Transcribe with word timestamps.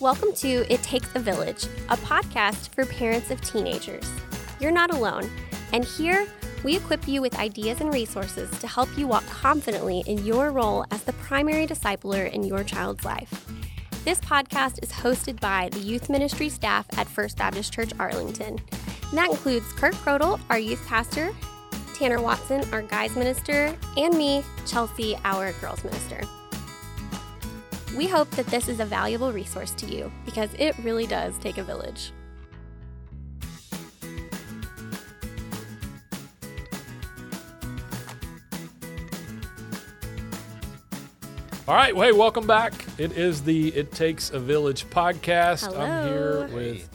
Welcome 0.00 0.32
to 0.34 0.64
It 0.72 0.80
Takes 0.84 1.08
a 1.16 1.18
Village, 1.18 1.64
a 1.88 1.96
podcast 1.96 2.72
for 2.72 2.86
parents 2.86 3.32
of 3.32 3.40
teenagers. 3.40 4.08
You're 4.60 4.70
not 4.70 4.94
alone, 4.94 5.28
and 5.72 5.84
here 5.84 6.28
we 6.62 6.76
equip 6.76 7.08
you 7.08 7.20
with 7.20 7.36
ideas 7.36 7.80
and 7.80 7.92
resources 7.92 8.48
to 8.60 8.68
help 8.68 8.88
you 8.96 9.08
walk 9.08 9.26
confidently 9.26 10.04
in 10.06 10.24
your 10.24 10.52
role 10.52 10.84
as 10.92 11.02
the 11.02 11.14
primary 11.14 11.66
discipler 11.66 12.32
in 12.32 12.44
your 12.44 12.62
child's 12.62 13.04
life. 13.04 13.44
This 14.04 14.20
podcast 14.20 14.80
is 14.84 14.92
hosted 14.92 15.40
by 15.40 15.68
the 15.72 15.80
youth 15.80 16.08
ministry 16.08 16.48
staff 16.48 16.86
at 16.96 17.08
First 17.08 17.36
Baptist 17.36 17.72
Church 17.72 17.90
Arlington. 17.98 18.56
And 19.08 19.18
that 19.18 19.30
includes 19.30 19.66
Kurt 19.72 19.94
Crodel, 19.94 20.38
our 20.48 20.60
youth 20.60 20.86
pastor, 20.86 21.34
Tanner 21.94 22.22
Watson, 22.22 22.62
our 22.72 22.82
guys 22.82 23.16
minister, 23.16 23.76
and 23.96 24.16
me, 24.16 24.44
Chelsea, 24.64 25.16
our 25.24 25.50
girls 25.54 25.82
minister. 25.82 26.20
We 27.98 28.06
hope 28.06 28.30
that 28.36 28.46
this 28.46 28.68
is 28.68 28.78
a 28.78 28.84
valuable 28.84 29.32
resource 29.32 29.72
to 29.72 29.86
you 29.86 30.12
because 30.24 30.50
it 30.56 30.78
really 30.84 31.04
does 31.04 31.36
take 31.38 31.58
a 31.58 31.64
village. 31.64 32.12
All 41.66 41.74
right, 41.74 41.92
well, 41.92 42.06
hey, 42.06 42.12
welcome 42.12 42.46
back. 42.46 42.72
It 42.98 43.18
is 43.18 43.42
the 43.42 43.70
It 43.70 43.90
Takes 43.90 44.30
a 44.30 44.38
Village 44.38 44.88
podcast. 44.90 45.66
Hello. 45.66 45.80
I'm 45.80 46.06
here 46.06 46.46
with 46.54 46.88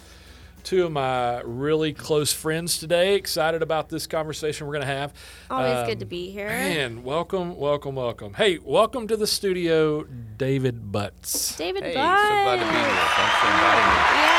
two 0.64 0.86
of 0.86 0.92
my 0.92 1.42
really 1.42 1.94
close 1.94 2.32
friends 2.34 2.78
today. 2.78 3.16
Excited 3.16 3.62
about 3.62 3.90
this 3.90 4.08
conversation 4.08 4.66
we're 4.68 4.74
going 4.74 4.88
to 4.88 4.94
have. 4.94 5.14
Always 5.50 5.86
good 5.88 5.94
Um, 5.94 6.00
to 6.00 6.06
be 6.06 6.30
here. 6.32 6.48
Man, 6.48 7.04
welcome, 7.04 7.58
welcome, 7.58 7.96
welcome. 7.96 8.34
Hey, 8.36 8.60
welcome 8.64 9.08
to 9.08 9.18
the 9.18 9.28
studio, 9.28 10.04
David 10.38 10.92
Butts. 10.92 11.56
David 11.58 11.84
Hey, 11.84 11.94
Budd. 11.94 12.20
so 12.20 12.30
glad 12.30 12.60
to 12.60 12.66
be 12.66 12.72
here. 12.72 12.84
Thanks 12.84 13.36
for 13.40 13.48
inviting 13.48 13.84
Yeah. 13.84 14.33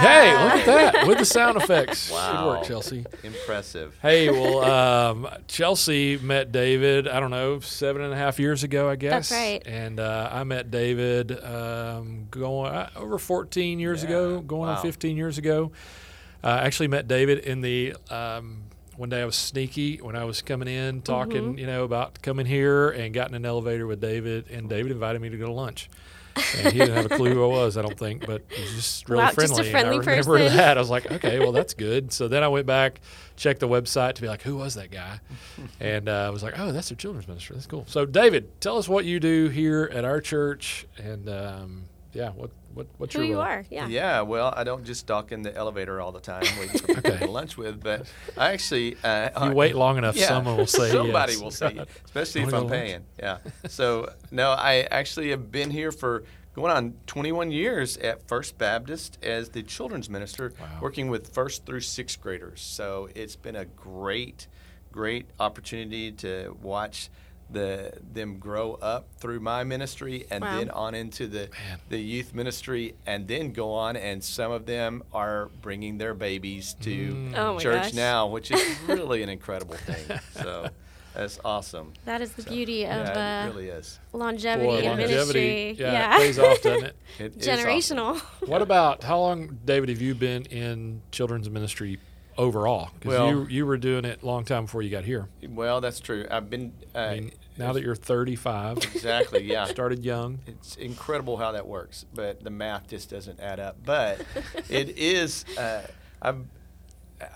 Hey, 0.00 0.32
look 0.32 0.52
at 0.54 0.66
that 0.94 1.06
with 1.06 1.18
the 1.18 1.24
sound 1.24 1.56
effects. 1.62 2.08
Good 2.08 2.14
Wow. 2.14 2.48
work, 2.48 2.64
Chelsea. 2.64 3.04
Impressive. 3.22 3.96
Hey, 4.00 4.30
well, 4.30 4.62
um, 4.64 5.28
Chelsea 5.48 6.16
met 6.18 6.52
David, 6.52 7.06
I 7.08 7.20
don't 7.20 7.30
know, 7.30 7.60
seven 7.60 8.02
and 8.02 8.12
a 8.12 8.16
half 8.16 8.38
years 8.38 8.62
ago, 8.64 8.88
I 8.88 8.96
guess. 8.96 9.28
That's 9.28 9.32
right. 9.32 9.62
And 9.66 10.00
uh, 10.00 10.28
I 10.32 10.44
met 10.44 10.70
David 10.70 11.32
um, 11.44 12.26
going 12.30 12.72
uh, 12.72 12.90
over 12.96 13.18
14 13.18 13.78
years 13.78 14.02
Yeah. 14.02 14.08
ago, 14.08 14.40
going 14.40 14.68
on 14.70 14.80
15 14.82 15.16
years 15.16 15.38
ago. 15.38 15.72
Uh, 16.44 16.48
I 16.48 16.58
actually 16.66 16.88
met 16.88 17.06
David 17.08 17.38
in 17.40 17.60
the. 17.60 17.94
Um, 18.10 18.62
one 18.96 19.08
day 19.08 19.22
I 19.22 19.24
was 19.24 19.36
sneaky 19.36 19.96
when 19.98 20.16
I 20.16 20.24
was 20.24 20.42
coming 20.42 20.68
in, 20.68 21.02
talking, 21.02 21.42
Mm-hmm. 21.42 21.58
you 21.58 21.66
know, 21.66 21.84
about 21.84 22.20
coming 22.22 22.46
here, 22.46 22.90
and 22.90 23.12
got 23.14 23.28
in 23.28 23.34
an 23.34 23.44
elevator 23.46 23.86
with 23.86 24.00
David, 24.00 24.50
and 24.50 24.68
David 24.68 24.92
invited 24.92 25.20
me 25.22 25.30
to 25.30 25.36
go 25.36 25.46
to 25.46 25.52
lunch. 25.52 25.88
And 26.56 26.72
he 26.72 26.78
didn't 26.78 26.94
have 26.96 27.06
a 27.12 27.14
clue 27.16 27.34
who 27.34 27.44
I 27.44 27.46
was, 27.46 27.76
I 27.76 27.82
don't 27.82 27.98
think, 27.98 28.24
but 28.26 28.40
he 28.48 28.62
was 28.62 28.74
just 28.74 29.06
really 29.10 29.22
Wow, 29.22 29.32
just 29.38 29.52
a 29.52 29.64
friendly. 29.64 29.70
friendly 29.70 29.96
and 29.98 30.08
I 30.08 30.10
remember 30.12 30.38
person. 30.38 30.56
that. 30.56 30.76
I 30.78 30.80
was 30.80 30.88
like, 30.88 31.10
okay, 31.12 31.38
well, 31.38 31.52
that's 31.52 31.74
good. 31.74 32.10
So 32.10 32.26
then 32.26 32.42
I 32.42 32.48
went 32.48 32.66
back, 32.66 33.02
checked 33.36 33.60
the 33.60 33.68
website 33.68 34.14
to 34.14 34.22
be 34.22 34.28
like, 34.28 34.40
who 34.40 34.56
was 34.56 34.74
that 34.74 34.90
guy? 34.90 35.20
And 35.80 36.08
uh, 36.08 36.12
I 36.26 36.30
was 36.30 36.42
like, 36.42 36.58
oh, 36.58 36.72
that's 36.72 36.88
their 36.88 36.96
children's 36.96 37.28
minister. 37.28 37.52
That's 37.52 37.66
cool. 37.66 37.84
So, 37.86 38.06
David, 38.06 38.60
tell 38.62 38.78
us 38.78 38.88
what 38.88 39.04
you 39.04 39.20
do 39.20 39.48
here 39.48 39.90
at 39.92 40.04
our 40.06 40.20
church, 40.22 40.86
and 40.96 41.28
um, 41.28 41.82
yeah, 42.14 42.30
what 42.30 42.50
what 42.74 42.86
what's 42.98 43.14
Who 43.14 43.20
your 43.20 43.28
you 43.28 43.34
role? 43.36 43.44
are. 43.44 43.64
Yeah. 43.70 43.86
Yeah. 43.88 44.20
well, 44.22 44.52
I 44.56 44.64
don't 44.64 44.84
just 44.84 45.06
talk 45.06 45.32
in 45.32 45.42
the 45.42 45.54
elevator 45.54 46.00
all 46.00 46.12
the 46.12 46.20
time 46.20 46.42
waiting 46.58 46.78
for 46.78 46.86
people 46.94 47.10
Okay. 47.12 47.24
to 47.26 47.30
lunch 47.30 47.56
with, 47.56 47.82
but 47.82 48.06
I 48.36 48.52
actually. 48.52 48.96
Uh, 49.04 49.30
If 49.36 49.42
you 49.42 49.52
wait 49.52 49.74
long 49.74 49.98
enough, 49.98 50.16
yeah, 50.16 50.28
someone 50.28 50.56
will 50.56 50.66
say 50.66 50.90
Somebody 50.90 51.32
yes. 51.32 51.40
will 51.42 51.50
say, 51.50 51.72
yes, 51.76 51.86
especially 52.04 52.42
if 52.42 52.46
I'm 52.48 52.50
go 52.52 52.56
to 52.60 52.64
lunch? 52.64 52.72
paying. 52.72 53.04
Yeah. 53.18 53.38
So, 53.68 54.12
no, 54.30 54.50
I 54.52 54.86
actually 54.90 55.30
have 55.30 55.50
been 55.52 55.70
here 55.70 55.92
for 55.92 56.24
going 56.54 56.70
on 56.72 56.94
21 57.06 57.50
years 57.50 57.96
at 57.98 58.26
First 58.28 58.58
Baptist 58.58 59.18
as 59.22 59.48
the 59.50 59.62
children's 59.62 60.10
minister, 60.10 60.52
Wow. 60.60 60.66
working 60.82 61.08
with 61.08 61.32
first 61.32 61.64
through 61.64 61.80
sixth 61.80 62.20
graders. 62.20 62.60
So, 62.60 63.08
it's 63.14 63.36
been 63.36 63.56
a 63.56 63.64
great, 63.64 64.46
great 64.90 65.26
opportunity 65.40 66.12
to 66.12 66.56
watch. 66.62 67.08
The, 67.52 67.92
them 68.12 68.38
grow 68.38 68.74
up 68.74 69.08
through 69.18 69.40
my 69.40 69.64
ministry 69.64 70.26
and 70.30 70.42
Wow. 70.42 70.58
then 70.58 70.70
on 70.70 70.94
into 70.94 71.26
the 71.26 71.48
Man. 71.68 71.78
the 71.88 71.98
youth 71.98 72.34
ministry 72.34 72.94
and 73.06 73.28
then 73.28 73.52
go 73.52 73.72
on 73.72 73.96
and 73.96 74.22
some 74.24 74.50
of 74.52 74.66
them 74.66 75.02
are 75.12 75.50
bringing 75.60 75.98
their 75.98 76.14
babies 76.14 76.74
to 76.82 76.90
Mm. 77.12 77.34
Oh 77.36 77.58
church 77.58 77.82
gosh. 77.82 77.94
now 77.94 78.26
which 78.26 78.50
is 78.50 78.62
really 78.86 79.22
an 79.22 79.28
incredible 79.28 79.74
thing 79.76 80.18
so 80.32 80.68
that's 81.14 81.38
awesome 81.44 81.92
That 82.06 82.22
is 82.22 82.32
the 82.32 82.42
beauty 82.42 82.84
of 82.84 83.06
yeah, 83.06 83.42
uh, 83.42 83.46
it 83.46 83.54
really 83.54 83.68
is 83.68 83.98
longevity 84.14 84.66
Boy, 84.66 84.78
in 84.78 84.84
longevity, 84.86 85.12
ministry. 85.14 85.72
yeah, 85.78 86.16
it 86.16 86.20
pays 86.20 86.38
off, 86.38 86.62
doesn't 86.62 86.84
it? 86.86 86.96
It 87.18 87.36
is 87.36 87.48
awesome. 87.48 87.66
Generational. 87.66 88.20
What 88.48 88.62
about 88.62 89.02
how 89.04 89.18
long, 89.20 89.58
David, 89.64 89.90
have 89.90 90.00
you 90.00 90.14
been 90.14 90.44
in 90.46 91.02
children's 91.10 91.50
ministry 91.50 91.98
overall? 92.38 92.88
Because 92.98 93.08
Well- 93.18 93.28
you 93.28 93.46
you 93.48 93.66
were 93.66 93.76
doing 93.76 94.06
it 94.06 94.22
a 94.22 94.26
long 94.26 94.44
time 94.46 94.64
before 94.64 94.80
you 94.80 94.88
got 94.90 95.04
here. 95.04 95.28
well 95.48 95.82
that's 95.82 96.00
true 96.00 96.26
i've 96.30 96.48
been 96.48 96.72
uh, 96.94 96.98
I 96.98 97.20
mean, 97.20 97.32
now 97.58 97.72
that 97.72 97.82
you're 97.82 97.94
35, 97.94 98.78
exactly 98.78 99.42
yeah 99.44 99.64
started 99.66 100.04
young. 100.04 100.40
it's 100.46 100.76
incredible 100.76 101.36
how 101.36 101.52
that 101.52 101.66
works, 101.66 102.04
but 102.14 102.42
the 102.42 102.50
math 102.50 102.88
just 102.88 103.10
doesn't 103.10 103.40
add 103.40 103.60
up. 103.60 103.76
But 103.84 104.20
it 104.68 104.96
is. 104.98 105.44
Uh, 105.58 105.82
I'm. 106.20 106.48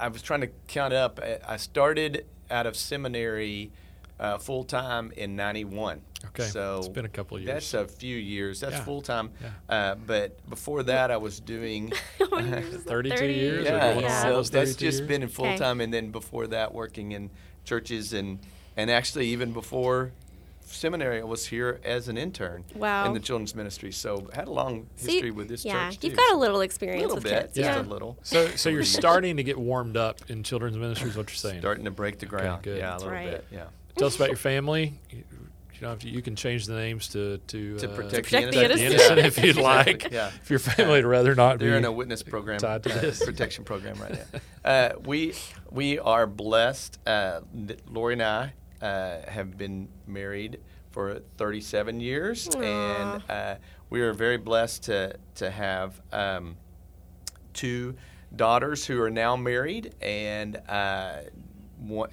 I 0.01 0.09
was 0.09 0.23
trying 0.23 0.41
to 0.41 0.49
count 0.69 0.93
up. 0.95 1.21
I- 1.23 1.39
I 1.47 1.57
started 1.59 2.27
out 2.51 2.67
of 2.67 2.77
seminary 2.77 3.71
uh, 4.19 4.39
full 4.39 4.65
time 4.65 5.13
in 5.17 5.37
'91. 5.37 6.01
Okay, 6.27 6.45
so 6.45 6.79
it's 6.79 6.89
been 6.89 7.05
a 7.05 7.09
couple 7.09 7.37
of 7.37 7.43
years. 7.45 7.71
That's 7.71 7.75
a 7.75 7.87
few 7.87 8.17
years. 8.17 8.61
That's 8.61 8.73
Yeah, 8.77 8.85
full 8.85 9.03
time. 9.03 9.31
yeah. 9.41 9.51
Uh, 9.75 9.95
but 9.95 10.49
before 10.49 10.83
that, 10.85 11.11
I 11.11 11.19
was 11.19 11.39
doing. 11.41 11.93
32 12.19 13.25
years 13.27 13.67
or 13.67 13.71
yeah, 13.71 13.81
going 13.93 13.97
on 13.99 14.03
yeah. 14.03 14.23
so 14.23 14.43
that's 14.43 14.75
just 14.77 14.81
years? 14.81 15.01
been 15.03 15.23
in 15.23 15.29
full 15.29 15.47
Okay. 15.47 15.57
time, 15.59 15.81
and 15.81 15.93
then 15.93 16.11
before 16.11 16.47
that, 16.49 16.73
working 16.75 17.13
in 17.13 17.31
churches 17.65 18.13
and 18.13 18.39
and 18.77 18.91
actually 18.91 19.29
even 19.29 19.53
before 19.53 20.13
seminary, 20.69 21.21
I 21.21 21.25
was 21.25 21.47
here 21.47 21.81
as 21.85 22.09
an 22.09 22.19
intern 22.19 22.65
Wow. 22.75 23.07
in 23.07 23.13
the 23.15 23.21
children's 23.21 23.55
ministry. 23.55 23.93
So 23.93 24.29
had 24.33 24.49
a 24.49 24.51
long 24.51 24.89
So 24.97 25.07
you- 25.07 25.13
history 25.13 25.31
with 25.31 25.49
this 25.49 25.65
yeah, 25.65 25.91
church. 25.91 25.99
you've 26.03 26.17
got 26.17 26.27
a 26.31 26.33
So 26.35 26.39
little 26.39 26.61
a 26.61 26.65
experience 26.65 27.03
little 27.03 27.17
with 27.17 27.25
bit, 27.25 27.41
kids. 27.43 27.55
just 27.55 27.67
Yeah. 27.69 27.81
a 27.81 27.83
little. 27.83 28.19
So, 28.25 28.49
so 28.57 28.69
you're 28.69 28.83
starting 28.85 29.37
to 29.37 29.45
get 29.45 29.59
warmed 29.59 29.97
up 29.97 30.29
in 30.29 30.43
children's 30.43 30.77
ministry. 30.77 31.11
Is 31.11 31.17
what 31.17 31.29
you're 31.31 31.37
saying? 31.37 31.61
Starting 31.61 31.85
to 31.85 31.91
break 31.93 32.19
the 32.19 32.27
ground. 32.27 32.63
good. 32.65 32.79
Yeah, 32.79 32.95
a 32.95 32.99
little 32.99 33.13
right. 33.13 33.31
bit. 33.31 33.47
Yeah. 33.53 33.65
Tell 33.97 34.09
us 34.09 34.17
about 34.17 34.29
your 34.29 34.37
family. 34.37 34.95
You, 35.11 35.23
you 35.75 35.83
know, 35.87 35.93
if 35.93 36.03
you, 36.05 36.11
you 36.11 36.23
can 36.23 36.35
change 36.37 36.67
the 36.67 36.75
names 36.75 37.09
to 37.09 37.39
to, 37.39 37.79
To 37.79 37.91
uh, 37.93 37.95
protect, 37.95 38.25
protect 38.25 38.47
the 38.53 38.59
the 38.59 38.65
innocent. 38.65 38.81
innocent, 38.93 39.19
innocent 39.19 39.19
if 39.27 39.37
you'd 39.39 39.57
Exactly, 39.59 39.93
like. 39.93 40.13
Yeah. 40.13 40.31
If 40.43 40.51
your 40.51 40.59
family 40.59 40.95
would 40.95 41.05
rather 41.05 41.35
not 41.35 41.59
They're 41.61 41.73
be 41.73 41.77
in 41.77 41.85
a 41.85 41.93
witness 41.93 42.23
program, 42.25 42.59
tied 42.59 42.83
to 42.85 42.93
uh, 42.93 43.01
this. 43.01 43.25
protection 43.25 43.63
program 43.65 43.97
right 44.01 44.13
now. 44.33 44.41
Uh, 44.65 44.93
we 45.05 45.35
we 45.71 45.99
are 46.01 46.27
blessed. 46.27 46.99
Uh, 47.07 47.41
Lori 47.89 48.15
and 48.15 48.23
I 48.23 48.53
uh, 48.83 49.19
have 49.29 49.57
been 49.57 49.89
married 50.07 50.61
for 50.91 51.21
37 51.37 52.01
years, 52.01 52.49
and 52.55 53.23
uh, 53.29 53.57
we 53.91 54.01
are 54.01 54.13
very 54.13 54.37
blessed 54.39 54.85
to 54.85 55.17
to 55.37 55.51
have 55.51 56.01
um, 56.13 56.57
two 57.53 57.97
daughters 58.35 58.87
who 58.87 59.01
are 59.01 59.11
now 59.11 59.37
married 59.37 59.95
and. 60.01 60.57
Uh, 60.69 61.19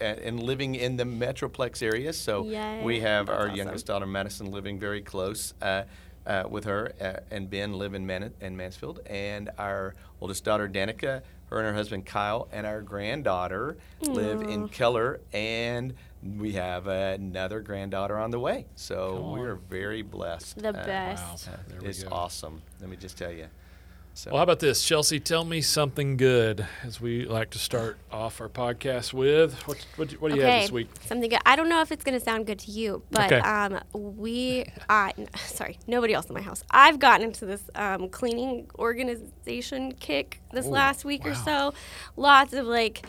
and 0.01 0.44
living 0.44 0.75
in 0.75 0.97
the 0.97 1.06
metroplex 1.06 1.81
area, 1.81 2.12
so 2.12 2.44
Yay. 2.46 2.84
we 2.84 3.00
have 3.00 3.28
That's 3.28 3.40
our 3.40 3.45
awesome. 3.45 3.56
youngest 3.56 3.85
daughter 3.85 4.06
Madison 4.06 4.51
living 4.51 4.78
very 4.78 5.01
close 5.01 5.53
uh, 5.62 5.84
uh, 6.28 6.44
with 6.50 6.66
her, 6.66 6.91
uh, 7.00 7.22
and 7.34 7.50
Ben 7.50 7.74
live 7.74 7.94
in, 7.94 8.06
Man- 8.06 8.34
in 8.41 8.57
Mansfield, 8.57 9.00
and 9.06 9.50
our 9.57 9.95
oldest 10.19 10.44
daughter 10.44 10.68
Danica, 10.68 11.22
her 11.45 11.59
and 11.59 11.66
her 11.68 11.74
husband 11.74 12.06
Kyle, 12.06 12.50
and 12.51 12.68
our 12.68 12.81
granddaughter 12.81 13.78
live 14.01 14.41
in 14.41 14.68
Keller, 14.68 15.21
and 15.31 15.94
we 16.38 16.54
have 16.54 16.88
another 16.88 17.60
granddaughter 17.62 18.18
on 18.18 18.31
the 18.31 18.40
way. 18.40 18.66
So 18.75 19.31
we 19.34 19.42
are 19.42 19.56
very 19.56 20.02
blessed. 20.02 20.58
The 20.60 20.70
Uh, 20.70 20.86
best. 20.86 21.48
Wow. 21.48 21.54
uh, 21.54 21.86
it's 21.86 22.04
go. 22.04 22.10
awesome. 22.12 22.62
Let 22.80 22.90
me 22.90 22.96
just 22.98 23.18
tell 23.18 23.31
you. 23.31 23.48
So 24.15 24.30
Well, 24.30 24.38
how 24.38 24.44
about 24.44 24.60
this, 24.60 24.83
Chelsea? 24.83 25.19
Tell 25.19 25.44
me 25.44 25.62
something 25.62 26.18
good, 26.18 26.68
as 26.83 27.01
we 27.01 27.25
like 27.25 27.50
to 27.51 27.57
start 27.57 27.98
off 28.12 28.39
our 28.42 28.48
podcast 28.48 29.12
with. 29.12 29.56
What 29.68 29.83
what, 29.95 30.12
what 30.13 30.30
do 30.30 30.36
you 30.38 30.44
okay, 30.44 30.51
have 30.54 30.62
this 30.62 30.71
week? 30.71 30.88
something 31.06 31.30
good. 31.31 31.39
I 31.48 31.56
don't 31.56 31.68
know 31.68 31.81
if 31.81 31.92
it's 31.92 32.04
going 32.04 32.18
to 32.18 32.24
sound 32.24 32.45
good 32.45 32.60
to 32.60 32.71
you, 32.71 33.01
but 33.10 33.31
Okay. 33.31 33.39
um, 33.39 33.80
we, 33.94 34.65
I, 34.88 35.13
n- 35.18 35.27
sorry, 35.48 35.80
nobody 35.88 36.13
else 36.13 36.27
in 36.27 36.36
my 36.36 36.42
house. 36.42 36.63
I've 36.69 37.00
gotten 37.00 37.25
into 37.25 37.48
this 37.48 37.63
um, 37.74 38.07
cleaning 38.10 38.69
organization 38.77 39.94
kick 39.94 40.42
this 40.51 40.68
Ooh, 40.68 40.69
last 40.69 41.06
week 41.06 41.25
or 41.25 41.33
so. 41.33 41.74
Lots 42.15 42.54
of 42.54 42.68
like 42.68 43.07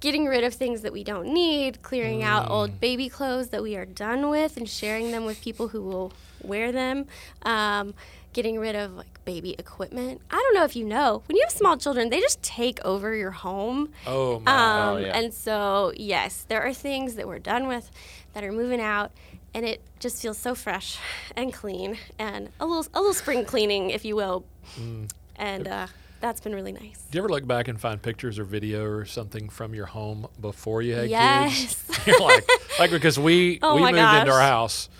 getting 0.00 0.24
rid 0.24 0.42
of 0.42 0.54
things 0.54 0.80
that 0.80 0.92
we 0.92 1.04
don't 1.04 1.28
need, 1.34 1.82
clearing 1.82 2.22
out 2.22 2.46
Mm. 2.46 2.50
old 2.50 2.80
baby 2.80 3.10
clothes 3.10 3.48
that 3.48 3.62
we 3.62 3.76
are 3.76 3.84
done 3.86 4.30
with, 4.30 4.56
and 4.56 4.66
sharing 4.68 5.10
them 5.10 5.26
with 5.26 5.40
people 5.42 5.68
who 5.68 5.82
will 5.82 6.12
wear 6.42 6.72
them. 6.72 7.06
Um, 7.42 7.92
getting 8.36 8.58
rid 8.58 8.76
of 8.76 8.92
like 8.94 9.24
baby 9.24 9.54
equipment. 9.58 10.20
I 10.30 10.36
don't 10.36 10.54
know 10.54 10.64
if 10.64 10.76
you 10.76 10.84
know, 10.84 11.22
when 11.26 11.36
you 11.36 11.42
have 11.42 11.50
small 11.52 11.76
children, 11.78 12.10
they 12.10 12.20
just 12.20 12.42
take 12.42 12.78
over 12.84 13.14
your 13.14 13.30
home. 13.30 13.88
Oh 14.06 14.40
my! 14.40 14.52
Um, 14.52 14.94
Oh, 14.94 14.96
yeah. 14.98 15.18
And 15.18 15.32
so, 15.32 15.92
yes, 15.96 16.44
there 16.48 16.62
are 16.62 16.74
things 16.74 17.14
that 17.14 17.26
we're 17.26 17.38
done 17.38 17.66
with 17.66 17.90
that 18.34 18.44
are 18.44 18.52
moving 18.52 18.80
out. 18.80 19.10
and 19.54 19.64
it 19.64 19.80
just 20.00 20.20
feels 20.20 20.36
so 20.36 20.54
fresh 20.54 20.98
and 21.34 21.50
clean, 21.50 21.96
and 22.18 22.50
a 22.60 22.66
little 22.66 22.86
a 22.92 23.00
little 23.00 23.14
spring 23.14 23.42
cleaning, 23.46 23.88
if 23.90 24.04
you 24.04 24.14
will. 24.14 24.44
Mm. 24.78 25.10
And 25.36 25.66
uh, 25.66 25.86
that's 26.20 26.42
been 26.42 26.54
really 26.54 26.72
nice. 26.72 26.98
Do 27.10 27.16
you 27.16 27.20
ever 27.24 27.30
look 27.30 27.46
back 27.46 27.66
and 27.68 27.80
find 27.80 28.00
pictures 28.02 28.38
or 28.38 28.44
video 28.44 28.84
or 28.84 29.06
something 29.06 29.48
from 29.48 29.74
your 29.74 29.86
home 29.86 30.26
before 30.38 30.82
you 30.82 30.94
had 30.94 31.08
Yes. 31.08 31.86
kids? 31.86 32.06
You're 32.06 32.20
like, 32.20 32.44
like 32.78 32.90
because 32.90 33.18
we 33.18 33.58
Oh 33.62 33.76
we 33.76 33.80
moved 33.82 33.96
into 33.96 34.30
our 34.32 34.40
house 34.42 34.90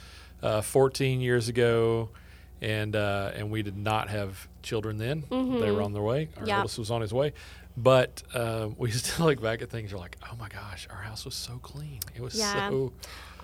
uh, 0.42 0.62
14 0.62 1.20
years 1.20 1.48
ago, 1.50 2.08
and 2.62 2.94
uh, 2.96 3.32
and 3.34 3.50
we 3.50 3.62
did 3.62 3.76
not 3.76 4.08
have 4.08 4.48
children 4.62 4.98
then. 4.98 5.24
They 5.30 5.70
were 5.70 5.82
on 5.82 5.92
their 5.92 6.02
way. 6.02 6.28
Our 6.36 6.42
Mm-hmm. 6.42 6.46
Yep. 6.48 6.56
oldest 6.58 6.78
was 6.78 6.90
on 6.90 7.00
his 7.00 7.12
way. 7.12 7.32
But 7.76 8.22
um, 8.34 8.74
we 8.78 8.90
still 8.92 9.26
look 9.26 9.42
back 9.42 9.60
at 9.62 9.70
things. 9.70 9.90
You're 9.90 10.00
like, 10.00 10.16
oh 10.24 10.34
my 10.38 10.48
gosh, 10.48 10.86
our 10.90 11.02
house 11.02 11.24
was 11.24 11.34
so 11.34 11.58
clean. 11.62 12.00
It 12.14 12.22
was 12.22 12.34
Yeah. 12.38 12.70
so. 12.70 12.92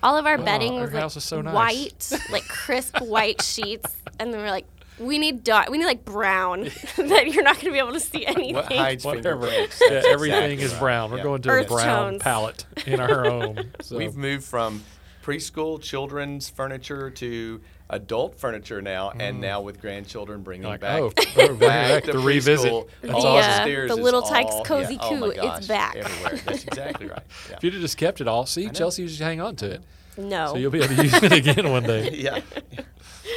All 0.01 0.17
of 0.17 0.25
our 0.25 0.37
Wow, 0.37 0.43
bedding 0.45 0.73
our 0.73 0.81
was 0.81 0.91
like 0.93 1.01
house 1.01 1.15
is 1.15 1.23
so 1.23 1.41
nice. 1.41 1.53
white, 1.53 2.11
like 2.31 2.45
crisp 2.47 2.97
white 3.01 3.41
sheets, 3.41 3.95
and 4.19 4.33
then 4.33 4.41
we're 4.41 4.49
like, 4.49 4.65
we 4.99 5.17
need 5.17 5.43
dark, 5.45 5.69
we 5.69 5.77
need 5.77 5.85
like 5.85 6.03
brown, 6.03 6.63
that 6.97 7.31
you're 7.31 7.43
not 7.43 7.55
going 7.55 7.67
to 7.67 7.71
be 7.71 7.77
able 7.79 7.93
to 7.93 7.99
see 8.01 8.25
anything. 8.25 8.55
What 8.55 8.65
hides 8.73 9.05
Whatever. 9.05 9.47
Yeah, 9.49 10.01
everything 10.09 10.51
exactly 10.51 10.63
is 10.63 10.71
right. 10.73 10.79
brown. 10.81 11.11
We're 11.11 11.17
Yeah. 11.17 11.23
going 11.23 11.41
to 11.43 11.49
Earth 11.49 11.65
a 11.67 11.69
brown 11.69 12.11
tones. 12.11 12.21
palette 12.23 12.65
in 12.85 12.99
our 12.99 13.23
home. 13.29 13.71
So. 13.81 13.97
We've 13.97 14.15
moved 14.17 14.43
from 14.43 14.83
preschool 15.23 15.81
children's 15.81 16.49
furniture 16.49 17.09
to 17.11 17.61
adult 17.93 18.39
furniture 18.39 18.81
now, 18.81 19.11
and 19.11 19.39
now 19.41 19.61
with 19.61 19.79
grandchildren 19.81 20.41
bringing 20.41 20.67
Like, 20.67 20.81
back, 20.81 20.99
oh, 21.01 21.13
we're 21.37 21.53
back 21.53 22.03
the 22.05 22.13
to 22.13 22.19
revisit. 22.19 22.71
preschool. 22.71 22.87
That's 23.01 23.13
All 23.13 23.25
awesome. 23.27 23.51
upstairs 23.51 23.89
The 23.89 23.95
Little 23.95 24.21
Tikes 24.21 24.51
all- 24.51 24.63
Cozy 24.65 24.93
yeah, 24.95 24.99
oh 25.03 25.15
my 25.19 25.55
it's 25.57 25.67
back. 25.67 25.95
everywhere. 25.95 26.41
That's 26.45 26.63
exactly 26.65 27.07
right. 27.07 27.23
Yeah. 27.49 27.57
If 27.57 27.63
you'd 27.63 27.73
have 27.73 27.81
just 27.81 27.97
kept 27.97 28.21
it 28.21 28.27
all, 28.27 28.45
see. 28.45 28.69
Chelsea, 28.69 29.03
you 29.03 29.07
just 29.07 29.19
hang 29.21 29.39
on 29.41 29.55
to 29.57 29.71
it. 29.71 29.81
no. 30.17 30.47
So 30.53 30.57
you'll 30.57 30.71
be 30.71 30.79
able 30.83 30.95
to 30.95 31.03
use 31.03 31.13
it 31.23 31.31
again 31.31 31.69
one 31.71 31.83
day. 31.83 32.11
yeah. 32.13 32.39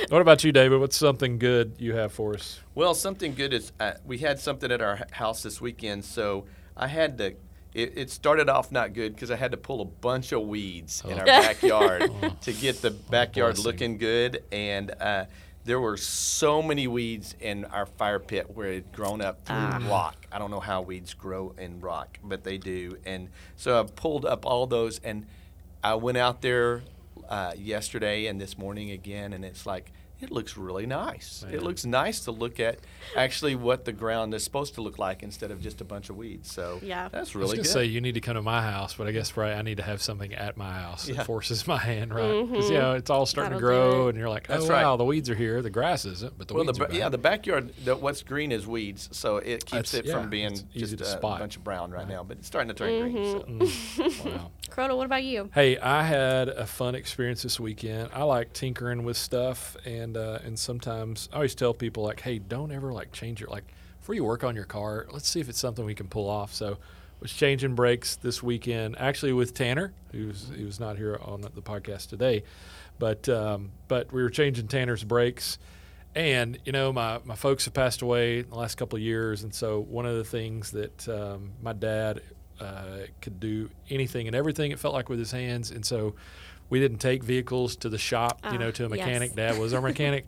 What 0.09 0.21
about 0.21 0.45
you, 0.45 0.53
David? 0.53 0.81
What's 0.81 0.97
something 0.97 1.39
good 1.39 1.75
you 1.79 1.95
have 1.95 2.13
for 2.13 2.35
us? 2.35 2.61
Well, 2.75 2.95
something 2.95 3.35
good 3.35 3.53
is 3.53 3.73
uh, 3.81 3.93
we 4.05 4.19
had 4.19 4.39
something 4.39 4.71
at 4.71 4.81
our 4.81 5.01
house 5.13 5.43
this 5.43 5.61
weekend, 5.61 6.05
so 6.05 6.45
I 6.77 6.89
had 6.89 7.19
to. 7.19 7.35
It, 7.77 7.93
it 7.97 8.11
started 8.11 8.49
off 8.49 8.73
not 8.73 8.95
good 8.95 9.15
because 9.15 9.31
I 9.31 9.37
had 9.37 9.51
to 9.51 9.57
pull 9.59 9.83
a 9.83 9.85
bunch 9.85 10.33
of 10.33 10.43
weeds 10.43 11.03
in 11.05 11.13
Oh. 11.13 11.19
our 11.19 11.25
backyard 11.27 12.11
to 12.41 12.53
get 12.53 12.81
the 12.81 12.91
backyard 12.91 13.59
looking 13.59 13.99
good, 13.99 14.43
and 14.51 14.91
uh, 14.99 15.27
there 15.65 15.79
were 15.79 15.97
so 15.97 16.63
many 16.63 16.87
weeds 16.87 17.35
in 17.39 17.65
our 17.67 17.85
fire 17.85 18.19
pit 18.19 18.51
where 18.55 18.69
it 18.69 18.75
had 18.77 18.93
grown 18.93 19.21
up 19.21 19.45
through 19.45 19.57
rock. 19.91 20.17
I 20.33 20.39
don't 20.39 20.51
know 20.51 20.61
how 20.61 20.81
weeds 20.83 21.13
grow 21.13 21.55
in 21.59 21.81
rock, 21.81 22.19
but 22.25 22.45
they 22.45 22.57
do, 22.57 22.97
and 23.05 23.29
so 23.57 23.79
I 23.79 23.83
pulled 23.85 24.25
up 24.25 24.47
all 24.47 24.67
those, 24.67 24.99
and 25.05 25.27
I 25.85 25.97
went 25.97 26.17
out 26.19 26.41
there 26.41 26.83
uh, 27.29 27.53
yesterday 27.59 28.27
and 28.27 28.41
this 28.41 28.57
morning 28.57 28.91
again, 28.91 29.33
and 29.35 29.45
it's 29.45 29.67
like 29.67 29.93
it 30.21 30.31
looks 30.31 30.57
really 30.57 30.87
nice. 30.87 31.45
It 31.51 31.63
looks 31.63 31.85
nice 31.85 32.21
to 32.21 32.31
look 32.31 32.59
at 32.59 32.79
actually 33.15 33.55
what 33.55 33.85
the 33.85 33.93
ground 33.93 34.33
is 34.35 34.43
supposed 34.45 34.75
to 34.77 34.81
look 34.81 34.99
like 34.99 35.23
instead 35.23 35.51
of 35.51 35.61
just 35.61 35.81
a 35.81 35.85
bunch 35.85 36.09
of 36.11 36.17
weeds. 36.17 36.51
So 36.51 36.81
Yeah. 36.83 37.09
that's 37.09 37.17
I 37.17 37.21
was 37.21 37.35
really 37.37 37.47
going 37.49 37.57
good. 37.59 37.65
to 37.65 37.69
say 37.71 37.85
you 37.85 38.01
need 38.01 38.15
to 38.15 38.21
come 38.21 38.35
to 38.35 38.43
my 38.43 38.63
house, 38.63 38.95
but 38.95 39.07
I 39.07 39.13
guess 39.13 39.31
probably 39.31 39.53
I 39.55 39.63
need 39.63 39.77
to 39.77 39.83
have 39.83 40.01
something 40.01 40.33
at 40.35 40.57
my 40.57 40.73
house 40.73 41.09
Yeah. 41.09 41.17
that 41.17 41.27
forces 41.27 41.67
my 41.67 41.77
hand, 41.79 42.15
right? 42.15 42.47
Because 42.51 42.71
you 42.71 42.79
know 42.79 42.95
it's 42.95 43.11
all 43.11 43.27
starting 43.27 43.51
to 43.53 43.57
Mm-hmm. 43.57 43.67
That'll 43.67 43.91
do 43.91 43.97
grow, 43.97 44.09
and 44.09 44.19
you're 44.19 44.29
like, 44.29 44.47
That's 44.47 44.65
oh 44.65 44.69
right. 44.69 44.97
the 44.97 45.05
weeds 45.05 45.29
are 45.31 45.35
here, 45.35 45.61
the 45.63 45.71
grass 45.71 46.05
isn't, 46.05 46.37
but 46.39 46.49
the 46.49 46.55
well, 46.55 46.65
weeds 46.65 46.79
ba- 46.79 46.85
are 46.85 46.89
back. 46.89 46.97
yeah, 46.97 47.09
the 47.09 47.19
backyard, 47.19 47.73
the, 47.85 47.95
what's 47.97 48.23
green 48.23 48.53
is 48.53 48.67
weeds, 48.67 49.09
so 49.13 49.37
it 49.39 49.65
keeps 49.67 49.93
That's- 49.93 49.95
it 49.95 50.07
yeah, 50.07 50.15
from 50.21 50.31
being 50.31 50.59
just 50.75 51.01
a 51.01 51.05
spot. 51.05 51.41
bunch 51.41 51.57
of 51.57 51.65
brown 51.65 51.91
right 51.91 52.09
now. 52.09 52.23
But 52.25 52.39
it's 52.39 52.47
starting 52.47 52.69
to 52.69 52.75
turn 52.75 52.87
Mm-hmm. 52.87 53.57
green. 53.59 53.69
So. 53.71 54.03
Mm, 54.05 54.25
wow. 54.37 54.51
Crota, 54.71 54.97
what 54.97 55.07
about 55.07 55.25
you? 55.25 55.49
Hey, 55.55 55.79
I 55.79 56.03
had 56.03 56.49
a 56.49 56.67
fun 56.67 56.95
experience 56.95 57.43
this 57.43 57.59
weekend. 57.61 58.11
I 58.13 58.25
like 58.25 58.53
tinkering 58.53 59.05
with 59.05 59.17
stuff, 59.17 59.77
and 59.85 60.06
uh, 60.15 60.41
and 60.45 60.59
sometimes 60.59 61.31
I 61.33 61.37
always 61.37 61.55
tell 61.55 61.73
people 61.73 62.03
like, 62.03 62.21
hey, 62.21 62.39
don't 62.39 62.71
ever 62.71 62.93
like 62.93 63.13
change 63.13 63.41
your 63.41 63.49
like 63.49 63.65
before 63.99 64.15
you 64.15 64.25
work 64.25 64.45
on 64.45 64.55
your 64.55 64.67
car. 64.67 65.07
Let's 65.11 65.27
see 65.27 65.41
if 65.41 65.49
it's 65.49 65.59
something 65.59 65.87
we 65.87 65.95
can 65.95 66.09
pull 66.09 66.29
off. 66.29 66.53
So, 66.53 66.77
was 67.21 67.33
changing 67.33 67.75
brakes 67.75 68.17
this 68.17 68.43
weekend, 68.43 68.97
actually 68.99 69.33
with 69.33 69.55
Tanner, 69.55 69.93
who's 70.13 70.51
he 70.55 70.65
was 70.65 70.79
not 70.79 70.97
here 70.97 71.19
on 71.23 71.41
the 71.41 71.51
podcast 71.63 72.09
today, 72.09 72.45
but 72.99 73.29
um, 73.29 73.73
but 73.89 74.13
we 74.13 74.23
were 74.23 74.31
changing 74.31 74.69
Tanner's 74.69 75.03
brakes. 75.03 75.59
And 76.15 76.59
you 76.65 76.73
know, 76.73 76.93
my, 76.93 77.21
my 77.25 77.35
folks 77.35 77.67
have 77.67 77.75
passed 77.75 78.01
away 78.01 78.41
in 78.41 78.49
the 78.49 78.57
last 78.57 78.77
couple 78.77 78.97
of 78.97 79.03
years, 79.03 79.43
and 79.43 79.55
so 79.55 79.81
one 79.81 80.07
of 80.07 80.17
the 80.17 80.25
things 80.25 80.71
that 80.71 81.09
um, 81.09 81.53
my 81.63 81.73
dad 81.73 82.23
uh, 82.61 83.01
could 83.21 83.39
do 83.39 83.69
anything 83.91 84.27
and 84.27 84.35
everything 84.35 84.71
it 84.71 84.79
felt 84.79 84.95
like 84.95 85.09
with 85.09 85.19
his 85.19 85.31
hands, 85.31 85.71
and 85.71 85.85
so 85.85 86.15
we 86.71 86.81
didn't 86.81 86.99
take 86.99 87.23
vehicles 87.23 87.77
to 87.77 87.89
the 87.89 87.99
shop, 87.99 88.41
you 88.45 88.51
Ah, 88.51 88.57
know, 88.57 88.71
to 88.73 88.85
a 88.87 88.89
mechanic. 88.89 89.31
yes. 89.37 89.53
Dad 89.55 89.59
was 89.61 89.73
our 89.75 89.81
mechanic, 89.93 90.27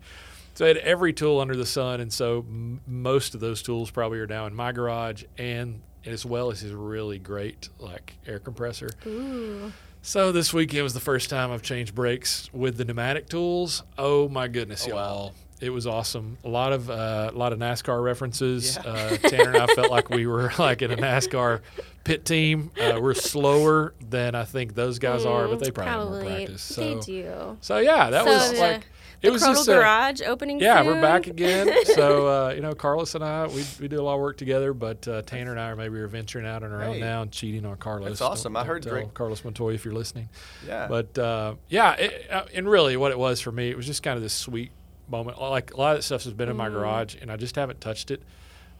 so 0.55 0.65
I 0.65 0.69
had 0.69 0.77
every 0.77 1.13
tool 1.13 1.39
under 1.39 1.55
the 1.55 1.65
sun, 1.65 1.99
and 2.01 2.11
so 2.11 2.39
m- 2.47 2.81
most 2.87 3.33
of 3.33 3.39
those 3.39 3.61
tools 3.61 3.91
probably 3.91 4.19
are 4.19 4.27
now 4.27 4.45
in 4.45 4.53
my 4.55 4.71
garage, 4.71 5.23
and 5.37 5.81
as 6.05 6.25
well 6.25 6.49
as 6.51 6.61
his 6.61 6.71
really 6.73 7.19
great 7.19 7.69
like 7.79 8.13
air 8.25 8.39
compressor. 8.39 8.89
Ooh. 9.05 9.71
So 10.01 10.31
this 10.31 10.53
weekend 10.53 10.83
was 10.83 10.93
the 10.93 11.01
first 11.01 11.29
time 11.29 11.51
I've 11.51 11.61
changed 11.61 11.93
brakes 11.93 12.49
with 12.53 12.77
the 12.77 12.85
pneumatic 12.85 13.27
tools. 13.27 13.83
Oh 13.97 14.29
my 14.29 14.47
goodness, 14.47 14.87
Oh, 14.89 14.95
wow. 14.95 15.31
Y'all! 15.59 15.67
It 15.67 15.69
was 15.71 15.87
awesome. 15.87 16.37
A 16.43 16.49
lot 16.49 16.73
of 16.73 16.89
uh, 16.89 17.31
a 17.33 17.37
lot 17.37 17.53
of 17.53 17.59
NASCAR 17.59 18.03
references. 18.03 18.77
Yeah. 18.83 18.91
Uh, 18.91 19.17
Tanner 19.17 19.49
and 19.53 19.57
I 19.57 19.67
felt 19.67 19.91
like 19.91 20.09
we 20.09 20.25
were 20.27 20.51
like 20.59 20.81
in 20.81 20.91
a 20.91 20.97
NASCAR 20.97 21.61
pit 22.03 22.25
team. 22.25 22.71
Uh, 22.79 22.99
we're 23.01 23.13
slower 23.13 23.93
than 24.09 24.35
I 24.35 24.45
think 24.45 24.75
those 24.75 24.99
guys 24.99 25.25
are, 25.25 25.47
but 25.47 25.59
they 25.59 25.71
probably, 25.71 25.91
have 25.91 26.09
more 26.09 26.21
Mm, 26.21 26.35
practice. 26.37 26.61
So, 26.61 26.95
they 26.95 26.99
do. 27.01 27.57
so 27.61 27.77
yeah, 27.79 28.09
that 28.09 28.23
So 28.25 28.31
was 28.31 28.51
the- 28.53 28.59
like 28.59 28.87
The 29.21 29.27
it 29.27 29.31
was 29.31 29.43
Crota 29.43 29.47
just 29.53 29.67
a- 29.67 29.73
Garage 29.73 30.21
opening 30.25 30.59
yeah, 30.61 30.77
soon. 30.77 30.87
we're 30.87 31.01
back 31.01 31.27
again. 31.27 31.69
so 31.85 32.27
uh, 32.27 32.53
you 32.53 32.61
know, 32.61 32.71
Carlos 32.73 33.15
and 33.15 33.23
I, 33.23 33.47
we, 33.47 33.65
we 33.81 33.87
do 33.89 33.99
a 33.99 34.01
lot 34.01 34.13
of 34.15 34.21
work 34.21 34.37
together. 34.37 34.73
But 34.73 35.05
uh, 35.09 35.21
Tanner 35.23 35.51
and 35.51 35.59
I 35.59 35.71
are 35.71 35.75
maybe 35.75 35.97
are 35.99 36.07
venturing 36.07 36.45
out 36.47 36.63
on 36.63 36.71
our 36.71 36.83
own 36.83 37.01
now 37.01 37.21
and 37.23 37.31
cheating 37.31 37.65
on 37.65 37.75
Carlos. 37.77 38.07
That's 38.07 38.21
awesome. 38.21 38.55
I 38.55 38.63
heard 38.63 38.83
tell 38.83 38.93
great- 38.93 39.13
Carlos 39.13 39.43
Montoya 39.43 39.75
if 39.75 39.83
you're 39.83 39.93
listening. 39.93 40.29
Yeah. 40.65 40.87
But 40.87 41.17
uh, 41.17 41.55
yeah, 41.67 41.95
it, 41.95 42.31
uh, 42.31 42.45
and 42.53 42.69
really, 42.69 42.95
what 42.95 43.11
it 43.11 43.19
was 43.19 43.41
for 43.41 43.51
me, 43.51 43.69
it 43.69 43.75
was 43.75 43.85
just 43.85 44.03
kind 44.03 44.15
of 44.15 44.23
this 44.23 44.33
sweet 44.33 44.71
moment. 45.09 45.41
Like 45.41 45.73
a 45.73 45.77
lot 45.77 45.91
of 45.91 45.97
that 45.99 46.03
stuff 46.03 46.23
has 46.23 46.33
been 46.33 46.49
in 46.49 46.57
my 46.57 46.69
garage, 46.69 47.15
and 47.21 47.31
I 47.31 47.35
just 47.37 47.55
haven't 47.55 47.81
touched 47.81 48.11
it 48.11 48.21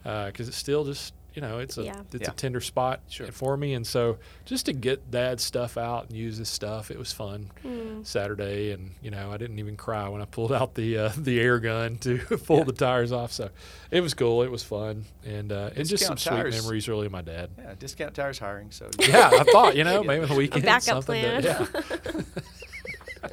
because 0.02 0.48
it's 0.48 0.56
still 0.56 0.84
just 0.84 1.12
you 1.32 1.40
know 1.40 1.60
it's 1.60 1.78
a 1.78 1.84
Yeah. 1.84 2.00
it's 2.12 2.22
Yeah. 2.22 2.30
a 2.30 2.34
tender 2.34 2.60
spot 2.60 3.00
Sure. 3.08 3.30
for 3.30 3.56
me, 3.56 3.74
and 3.74 3.86
so 3.86 4.18
just 4.46 4.66
to 4.66 4.72
get 4.72 5.12
Dad's 5.12 5.44
stuff 5.44 5.76
out 5.76 6.08
and 6.08 6.16
use 6.16 6.38
his 6.38 6.48
stuff, 6.48 6.90
it 6.90 6.98
was 6.98 7.12
fun. 7.12 7.50
Mm. 7.64 8.04
Saturday, 8.04 8.72
and 8.72 8.92
you 9.00 9.12
know 9.12 9.30
I 9.30 9.36
didn't 9.36 9.60
even 9.60 9.76
cry 9.76 10.08
when 10.08 10.20
I 10.20 10.24
pulled 10.24 10.52
out 10.52 10.74
the 10.74 10.98
uh, 10.98 11.12
the 11.16 11.38
air 11.38 11.60
gun 11.60 11.98
to 11.98 12.18
pull 12.46 12.58
Yeah. 12.58 12.64
the 12.64 12.72
tires 12.72 13.12
off. 13.12 13.30
So 13.30 13.50
it 13.92 14.00
was 14.00 14.12
cool. 14.14 14.42
It 14.42 14.50
was 14.50 14.64
fun, 14.64 15.04
and 15.24 15.52
uh, 15.52 15.70
and 15.76 15.88
just 15.88 16.04
some 16.04 16.16
Discount 16.16 16.20
sweet 16.20 16.30
tires. 16.50 16.62
memories 16.64 16.88
really 16.88 17.06
of 17.06 17.12
my 17.12 17.22
dad. 17.22 17.50
yeah, 17.56 17.74
discount 17.78 18.14
tires 18.14 18.40
hiring. 18.40 18.72
So 18.72 18.90
Yeah, 18.98 19.30
I 19.32 19.44
thought 19.44 19.76
you 19.76 19.84
know 19.84 20.02
maybe 20.10 20.22
on 20.24 20.28
the 20.30 20.34
weekend 20.34 20.64
backup 20.64 21.04
something. 21.04 21.22
plan. 21.22 21.42
To, 21.42 21.84
yeah. 22.04 23.28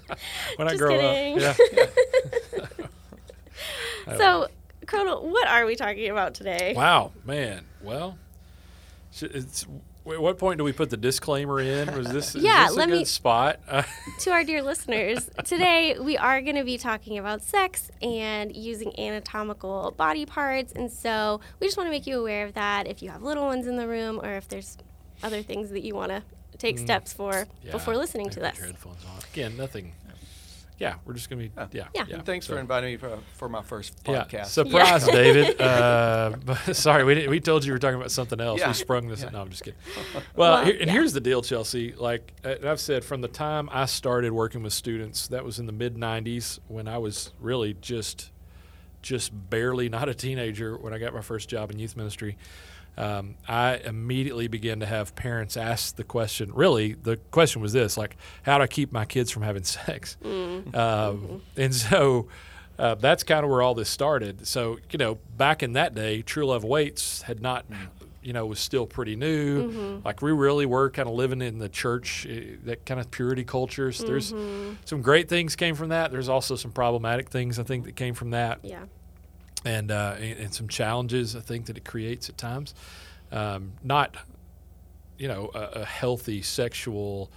when 0.58 0.68
I 0.68 0.75
grow 0.75 1.00
kidding. 1.00 1.44
up, 1.44 1.58
yeah. 1.74 2.66
So, 4.16 4.48
Colonel, 4.86 5.30
what 5.30 5.48
are 5.48 5.66
we 5.66 5.76
talking 5.76 6.10
about 6.10 6.34
today? 6.34 6.74
Wow, 6.76 7.12
man. 7.26 7.66
Well, 7.82 8.18
it's. 9.22 9.66
At 10.10 10.22
what 10.22 10.38
point 10.38 10.58
do 10.58 10.64
we 10.64 10.72
put 10.72 10.90
the 10.90 10.96
disclaimer 10.96 11.60
in? 11.60 11.94
Was 11.98 12.08
this, 12.14 12.34
is 12.34 12.42
Yeah, 12.42 12.68
this 12.68 12.72
a 12.76 12.78
let 12.78 12.88
good 12.88 13.00
me- 13.00 13.04
spot? 13.06 13.60
To 14.22 14.32
our 14.32 14.46
dear 14.46 14.62
listeners, 14.64 15.30
today 15.44 15.98
we 16.00 16.16
are 16.16 16.40
going 16.42 16.56
to 16.56 16.64
be 16.64 16.78
talking 16.78 17.18
about 17.18 17.44
sex 17.44 17.92
and 18.02 18.56
using 18.56 18.98
anatomical 18.98 19.94
body 19.98 20.26
parts. 20.26 20.72
And 20.72 20.90
so 20.90 21.42
we 21.60 21.68
just 21.68 21.76
want 21.76 21.88
to 21.88 21.92
make 21.92 22.08
you 22.08 22.22
aware 22.22 22.46
of 22.46 22.54
that 22.54 22.88
if 22.88 23.02
you 23.04 23.10
have 23.10 23.22
little 23.22 23.46
ones 23.48 23.68
in 23.68 23.76
the 23.76 23.86
room 23.86 24.22
or 24.24 24.36
if 24.38 24.48
there's 24.48 24.78
other 25.24 25.42
things 25.42 25.72
that 25.72 25.82
you 25.84 25.94
want 25.94 26.12
to 26.12 26.24
take 26.58 26.80
steps 26.80 27.12
for 27.12 27.34
Mm. 27.34 27.48
yeah, 27.64 27.72
before 27.74 27.98
listening 27.98 28.30
to 28.30 28.40
this. 28.40 28.58
Again, 29.34 29.58
nothing. 29.58 29.92
Yeah, 30.79 30.96
we're 31.05 31.13
just 31.13 31.29
gonna 31.29 31.41
be. 31.41 31.51
Yeah, 31.72 31.88
Yeah. 31.96 32.05
And 32.12 32.25
thanks 32.25 32.46
so- 32.46 32.53
for 32.53 32.60
inviting 32.60 32.91
me 32.91 32.98
for, 32.98 33.17
for 33.36 33.50
my 33.50 33.63
first 33.63 34.03
podcast. 34.03 34.31
Yeah, 34.34 34.41
podcast. 34.41 34.46
surprise, 34.48 35.07
David. 35.07 35.60
Uh, 35.67 36.36
sorry, 36.74 37.03
we 37.03 37.15
didn't, 37.15 37.29
we 37.31 37.39
told 37.39 37.65
you 37.65 37.72
we 37.72 37.75
were 37.75 37.79
talking 37.79 37.98
about 37.98 38.12
something 38.12 38.39
else. 38.39 38.60
Yeah. 38.60 38.67
We 38.67 38.74
sprung 38.74 39.07
this. 39.07 39.24
Yeah. 39.24 39.29
No, 39.29 39.41
I'm 39.41 39.50
just 39.50 39.63
kidding. 39.63 39.79
Well, 40.13 40.24
Well, 40.36 40.65
here, 40.65 40.75
and 40.77 40.86
yeah. 40.88 40.91
here's 40.93 41.13
the 41.13 41.19
deal, 41.22 41.41
Chelsea. 41.41 41.93
Like 41.93 42.31
uh, 42.46 42.50
and 42.50 42.65
I've 42.69 42.79
said, 42.79 43.03
from 43.03 43.22
the 43.22 43.27
time 43.27 43.69
I 43.72 43.86
started 43.86 44.31
working 44.34 44.62
with 44.62 44.74
students, 44.74 45.27
that 45.29 45.43
was 45.43 45.57
in 45.60 45.65
the 45.65 45.72
mid 45.72 45.96
'90s 45.96 46.60
when 46.67 46.88
I 46.88 46.98
was 47.00 47.31
really 47.39 47.74
just, 47.81 48.31
just 49.01 49.31
barely 49.50 49.89
not 49.89 50.10
a 50.10 50.13
teenager 50.13 50.77
when 50.77 50.93
I 50.93 51.00
got 51.00 51.13
my 51.13 51.22
first 51.22 51.50
job 51.50 51.72
in 51.72 51.79
youth 51.79 51.96
ministry. 51.98 52.38
Um, 52.98 53.36
I 53.48 53.75
immediately 53.77 54.48
began 54.48 54.80
to 54.80 54.86
have 54.88 55.16
parents 55.16 55.56
ask 55.56 55.96
the 55.96 56.04
question. 56.04 56.51
Really, 56.54 56.94
the 56.94 57.18
question 57.32 57.62
was 57.62 57.74
this: 57.74 57.96
like, 57.98 58.18
how 58.44 58.58
do 58.58 58.63
I 58.63 58.68
keep 58.68 58.92
my 58.92 59.06
kids 59.06 59.30
from 59.32 59.44
having 59.44 59.63
sex? 59.77 60.18
Um, 60.74 61.42
and 61.56 61.74
so 61.75 62.27
uh, 62.80 62.96
that's 62.96 63.24
kind 63.24 63.44
of 63.44 63.50
where 63.51 63.62
all 63.62 63.75
this 63.75 63.89
started. 63.89 64.48
So 64.48 64.80
you 64.92 64.98
know, 64.98 65.20
back 65.38 65.63
in 65.63 65.74
that 65.74 65.94
day, 65.96 66.22
True 66.22 66.46
Love 66.48 66.63
Waits 66.63 67.22
had 67.24 67.42
not 67.42 67.66
you 68.24 68.34
know 68.34 68.46
was 68.46 68.60
still 68.60 68.86
pretty 68.86 69.16
new. 69.16 69.70
Mm-hmm. 69.72 70.06
Like 70.06 70.22
we 70.22 70.32
really 70.32 70.66
were 70.66 70.89
kind 70.89 71.08
of 71.08 71.16
living 71.16 71.42
in 71.42 71.60
the 71.60 71.70
church, 71.70 72.25
eh, 72.30 72.56
that 72.66 72.86
kind 72.86 73.00
of 73.00 73.10
purity 73.12 73.44
cultures. 73.44 74.00
There's 74.00 74.34
Mm-hmm. 74.34 74.74
some 74.86 75.01
great 75.01 75.30
things 75.30 75.56
came 75.56 75.75
from 75.75 75.89
that. 75.89 76.12
There's 76.12 76.30
also 76.30 76.56
some 76.56 76.72
problematic 76.72 77.30
things 77.30 77.58
I 77.60 77.63
think 77.63 77.86
that 77.86 77.96
came 77.96 78.13
from 78.13 78.32
that 78.32 78.60
Yeah. 78.63 78.84
And 79.66 79.92
uh, 79.92 80.16
and, 80.20 80.40
and 80.40 80.54
some 80.54 80.68
challenges 80.68 81.36
I 81.36 81.40
think 81.42 81.66
that 81.68 81.78
it 81.78 81.86
creates 81.86 82.30
at 82.30 82.38
times. 82.38 82.74
Um, 83.32 83.74
not, 83.84 84.16
you 85.18 85.28
know, 85.28 85.52
a, 85.54 85.82
a 85.82 85.86
healthy 85.86 86.42
sexual 86.42 87.30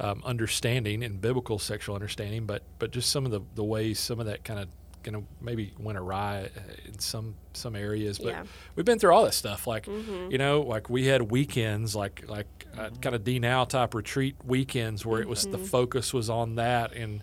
um, 0.00 0.22
understanding 0.24 1.02
and 1.02 1.20
biblical 1.20 1.58
sexual 1.58 1.94
understanding, 1.94 2.46
but 2.46 2.62
but 2.78 2.90
just 2.90 3.10
some 3.10 3.24
of 3.24 3.30
the, 3.32 3.40
the 3.54 3.64
ways 3.64 3.98
some 3.98 4.20
of 4.20 4.26
that 4.26 4.44
kind 4.44 4.60
of 4.60 4.68
kind 5.04 5.14
of 5.16 5.22
maybe 5.40 5.72
went 5.78 5.96
awry 5.96 6.50
uh, 6.56 6.60
in 6.86 6.98
some 6.98 7.34
some 7.54 7.74
areas. 7.76 8.18
But 8.18 8.28
Yeah. 8.28 8.42
we've 8.76 8.84
been 8.84 8.98
through 8.98 9.12
all 9.14 9.24
that 9.24 9.34
stuff. 9.34 9.66
Like 9.66 9.86
Mm-hmm. 9.86 10.30
you 10.30 10.38
know, 10.38 10.60
like 10.60 10.90
we 10.90 11.06
had 11.06 11.22
weekends, 11.30 11.96
like 11.96 12.24
like 12.28 12.46
uh, 12.76 12.90
kind 13.00 13.14
of 13.14 13.24
D 13.24 13.38
now 13.38 13.64
type 13.64 13.94
retreat 13.94 14.36
weekends 14.44 15.06
where 15.06 15.20
it 15.22 15.28
was 15.28 15.42
Mm-hmm. 15.46 15.52
the 15.52 15.58
focus 15.58 16.12
was 16.12 16.28
on 16.28 16.56
that 16.56 16.92
and 16.92 17.22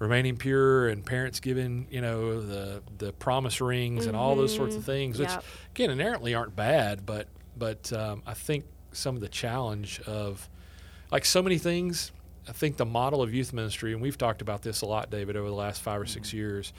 remaining 0.00 0.34
pure 0.34 0.88
and 0.88 1.04
parents 1.04 1.40
giving 1.40 1.86
you 1.90 2.00
know 2.00 2.40
the 2.40 2.82
the 2.98 3.12
promise 3.12 3.60
rings 3.60 4.06
and 4.06 4.16
all 4.16 4.34
those 4.34 4.52
sorts 4.52 4.74
of 4.74 4.80
mm-hmm. 4.80 4.90
things 4.90 5.18
which 5.18 5.28
Yep. 5.28 5.44
again 5.74 5.90
inherently 5.90 6.34
aren't 6.34 6.56
bad 6.56 7.06
but 7.06 7.28
but 7.56 7.92
um, 7.92 8.22
i 8.26 8.34
think 8.34 8.64
some 8.92 9.14
of 9.14 9.20
the 9.20 9.28
challenge 9.28 10.00
of 10.06 10.48
like 11.12 11.26
so 11.26 11.42
many 11.42 11.58
things 11.58 12.12
i 12.48 12.52
think 12.52 12.78
the 12.78 12.86
model 12.86 13.22
of 13.22 13.32
youth 13.32 13.52
ministry 13.52 13.92
and 13.92 14.00
we've 14.00 14.16
talked 14.16 14.40
about 14.40 14.62
this 14.62 14.80
a 14.80 14.86
lot 14.86 15.10
david 15.10 15.36
over 15.36 15.48
the 15.48 15.54
last 15.54 15.82
five 15.82 16.00
or 16.00 16.06
six 16.06 16.28
mm-hmm. 16.28 16.38
years 16.38 16.72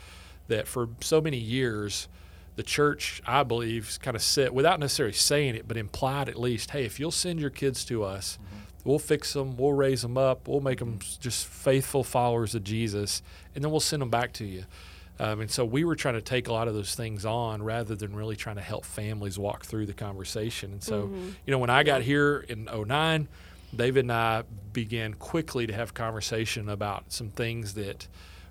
that 0.48 0.66
for 0.66 0.88
so 1.00 1.20
many 1.20 1.38
years 1.38 2.08
the 2.56 2.64
church 2.64 3.22
i 3.24 3.44
believe 3.44 4.00
kind 4.02 4.16
of 4.16 4.22
said 4.22 4.50
without 4.50 4.80
necessarily 4.80 5.12
saying 5.12 5.54
it 5.54 5.68
but 5.68 5.76
implied 5.76 6.28
at 6.28 6.38
least 6.38 6.72
hey 6.72 6.84
if 6.84 6.98
you'll 6.98 7.12
send 7.12 7.38
your 7.38 7.50
kids 7.50 7.84
to 7.84 8.02
us 8.02 8.36
mm-hmm. 8.42 8.62
We'll 8.84 8.98
fix 8.98 9.32
them 9.32 9.56
we'll 9.56 9.72
raise 9.72 10.02
them 10.02 10.18
up 10.18 10.48
we'll 10.48 10.60
make 10.60 10.78
them 10.78 10.98
mm-hmm. 10.98 11.20
just 11.20 11.46
faithful 11.46 12.02
followers 12.02 12.54
of 12.54 12.64
jesus 12.64 13.22
and 13.54 13.62
then 13.62 13.70
we'll 13.70 13.80
send 13.80 14.02
them 14.02 14.10
back 14.10 14.32
to 14.34 14.44
you. 14.44 14.64
Um, 15.18 15.40
and 15.40 15.50
so 15.50 15.64
we 15.64 15.84
were 15.84 15.94
trying 15.94 16.14
to 16.14 16.22
take 16.22 16.48
a 16.48 16.52
lot 16.52 16.68
of 16.68 16.74
those 16.74 16.94
things 16.94 17.24
on 17.24 17.62
rather 17.62 17.94
than 17.94 18.16
really 18.16 18.34
trying 18.34 18.56
to 18.56 18.62
help 18.62 18.84
families 18.84 19.38
walk 19.38 19.64
through 19.64 19.86
the 19.86 19.92
conversation. 19.92 20.72
And 20.72 20.82
so 20.82 21.02
mm-hmm. 21.02 21.28
you 21.46 21.50
know 21.50 21.58
when 21.58 21.70
i 21.70 21.82
got 21.82 22.02
here 22.02 22.44
in 22.48 22.64
09 22.64 23.28
david 23.74 24.00
and 24.00 24.12
i 24.12 24.42
began 24.72 25.14
quickly 25.14 25.66
to 25.66 25.72
have 25.72 25.94
conversation 25.94 26.68
about 26.68 27.12
some 27.12 27.28
things 27.30 27.74
that 27.74 28.06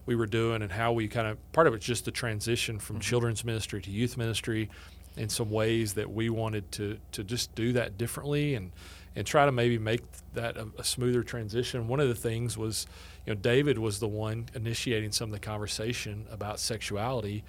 we 0.05 0.15
were 0.15 0.25
doing 0.25 0.61
and 0.61 0.71
how 0.71 0.91
we 0.93 1.07
kind 1.07 1.27
of 1.27 1.51
part 1.51 1.67
of 1.67 1.73
it's 1.73 1.85
just 1.85 2.05
the 2.05 2.11
transition 2.11 2.79
from 2.79 2.95
mm-hmm. 2.95 3.01
children's 3.01 3.43
ministry 3.43 3.81
to 3.81 3.91
youth 3.91 4.17
ministry 4.17 4.69
in 5.17 5.29
some 5.29 5.49
ways 5.49 5.93
that 5.93 6.11
we 6.11 6.29
wanted 6.29 6.71
to 6.71 6.97
to 7.11 7.23
just 7.23 7.53
do 7.53 7.73
that 7.73 7.97
differently 7.97 8.55
and 8.55 8.71
and 9.15 9.27
try 9.27 9.45
to 9.45 9.51
maybe 9.51 9.77
make 9.77 10.01
that 10.33 10.57
a, 10.57 10.67
a 10.77 10.83
smoother 10.83 11.23
transition. 11.23 11.87
One 11.87 11.99
of 11.99 12.07
the 12.07 12.15
things 12.15 12.57
was, 12.57 12.87
you 13.25 13.33
know, 13.33 13.39
David 13.39 13.77
was 13.77 13.99
the 13.99 14.07
one 14.07 14.47
initiating 14.55 15.11
some 15.11 15.29
of 15.29 15.33
the 15.33 15.39
conversation 15.39 16.25
about 16.31 16.59
sexuality 16.59 17.43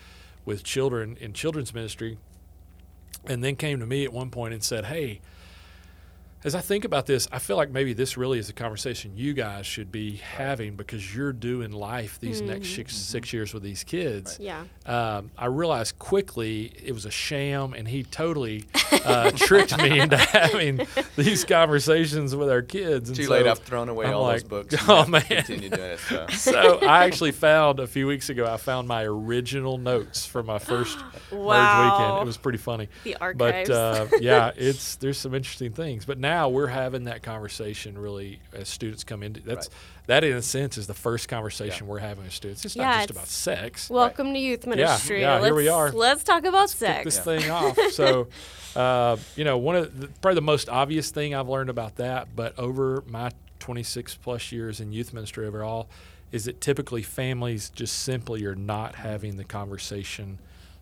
with 0.44 0.64
children 0.64 1.16
in 1.20 1.32
children's 1.32 1.72
ministry, 1.72 2.18
and 3.26 3.44
then 3.44 3.56
came 3.56 3.78
to 3.78 3.86
me 3.86 4.04
at 4.04 4.12
one 4.12 4.30
point 4.30 4.54
and 4.54 4.62
said, 4.62 4.86
"Hey." 4.86 5.20
As 6.44 6.54
I 6.56 6.60
think 6.60 6.84
about 6.84 7.06
this, 7.06 7.28
I 7.30 7.38
feel 7.38 7.56
like 7.56 7.70
maybe 7.70 7.92
this 7.92 8.16
really 8.16 8.38
is 8.40 8.48
a 8.48 8.52
conversation 8.52 9.12
you 9.14 9.32
guys 9.32 9.64
should 9.64 9.92
be 9.92 10.16
having 10.16 10.74
because 10.74 11.14
you're 11.14 11.32
doing 11.32 11.70
life 11.70 12.18
these 12.20 12.40
next 12.40 12.74
six, 12.74 12.96
six 12.96 13.32
years 13.32 13.54
with 13.54 13.62
these 13.62 13.84
kids 13.84 14.38
Yeah. 14.40 14.64
um, 14.86 15.30
I 15.38 15.46
realized 15.46 16.00
quickly 16.00 16.72
it 16.84 16.92
was 16.92 17.04
a 17.04 17.12
sham, 17.12 17.74
and 17.74 17.86
he 17.86 18.02
totally 18.02 18.64
uh, 19.04 19.30
tricked 19.36 19.76
me 19.78 20.00
into 20.00 20.16
having 20.16 20.84
these 21.16 21.44
conversations 21.44 22.34
with 22.34 22.50
our 22.50 22.62
kids. 22.62 23.08
And 23.08 23.16
Too 23.16 23.24
so 23.26 23.30
late. 23.32 23.46
I've 23.46 23.60
thrown 23.60 23.88
away 23.88 24.06
I'm 24.06 24.14
all 24.14 24.22
like, 24.22 24.42
those 24.42 24.48
books. 24.48 24.74
Oh 24.88 24.96
have 24.96 25.08
man! 25.08 25.22
Continue 25.22 25.68
doing 25.68 25.80
it. 25.92 26.00
So. 26.00 26.26
so 26.30 26.78
I 26.80 27.04
actually 27.04 27.32
found 27.32 27.78
a 27.78 27.86
few 27.86 28.06
weeks 28.08 28.30
ago. 28.30 28.46
I 28.52 28.56
found 28.56 28.88
my 28.88 29.04
original 29.04 29.78
notes 29.78 30.26
from 30.26 30.46
my 30.46 30.58
first 30.58 30.98
merge 31.32 31.92
weekend. 31.92 32.22
It 32.22 32.26
was 32.26 32.36
pretty 32.36 32.58
funny. 32.58 32.88
The 33.04 33.16
archives. 33.16 33.68
But 33.68 33.74
uh, 33.74 34.06
yeah, 34.20 34.50
it's 34.56 34.96
there's 34.96 35.18
some 35.18 35.34
interesting 35.34 35.72
things. 35.72 36.04
But 36.04 36.18
now 36.18 36.31
we're 36.48 36.66
having 36.68 37.04
that 37.04 37.22
conversation 37.22 37.96
really 37.98 38.40
as 38.52 38.68
students 38.68 39.04
come 39.04 39.22
into 39.22 39.40
that's 39.40 39.68
that 40.06 40.24
in 40.24 40.32
a 40.36 40.42
sense 40.42 40.76
is 40.78 40.86
the 40.86 40.94
first 40.94 41.28
conversation 41.28 41.86
we're 41.86 41.98
having 41.98 42.24
with 42.24 42.32
students. 42.32 42.64
It's 42.64 42.74
Yeah, 42.76 42.84
not 42.84 42.92
just 42.94 43.10
it's- 43.10 43.16
about 43.18 43.28
sex. 43.28 43.90
Welcome 43.90 44.32
to 44.32 44.38
youth 44.38 44.66
ministry. 44.66 45.20
yeah, 45.20 45.34
let's, 45.34 45.44
here 45.46 45.54
we 45.54 45.68
are. 45.68 45.92
Let's 45.92 46.24
talk 46.24 46.44
about 46.44 46.68
kick 46.70 46.78
sex. 46.78 47.04
this 47.04 47.18
thing 47.20 47.50
off. 47.50 47.78
So, 47.92 48.28
uh, 48.74 49.16
you 49.36 49.44
know, 49.44 49.58
one 49.58 49.76
of 49.76 50.00
the, 50.00 50.08
probably 50.20 50.34
the 50.36 50.40
most 50.42 50.68
obvious 50.68 51.10
thing 51.10 51.34
I've 51.34 51.48
learned 51.48 51.70
about 51.70 51.96
that, 51.96 52.28
but 52.34 52.58
over 52.58 53.04
my 53.06 53.30
26 53.60 54.16
plus 54.16 54.50
years 54.50 54.80
in 54.80 54.92
youth 54.92 55.12
ministry 55.12 55.46
overall, 55.46 55.88
is 56.32 56.46
that 56.46 56.60
typically 56.60 57.02
families 57.02 57.70
just 57.70 57.98
simply 58.00 58.44
are 58.46 58.54
not 58.56 58.94
having 58.96 59.36
the 59.36 59.44
conversation 59.44 60.38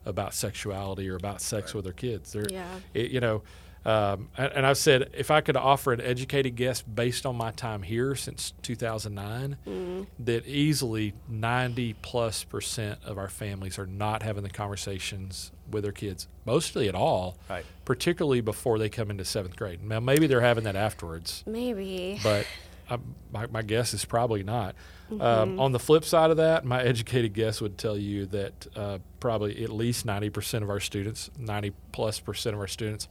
about 0.06 0.32
sexuality 0.32 1.08
or 1.10 1.16
about 1.16 1.42
sex 1.42 1.74
with 1.74 1.84
their 1.84 1.92
kids. 1.92 2.32
They're, 2.32 2.46
Yeah. 2.48 2.66
it, 2.94 3.10
you 3.10 3.20
know, 3.20 3.42
um, 3.84 4.28
and, 4.36 4.52
and 4.52 4.66
I've 4.66 4.76
said 4.78 5.10
if 5.14 5.30
I 5.30 5.40
could 5.40 5.56
offer 5.56 5.92
an 5.92 6.00
educated 6.00 6.54
guess 6.56 6.82
based 6.82 7.24
on 7.24 7.36
my 7.36 7.50
time 7.50 7.82
here 7.82 8.14
since 8.14 8.52
2009, 8.62 9.56
Mm-hmm. 9.66 10.02
that 10.24 10.46
easily 10.46 11.14
90 11.28 11.94
plus 12.02 12.44
percent 12.44 12.98
of 13.04 13.16
our 13.18 13.28
families 13.28 13.78
are 13.78 13.86
not 13.86 14.22
having 14.22 14.42
the 14.42 14.50
conversations 14.50 15.52
with 15.70 15.82
their 15.84 15.92
kids, 15.92 16.26
mostly 16.44 16.88
at 16.88 16.94
all, 16.94 17.36
Right. 17.48 17.64
particularly 17.84 18.40
before 18.40 18.78
they 18.78 18.88
come 18.88 19.10
into 19.10 19.24
seventh 19.24 19.56
grade. 19.56 19.82
Now, 19.82 20.00
maybe 20.00 20.26
they're 20.26 20.40
having 20.40 20.64
that 20.64 20.76
afterwards, 20.76 21.42
Maybe. 21.46 22.18
but 22.22 22.46
I, 22.90 22.98
my, 23.32 23.46
my 23.46 23.62
guess 23.62 23.94
is 23.94 24.04
probably 24.04 24.42
not. 24.42 24.74
Mm-hmm. 25.10 25.22
Um, 25.22 25.60
on 25.60 25.72
the 25.72 25.78
flip 25.78 26.04
side 26.04 26.30
of 26.30 26.36
that, 26.38 26.64
my 26.64 26.82
educated 26.84 27.32
guess 27.34 27.60
would 27.60 27.78
tell 27.78 27.96
you 27.96 28.26
that 28.26 28.66
uh, 28.76 28.98
probably 29.20 29.62
at 29.62 29.70
least 29.70 30.06
90% 30.06 30.62
of 30.62 30.70
our 30.70 30.80
students, 30.80 31.30
90 31.38 31.72
plus 31.92 32.18
percent 32.20 32.54
of 32.54 32.60
our 32.60 32.66
students, 32.68 33.06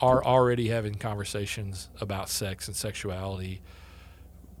are 0.00 0.24
already 0.24 0.68
having 0.68 0.94
conversations 0.94 1.88
about 2.00 2.28
sex 2.28 2.68
and 2.68 2.76
sexuality 2.76 3.60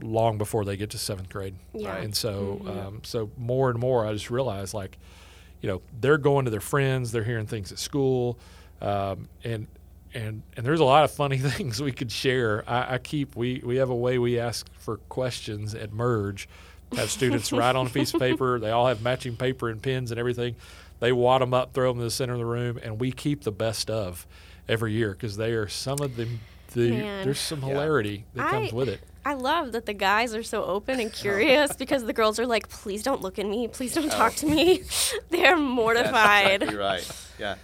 long 0.02 0.38
before 0.38 0.64
they 0.64 0.76
get 0.76 0.90
to 0.90 0.98
seventh 0.98 1.28
grade. 1.28 1.54
Yeah. 1.72 1.96
And 1.96 2.14
so, 2.14 2.62
um, 2.66 3.00
so 3.04 3.30
more 3.36 3.70
and 3.70 3.78
more, 3.78 4.06
I 4.06 4.12
just 4.12 4.30
realize 4.30 4.74
like, 4.74 4.98
you 5.60 5.68
know, 5.68 5.82
they're 6.00 6.18
going 6.18 6.44
to 6.46 6.50
their 6.50 6.60
friends, 6.60 7.12
they're 7.12 7.24
hearing 7.24 7.46
things 7.46 7.72
at 7.72 7.78
school, 7.78 8.38
um, 8.80 9.28
and 9.44 9.66
and 10.14 10.42
and 10.56 10.66
there's 10.66 10.80
a 10.80 10.84
lot 10.84 11.04
of 11.04 11.10
funny 11.10 11.38
things 11.38 11.82
we 11.82 11.92
could 11.92 12.10
share. 12.10 12.64
I, 12.66 12.94
I 12.94 12.98
keep 12.98 13.36
we 13.36 13.60
we 13.64 13.76
have 13.76 13.90
a 13.90 13.94
way 13.94 14.18
we 14.18 14.38
ask 14.38 14.66
for 14.78 14.96
questions 14.96 15.74
at 15.74 15.92
Merge. 15.92 16.48
Have 16.96 17.10
students 17.10 17.52
write 17.52 17.76
on 17.76 17.86
a 17.86 17.90
piece 17.90 18.14
of 18.14 18.20
paper. 18.20 18.58
They 18.58 18.70
all 18.70 18.86
have 18.86 19.02
matching 19.02 19.36
paper 19.36 19.68
and 19.68 19.82
pens 19.82 20.10
and 20.10 20.18
everything. 20.18 20.56
They 20.98 21.12
wad 21.12 21.40
them 21.40 21.54
up, 21.54 21.72
throw 21.72 21.90
them 21.90 21.98
in 21.98 22.04
the 22.04 22.10
center 22.10 22.34
of 22.34 22.38
the 22.38 22.46
room, 22.46 22.78
and 22.82 23.00
we 23.00 23.12
keep 23.12 23.42
the 23.44 23.52
best 23.52 23.90
of 23.90 24.26
every 24.70 24.92
year 24.92 25.10
because 25.12 25.36
they 25.36 25.52
are 25.52 25.68
some 25.68 25.98
of 26.00 26.16
the 26.16 26.28
the 26.72 26.90
Man. 26.92 27.24
there's 27.24 27.40
some 27.40 27.60
Yeah. 27.62 27.68
hilarity 27.68 28.24
that 28.34 28.48
comes 28.48 28.72
I- 28.72 28.76
with 28.76 28.88
it. 28.88 29.00
I 29.22 29.34
love 29.34 29.72
that 29.72 29.84
the 29.84 29.92
guys 29.92 30.34
are 30.34 30.42
so 30.42 30.64
open 30.64 30.98
and 31.00 31.12
curious 31.24 31.74
because 31.76 32.04
the 32.04 32.12
girls 32.14 32.38
are 32.38 32.46
like, 32.46 32.68
please 32.70 33.02
don't 33.02 33.20
look 33.20 33.38
at 33.38 33.44
me. 33.44 33.68
Please 33.68 33.92
don't 33.92 34.10
talk 34.10 34.34
to 34.36 34.46
me. 34.46 34.82
They're 35.30 35.56
That's 35.56 35.60
mortified. 35.60 36.62
exactly 36.62 36.76
right. 36.78 37.26
Yeah. 37.38 37.56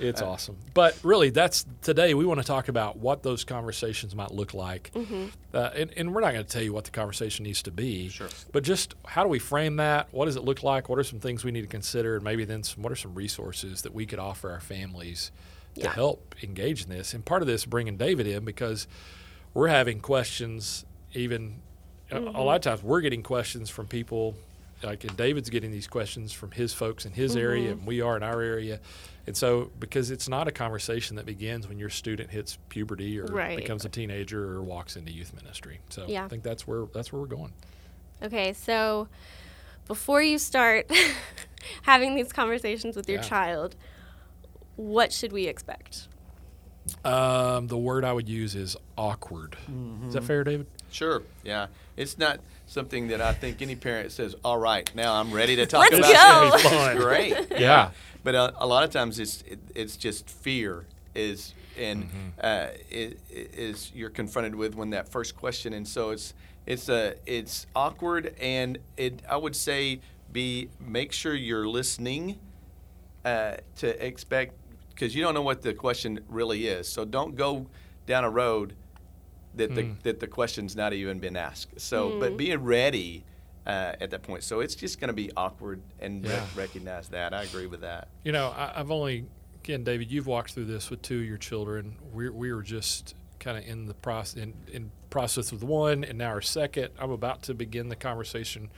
It's 0.00 0.22
awesome. 0.22 0.56
But 0.72 0.96
really, 1.02 1.28
that's 1.30 1.66
today 1.82 2.14
we 2.14 2.24
want 2.24 2.40
to 2.40 2.46
talk 2.46 2.68
about 2.68 2.96
what 2.96 3.22
those 3.22 3.44
conversations 3.44 4.14
might 4.14 4.30
look 4.32 4.54
like. 4.54 4.90
Uh, 5.52 5.58
and, 5.76 5.90
and 5.96 6.14
we're 6.14 6.22
not 6.22 6.32
going 6.32 6.44
to 6.44 6.50
tell 6.50 6.62
you 6.62 6.72
what 6.72 6.84
the 6.84 6.90
conversation 6.92 7.44
needs 7.44 7.62
to 7.64 7.70
be. 7.70 8.08
Sure. 8.08 8.28
But 8.52 8.62
just 8.64 8.94
how 9.04 9.22
do 9.22 9.28
we 9.28 9.38
frame 9.38 9.76
that? 9.76 10.08
What 10.12 10.24
does 10.26 10.36
it 10.36 10.44
look 10.44 10.62
like? 10.62 10.88
What 10.88 10.98
are 10.98 11.04
some 11.04 11.20
things 11.20 11.44
we 11.44 11.50
need 11.50 11.60
to 11.62 11.66
consider? 11.66 12.14
And 12.14 12.24
maybe 12.24 12.44
then 12.46 12.62
some, 12.62 12.82
what 12.82 12.90
are 12.90 12.96
some 12.96 13.14
resources 13.14 13.82
that 13.82 13.92
we 13.94 14.06
could 14.06 14.18
offer 14.18 14.50
our 14.50 14.60
families 14.60 15.30
to 15.82 15.88
help 15.88 16.34
engage 16.42 16.82
in 16.84 16.88
this? 16.90 17.14
And 17.14 17.24
part 17.24 17.42
of 17.42 17.48
this 17.48 17.64
bringing 17.64 17.96
David 17.96 18.26
in 18.26 18.44
because 18.44 18.86
we're 19.54 19.68
having 19.68 20.00
questions 20.00 20.84
even 21.14 21.56
uh, 22.12 22.16
a- 22.20 22.40
a 22.40 22.42
lot 22.42 22.56
of 22.56 22.60
times 22.62 22.82
we're 22.82 23.00
getting 23.00 23.22
questions 23.22 23.70
from 23.70 23.86
people 23.86 24.34
like 24.82 25.04
and 25.04 25.16
David's 25.16 25.48
getting 25.48 25.70
these 25.70 25.86
questions 25.86 26.32
from 26.32 26.50
his 26.50 26.72
folks 26.74 27.06
in 27.06 27.12
his 27.12 27.34
area 27.34 27.70
mm-hmm. 27.70 27.78
and 27.78 27.86
we 27.86 28.00
are 28.02 28.16
in 28.16 28.22
our 28.22 28.42
area. 28.42 28.78
And 29.26 29.36
so 29.36 29.70
because 29.80 30.10
it's 30.10 30.28
not 30.28 30.46
a 30.46 30.52
conversation 30.52 31.16
that 31.16 31.24
begins 31.26 31.66
when 31.66 31.78
your 31.78 31.88
student 31.88 32.30
hits 32.30 32.58
puberty 32.68 33.18
or 33.18 33.24
Right. 33.26 33.56
becomes 33.56 33.84
a 33.84 33.88
teenager 33.88 34.52
or 34.52 34.62
walks 34.62 34.94
into 34.96 35.10
youth 35.12 35.32
ministry. 35.34 35.80
So 35.88 36.04
Yeah. 36.06 36.24
I 36.26 36.28
think 36.28 36.42
that's 36.42 36.66
where 36.66 36.84
that's 36.92 37.12
where 37.12 37.20
we're 37.20 37.26
going. 37.26 37.52
Okay, 38.22 38.52
so 38.52 39.08
before 39.86 40.22
you 40.22 40.38
start 40.38 40.90
having 41.82 42.14
these 42.14 42.32
conversations 42.32 42.96
with 42.96 43.08
your 43.08 43.18
Yeah. 43.20 43.28
child, 43.28 43.76
what 44.76 45.12
should 45.12 45.32
we 45.32 45.46
expect? 45.46 46.08
Um, 47.04 47.66
the 47.66 47.76
word 47.76 48.04
I 48.04 48.12
would 48.12 48.28
use 48.28 48.54
is 48.54 48.76
awkward. 48.96 49.56
Is 50.06 50.14
that 50.14 50.22
fair, 50.24 50.44
David? 50.44 50.66
Sure. 50.90 51.22
Yeah. 51.44 51.66
It's 51.96 52.16
not 52.16 52.38
something 52.66 53.08
that 53.08 53.20
I 53.20 53.32
think 53.32 53.60
any 53.60 53.74
parent 53.74 54.12
says, 54.12 54.36
"All 54.44 54.58
right, 54.58 54.88
now 54.94 55.14
I'm 55.14 55.32
ready 55.32 55.56
to 55.56 55.66
talk 55.66 55.90
Let's 55.90 55.98
about 55.98 56.50
go." 56.52 56.56
this." 56.58 56.64
It's. 56.94 57.00
Great. 57.04 57.46
Yeah. 57.60 57.90
But 58.22 58.34
uh, 58.34 58.50
a 58.56 58.66
lot 58.66 58.82
of 58.82 58.90
times 58.90 59.20
it's 59.20 59.42
it, 59.42 59.60
it's 59.76 59.96
just 59.96 60.28
fear 60.28 60.84
is 61.14 61.54
and 61.78 62.04
Mm-hmm. 62.04 62.28
uh, 62.40 62.66
it, 62.90 63.20
it 63.30 63.54
is 63.54 63.92
you're 63.94 64.10
confronted 64.10 64.56
with 64.56 64.74
when 64.74 64.90
that 64.90 65.08
first 65.08 65.36
question, 65.36 65.72
and 65.72 65.86
so 65.86 66.10
it's 66.10 66.34
it's 66.66 66.88
a 66.88 67.14
it's 67.24 67.68
awkward, 67.76 68.34
and 68.40 68.78
it 68.96 69.22
I 69.30 69.36
would 69.36 69.54
say 69.54 70.00
be 70.32 70.70
make 70.80 71.12
sure 71.12 71.34
you're 71.34 71.68
listening 71.68 72.40
uh, 73.24 73.58
to 73.76 74.04
expect 74.04 74.54
because 74.96 75.14
you 75.14 75.22
don't 75.22 75.34
know 75.34 75.42
what 75.42 75.60
the 75.62 75.74
question 75.74 76.20
really 76.28 76.66
is. 76.66 76.88
So 76.88 77.04
don't 77.04 77.36
go 77.36 77.66
down 78.06 78.24
a 78.24 78.30
road 78.30 78.74
that 79.54 79.74
the 79.74 79.82
Mm. 79.84 80.02
that 80.02 80.20
the 80.20 80.26
question's 80.26 80.74
not 80.74 80.92
even 80.92 81.18
been 81.18 81.36
asked. 81.36 81.80
So, 81.80 82.18
but 82.18 82.36
being 82.36 82.62
ready 82.64 83.24
uh, 83.66 83.94
at 84.00 84.10
that 84.10 84.22
point. 84.22 84.42
So 84.44 84.60
it's 84.60 84.74
just 84.76 85.00
going 85.00 85.08
to 85.08 85.14
be 85.14 85.30
awkward 85.36 85.80
and 85.98 86.24
re- 86.24 86.30
Yeah. 86.30 86.46
recognize 86.56 87.08
that. 87.08 87.34
I 87.34 87.42
agree 87.42 87.66
with 87.66 87.80
that. 87.80 88.08
You 88.24 88.30
know, 88.32 88.50
I, 88.50 88.72
I've 88.78 88.90
only 88.92 89.26
again, 89.64 89.82
David, 89.84 90.10
you've 90.12 90.28
walked 90.28 90.52
through 90.52 90.66
this 90.66 90.88
with 90.88 91.02
two 91.02 91.18
of 91.20 91.24
your 91.26 91.38
children. 91.38 91.96
We 92.12 92.28
we 92.30 92.52
were 92.52 92.62
just 92.62 93.14
kind 93.38 93.58
of 93.58 93.64
in 93.64 93.86
the 93.86 93.94
process 93.94 94.42
in, 94.42 94.54
in 94.72 94.90
process 95.10 95.52
with 95.52 95.62
one, 95.64 96.04
and 96.04 96.18
now 96.18 96.28
our 96.28 96.40
second. 96.42 96.90
I'm 96.98 97.10
about 97.10 97.42
to 97.44 97.54
begin 97.54 97.88
the 97.88 97.96
conversation 97.96 98.70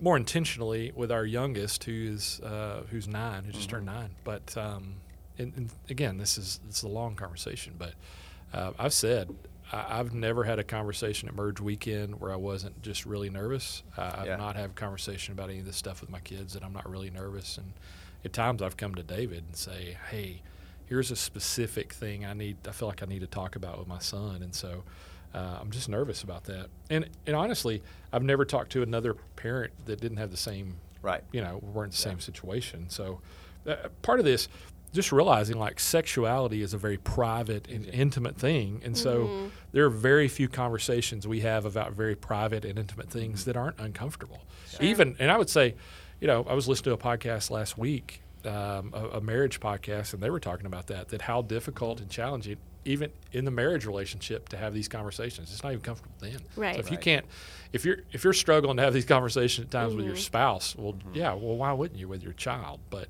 more 0.00 0.16
intentionally 0.16 0.92
with 0.94 1.10
our 1.10 1.24
youngest, 1.24 1.84
who 1.84 1.92
is 2.14 2.40
uh, 2.40 2.82
who's 2.90 3.08
nine, 3.08 3.44
who 3.44 3.52
just 3.52 3.70
turned 3.70 3.86
nine. 3.86 4.10
But 4.24 4.56
um, 4.56 4.94
and, 5.38 5.52
and 5.56 5.70
again, 5.88 6.18
this 6.18 6.36
is 6.38 6.60
is 6.68 6.82
a 6.82 6.88
long 6.88 7.14
conversation. 7.14 7.74
But 7.78 7.94
uh, 8.52 8.72
I've 8.78 8.92
said 8.92 9.34
I, 9.72 9.98
I've 10.00 10.14
never 10.14 10.44
had 10.44 10.58
a 10.58 10.64
conversation 10.64 11.28
at 11.28 11.34
Merge 11.34 11.60
Weekend 11.60 12.20
where 12.20 12.32
I 12.32 12.36
wasn't 12.36 12.82
just 12.82 13.06
really 13.06 13.30
nervous. 13.30 13.82
Uh, 13.96 14.12
I've 14.18 14.26
Yeah. 14.26 14.36
not 14.36 14.56
had 14.56 14.70
a 14.70 14.72
conversation 14.74 15.32
about 15.32 15.50
any 15.50 15.60
of 15.60 15.66
this 15.66 15.76
stuff 15.76 16.00
with 16.00 16.10
my 16.10 16.20
kids 16.20 16.52
that 16.54 16.62
I'm 16.62 16.72
not 16.72 16.88
really 16.88 17.10
nervous. 17.10 17.56
And 17.58 17.72
at 18.24 18.32
times 18.32 18.62
I've 18.62 18.76
come 18.76 18.94
to 18.96 19.02
David 19.02 19.44
and 19.46 19.56
say, 19.56 19.96
"Hey, 20.10 20.42
here's 20.86 21.10
a 21.10 21.16
specific 21.16 21.92
thing 21.94 22.24
I 22.26 22.34
need. 22.34 22.58
I 22.68 22.72
feel 22.72 22.88
like 22.88 23.02
I 23.02 23.06
need 23.06 23.20
to 23.20 23.26
talk 23.26 23.56
about 23.56 23.78
with 23.78 23.88
my 23.88 23.98
son." 24.00 24.42
And 24.42 24.54
so. 24.54 24.84
Uh, 25.34 25.58
I'm 25.60 25.70
just 25.70 25.88
nervous 25.88 26.22
about 26.22 26.44
that, 26.44 26.68
and 26.90 27.08
and 27.26 27.36
honestly, 27.36 27.82
I've 28.12 28.22
never 28.22 28.44
talked 28.44 28.72
to 28.72 28.82
another 28.82 29.14
parent 29.36 29.72
that 29.84 30.00
didn't 30.00 30.16
have 30.18 30.30
the 30.30 30.36
same 30.36 30.76
Right. 31.02 31.22
you 31.30 31.40
know, 31.40 31.58
weren't 31.62 31.88
in 31.88 31.90
the 31.90 31.96
same 31.96 32.18
situation. 32.20 32.86
So 32.88 33.20
uh, 33.66 33.76
part 34.02 34.18
of 34.18 34.24
this, 34.24 34.48
just 34.92 35.12
realizing 35.12 35.56
like 35.56 35.78
sexuality 35.78 36.62
is 36.62 36.74
a 36.74 36.78
very 36.78 36.96
private 36.96 37.68
and 37.68 37.86
intimate 37.86 38.36
thing. 38.36 38.80
And 38.84 38.96
so 38.96 39.50
there 39.72 39.84
are 39.84 39.90
very 39.90 40.26
few 40.26 40.48
conversations 40.48 41.28
we 41.28 41.40
have 41.40 41.64
about 41.64 41.92
very 41.92 42.16
private 42.16 42.64
and 42.64 42.76
intimate 42.78 43.08
things 43.10 43.44
that 43.44 43.56
aren't 43.56 43.78
uncomfortable. 43.78 44.40
Even, 44.80 45.14
and 45.20 45.30
I 45.30 45.36
would 45.38 45.50
say, 45.50 45.74
you 46.20 46.26
know, 46.26 46.44
I 46.48 46.54
was 46.54 46.66
listening 46.66 46.96
to 46.96 47.08
a 47.08 47.16
podcast 47.16 47.50
last 47.50 47.78
week, 47.78 48.20
um, 48.44 48.92
a, 48.94 49.18
a 49.18 49.20
marriage 49.20 49.60
podcast, 49.60 50.12
and 50.14 50.20
they 50.22 50.30
were 50.30 50.40
talking 50.40 50.66
about 50.66 50.86
that, 50.88 51.08
that 51.10 51.22
how 51.22 51.42
difficult 51.42 52.00
and 52.00 52.10
challenging 52.10 52.56
even 52.86 53.10
in 53.32 53.44
the 53.44 53.50
marriage 53.50 53.84
relationship 53.84 54.48
to 54.50 54.56
have 54.56 54.72
these 54.72 54.88
conversations. 54.88 55.52
It's 55.52 55.62
not 55.62 55.72
even 55.72 55.82
comfortable 55.82 56.14
then. 56.20 56.38
Right. 56.56 56.74
So 56.76 56.80
if 56.80 56.90
you 56.90 56.96
can't, 56.98 57.26
if 57.72 57.84
you're 57.84 57.98
if 58.12 58.24
you're 58.24 58.32
struggling 58.32 58.76
to 58.78 58.82
have 58.82 58.94
these 58.94 59.04
conversations 59.04 59.66
at 59.66 59.70
times 59.70 59.94
with 59.94 60.04
Mm-hmm. 60.04 60.14
your 60.14 60.16
spouse, 60.16 60.74
well, 60.76 60.94
yeah, 61.12 61.34
well, 61.34 61.56
why 61.56 61.72
wouldn't 61.72 61.98
you 62.00 62.08
with 62.08 62.22
your 62.22 62.32
child? 62.32 62.80
But 62.90 63.08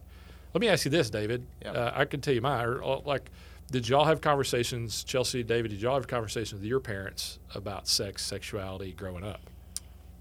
let 0.55 0.61
me 0.61 0.69
ask 0.69 0.85
you 0.85 0.91
this, 0.91 1.11
David. 1.11 1.47
Yeah. 1.63 1.73
Uh, 1.73 1.93
I 1.95 2.05
can 2.07 2.21
tell 2.21 2.35
you 2.35 2.41
mine. 2.41 2.65
Or, 2.67 2.83
uh, 2.83 3.01
like, 3.05 3.31
did 3.71 3.89
y'all 3.89 4.05
have 4.07 4.21
conversations, 4.21 5.05
Chelsea, 5.05 5.43
David? 5.43 5.71
Did 5.73 5.81
y'all 5.83 5.95
have 5.97 6.09
conversations 6.09 6.61
with 6.61 6.65
your 6.69 6.81
parents 6.81 7.39
about 7.55 7.87
sex, 7.89 8.25
sexuality 8.25 8.93
growing 8.93 9.25
up? 9.25 9.41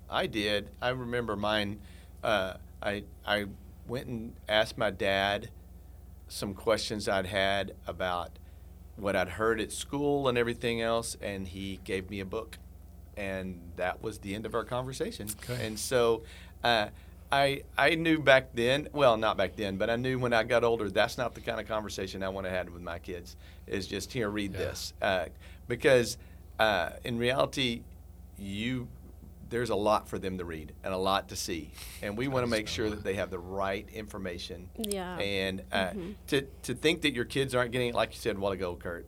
I 0.10 0.28
did. 0.28 0.70
I 0.82 0.90
remember 0.90 1.36
mine. 1.36 1.80
Uh, 2.24 2.56
I 2.82 3.04
I 3.26 3.46
went 3.88 4.08
and 4.08 4.34
asked 4.50 4.78
my 4.78 4.90
dad 4.92 5.50
some 6.28 6.54
questions 6.56 7.08
I'd 7.08 7.28
had 7.28 7.74
about 7.88 8.32
what 8.98 9.16
I'd 9.16 9.30
heard 9.30 9.60
at 9.60 9.72
school 9.72 10.28
and 10.28 10.38
everything 10.38 10.82
else, 10.82 11.18
and 11.22 11.48
he 11.48 11.80
gave 11.84 12.10
me 12.10 12.20
a 12.20 12.26
book, 12.26 12.58
and 13.18 13.60
that 13.76 14.02
was 14.02 14.20
the 14.20 14.36
end 14.36 14.46
of 14.46 14.56
our 14.56 14.64
conversation. 14.64 15.28
Okay. 15.50 15.66
And 15.66 15.80
so. 15.80 16.24
Uh, 16.64 16.88
I, 17.32 17.64
I 17.78 17.96
knew 17.96 18.20
back 18.20 18.50
then, 18.54 18.88
well, 18.94 19.18
not 19.18 19.36
back 19.36 19.56
then, 19.56 19.78
but 19.78 19.90
I 19.90 19.96
knew 19.98 20.20
when 20.20 20.32
I 20.32 20.44
got 20.44 20.64
older, 20.64 20.90
that's 20.90 21.18
not 21.18 21.34
the 21.34 21.42
kind 21.42 21.60
of 21.60 21.68
conversation 21.68 22.22
I 22.24 22.30
want 22.30 22.46
to 22.46 22.52
have 22.52 22.70
with 22.70 22.84
my 22.84 23.00
kids. 23.00 23.36
Is 23.68 23.88
just 23.88 24.14
here, 24.14 24.30
read 24.30 24.54
Yeah. 24.54 24.60
this, 24.60 24.94
uh, 25.02 25.26
because 25.68 26.18
uh, 26.60 26.92
in 27.04 27.18
reality, 27.18 27.82
you 28.38 28.88
there's 29.50 29.70
a 29.70 29.76
lot 29.76 30.08
for 30.10 30.18
them 30.20 30.38
to 30.40 30.46
read 30.46 30.74
and 30.84 30.94
a 30.94 30.98
lot 30.98 31.30
to 31.30 31.36
see, 31.36 31.72
and 32.02 32.18
we 32.18 32.28
want 32.28 32.44
to 32.46 32.50
make 32.50 32.68
sure 32.68 32.90
that 32.90 33.04
they 33.04 33.14
have 33.16 33.30
the 33.30 33.40
right 33.40 33.88
information. 33.94 34.70
Yeah. 34.78 35.18
And 35.18 35.64
uh, 35.72 35.92
to 36.28 36.42
to 36.64 36.74
think 36.74 37.02
that 37.04 37.14
your 37.14 37.26
kids 37.26 37.54
aren't 37.56 37.72
getting, 37.72 37.90
it, 37.90 37.96
like 37.96 38.12
you 38.14 38.20
said 38.20 38.36
a 38.36 38.40
while 38.40 38.52
ago, 38.54 38.76
Kurt, 38.76 39.06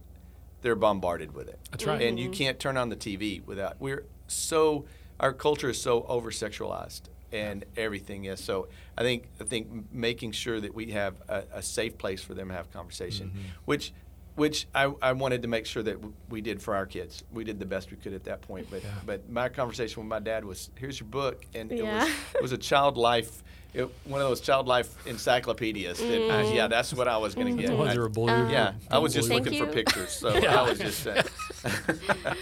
they're 0.61 0.75
bombarded 0.75 1.33
with 1.33 1.47
it. 1.49 1.59
That's 1.71 1.85
right. 1.85 2.01
And 2.01 2.19
you 2.19 2.29
can't 2.29 2.59
turn 2.59 2.77
on 2.77 2.89
the 2.89 2.95
TV 2.95 3.43
without. 3.45 3.77
We're 3.79 4.05
so 4.27 4.85
our 5.19 5.33
culture 5.33 5.69
is 5.69 5.81
so 5.81 6.03
over 6.03 6.29
sexualized 6.31 7.01
and 7.33 7.65
everything 7.75 8.25
is. 8.25 8.39
So 8.43 8.67
I 8.97 9.01
think 9.01 9.27
I 9.41 9.43
think 9.43 9.91
making 9.91 10.31
sure 10.33 10.61
that 10.61 10.73
we 10.75 10.91
have 10.91 11.15
a, 11.27 11.43
a 11.55 11.61
safe 11.61 11.97
place 11.97 12.21
for 12.21 12.33
them 12.33 12.49
to 12.49 12.53
have 12.53 12.71
conversation, 12.71 13.29
Mm-hmm. 13.29 13.39
which 13.65 13.91
which 14.37 14.67
I, 14.73 14.93
I 15.01 15.11
wanted 15.13 15.41
to 15.41 15.47
make 15.49 15.65
sure 15.65 15.83
that 15.83 15.95
w- 15.95 16.13
we 16.29 16.39
did 16.41 16.61
for 16.61 16.75
our 16.75 16.85
kids. 16.85 17.23
We 17.33 17.43
did 17.43 17.59
the 17.59 17.65
best 17.65 17.91
we 17.91 17.97
could 17.97 18.13
at 18.13 18.23
that 18.25 18.41
point. 18.41 18.67
But 18.71 18.83
Yeah. 18.83 18.89
but 19.05 19.29
my 19.29 19.49
conversation 19.49 20.01
with 20.03 20.07
my 20.09 20.19
dad 20.19 20.45
was, 20.45 20.69
"Here's 20.75 20.99
your 20.99 21.09
book," 21.09 21.43
and 21.53 21.71
it 21.71 21.83
was 21.83 22.09
it 22.35 22.41
was 22.41 22.51
a 22.53 22.57
child 22.57 22.95
life. 22.97 23.43
It, 23.73 23.89
one 24.05 24.21
of 24.21 24.27
those 24.29 24.39
child 24.41 24.65
life 24.67 24.95
encyclopedias. 25.05 25.97
That, 25.99 26.29
uh, 26.31 26.53
yeah, 26.53 26.67
that's 26.67 26.93
what 26.93 27.07
I 27.07 27.17
was 27.17 27.35
going 27.35 27.57
to 27.57 27.61
get. 27.61 27.71
The 27.71 27.75
ones 27.75 27.91
I- 27.91 27.93
that 27.95 27.99
were 27.99 28.09
blue. 28.09 28.29
Um, 28.31 28.49
yeah, 28.49 28.73
I 28.89 28.97
was 28.99 29.13
just 29.13 29.27
Thank 29.27 29.45
looking 29.45 29.59
for 29.65 29.71
pictures, 29.71 30.11
so 30.11 30.33
Yeah. 30.43 30.61
I 30.61 30.69
was 30.69 30.79
just. 30.79 31.05
Uh, 31.07 31.21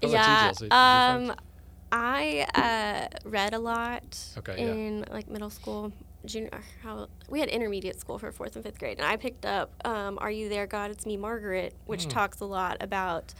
What 0.00 0.10
about 0.10 0.60
you, 0.60 0.66
yeah. 0.70 1.20
You 1.20 1.30
Um, 1.30 1.36
I 1.92 2.46
uh, 2.54 3.28
read 3.28 3.54
a 3.54 3.58
lot 3.58 4.18
Okay, 4.38 4.56
yeah. 4.58 4.72
in 4.72 5.04
like 5.10 5.28
middle 5.28 5.50
school, 5.50 5.92
junior. 6.26 6.50
How 6.82 7.08
we 7.28 7.40
had 7.40 7.48
intermediate 7.48 7.98
school 7.98 8.18
for 8.18 8.30
fourth 8.32 8.54
and 8.56 8.64
fifth 8.64 8.78
grade, 8.78 8.98
and 8.98 9.06
I 9.06 9.16
picked 9.16 9.44
up 9.46 9.72
um, 9.84 10.18
"Are 10.20 10.30
You 10.30 10.48
There, 10.48 10.66
God? 10.66 10.90
It's 10.90 11.06
Me, 11.06 11.16
Margaret," 11.16 11.74
which 11.86 12.08
talks 12.08 12.40
a 12.40 12.44
lot 12.44 12.76
about 12.80 13.34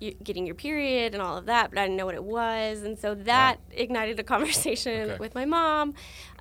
you, 0.00 0.12
getting 0.22 0.44
your 0.46 0.54
period 0.56 1.14
and 1.14 1.22
all 1.22 1.36
of 1.36 1.46
that, 1.46 1.70
but 1.70 1.78
I 1.78 1.82
didn't 1.84 1.96
know 1.96 2.06
what 2.06 2.14
it 2.16 2.24
was, 2.24 2.82
and 2.82 2.98
so 2.98 3.14
that 3.14 3.58
ignited 3.70 4.18
a 4.18 4.24
conversation 4.24 5.10
Okay. 5.10 5.18
with 5.18 5.34
my 5.34 5.44
mom, 5.44 5.94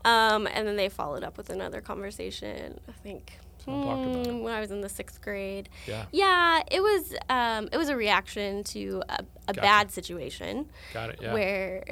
um, 0.05 0.47
and 0.47 0.67
then 0.67 0.75
they 0.75 0.89
followed 0.89 1.23
up 1.23 1.37
with 1.37 1.49
another 1.49 1.81
conversation. 1.81 2.79
I 2.87 2.91
think. 2.93 3.37
Someone 3.63 3.83
talked 3.83 4.05
about 4.07 4.27
it. 4.27 4.31
hmm, 4.33 4.41
when 4.43 4.53
I 4.53 4.59
was 4.59 4.71
in 4.71 4.81
the 4.81 4.89
sixth 4.89 5.21
grade. 5.21 5.69
Yeah. 5.87 6.03
Yeah, 6.11 6.63
it 6.69 6.81
was 6.81 7.13
um, 7.29 7.69
it 7.71 7.77
was 7.77 7.87
a 7.87 7.95
reaction 7.95 8.61
to 8.65 9.01
a, 9.07 9.13
a 9.47 9.53
Gotcha. 9.53 9.61
bad 9.61 9.91
situation 9.91 10.69
Got 10.93 11.11
it. 11.11 11.19
Yeah. 11.21 11.33
where 11.33 11.85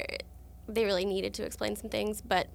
they 0.68 0.84
really 0.84 1.06
needed 1.06 1.32
to 1.34 1.44
explain 1.44 1.74
some 1.76 1.88
things. 1.88 2.20
But 2.20 2.48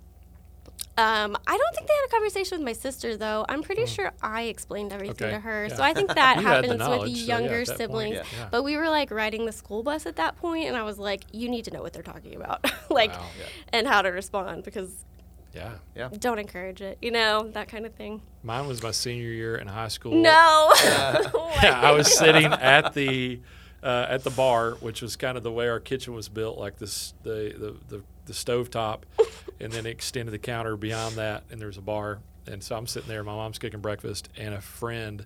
um, 0.97 1.38
I 1.45 1.58
don't 1.58 1.75
think 1.75 1.88
they 1.88 1.93
had 1.93 2.06
a 2.08 2.12
conversation 2.12 2.58
with 2.58 2.65
my 2.65 2.73
sister, 2.73 3.15
though. 3.17 3.45
I'm 3.47 3.62
pretty 3.62 3.86
sure 3.86 4.12
I 4.21 4.43
explained 4.43 4.91
everything. 4.91 5.27
Okay, 5.27 5.32
to 5.36 5.39
her. 5.39 5.67
yeah. 5.69 5.75
So 5.75 5.84
I 5.84 5.93
think 5.93 6.13
that 6.15 6.38
You 6.41 6.41
had 6.43 6.63
the 6.63 6.67
happens 6.69 6.80
knowledge, 6.80 7.01
with 7.01 7.17
so 7.17 7.25
yeah, 7.25 7.38
younger 7.39 7.65
point, 7.65 7.77
siblings. 7.77 8.15
yeah. 8.15 8.23
Yeah. 8.38 8.47
But 8.49 8.63
we 8.63 8.77
were 8.77 8.89
like 8.89 9.12
riding 9.12 9.45
the 9.45 9.51
school 9.51 9.84
bus 9.84 10.06
at 10.08 10.15
that 10.15 10.38
point, 10.38 10.65
and 10.67 10.75
I 10.75 10.82
was 10.84 10.97
like, 10.97 11.21
"You 11.32 11.49
need 11.49 11.65
to 11.65 11.71
know 11.71 11.82
what 11.84 11.93
they're 11.93 12.01
talking 12.01 12.36
about, 12.36 12.65
like, 12.89 13.12
Wow. 13.12 13.25
Yeah. 13.39 13.45
and 13.80 13.88
how 13.88 14.01
to 14.01 14.10
respond 14.10 14.63
because 14.63 15.06
Yeah. 15.53 15.73
yeah. 15.95 16.10
don't 16.19 16.39
encourage 16.39 16.82
it, 16.82 16.97
you 17.01 17.12
know, 17.12 17.47
that 17.53 17.67
kind 17.67 17.86
of 17.86 17.93
thing." 17.93 18.21
Mine 18.43 18.65
was 18.67 18.82
my 18.82 18.91
senior 18.91 19.30
year 19.30 19.56
in 19.56 19.67
high 19.67 19.89
school. 19.89 20.13
No, 20.15 20.32
Oh 20.82 21.51
Yeah, 21.62 21.80
I 21.80 21.91
was 21.91 22.12
sitting 22.17 22.45
at 22.51 22.93
the 22.93 23.39
uh, 23.84 24.08
at 24.10 24.23
the 24.23 24.32
bar, 24.32 24.71
which 24.80 25.03
was 25.03 25.15
kind 25.15 25.38
of 25.38 25.43
the 25.43 25.51
way 25.51 25.69
our 25.69 25.80
kitchen 25.80 26.13
was 26.15 26.27
built, 26.27 26.58
like 26.58 26.77
this 26.77 27.13
the 27.21 27.53
the 27.56 27.97
the, 27.97 28.03
the 28.28 28.34
stove 28.34 28.70
top, 28.70 29.06
and 29.60 29.72
then 29.72 29.86
extended 29.86 30.32
the 30.32 30.40
counter 30.40 30.78
beyond 30.78 31.16
that, 31.16 31.44
and 31.50 31.60
there's 31.60 31.78
a 31.78 31.82
bar. 31.82 32.20
And 32.46 32.63
so 32.63 32.78
I'm 32.78 32.88
sitting 32.88 33.10
there, 33.10 33.24
my 33.24 33.36
mom's 33.36 33.60
cooking 33.60 33.82
breakfast, 33.82 34.30
and 34.38 34.54
a 34.54 34.62
friend 34.62 35.26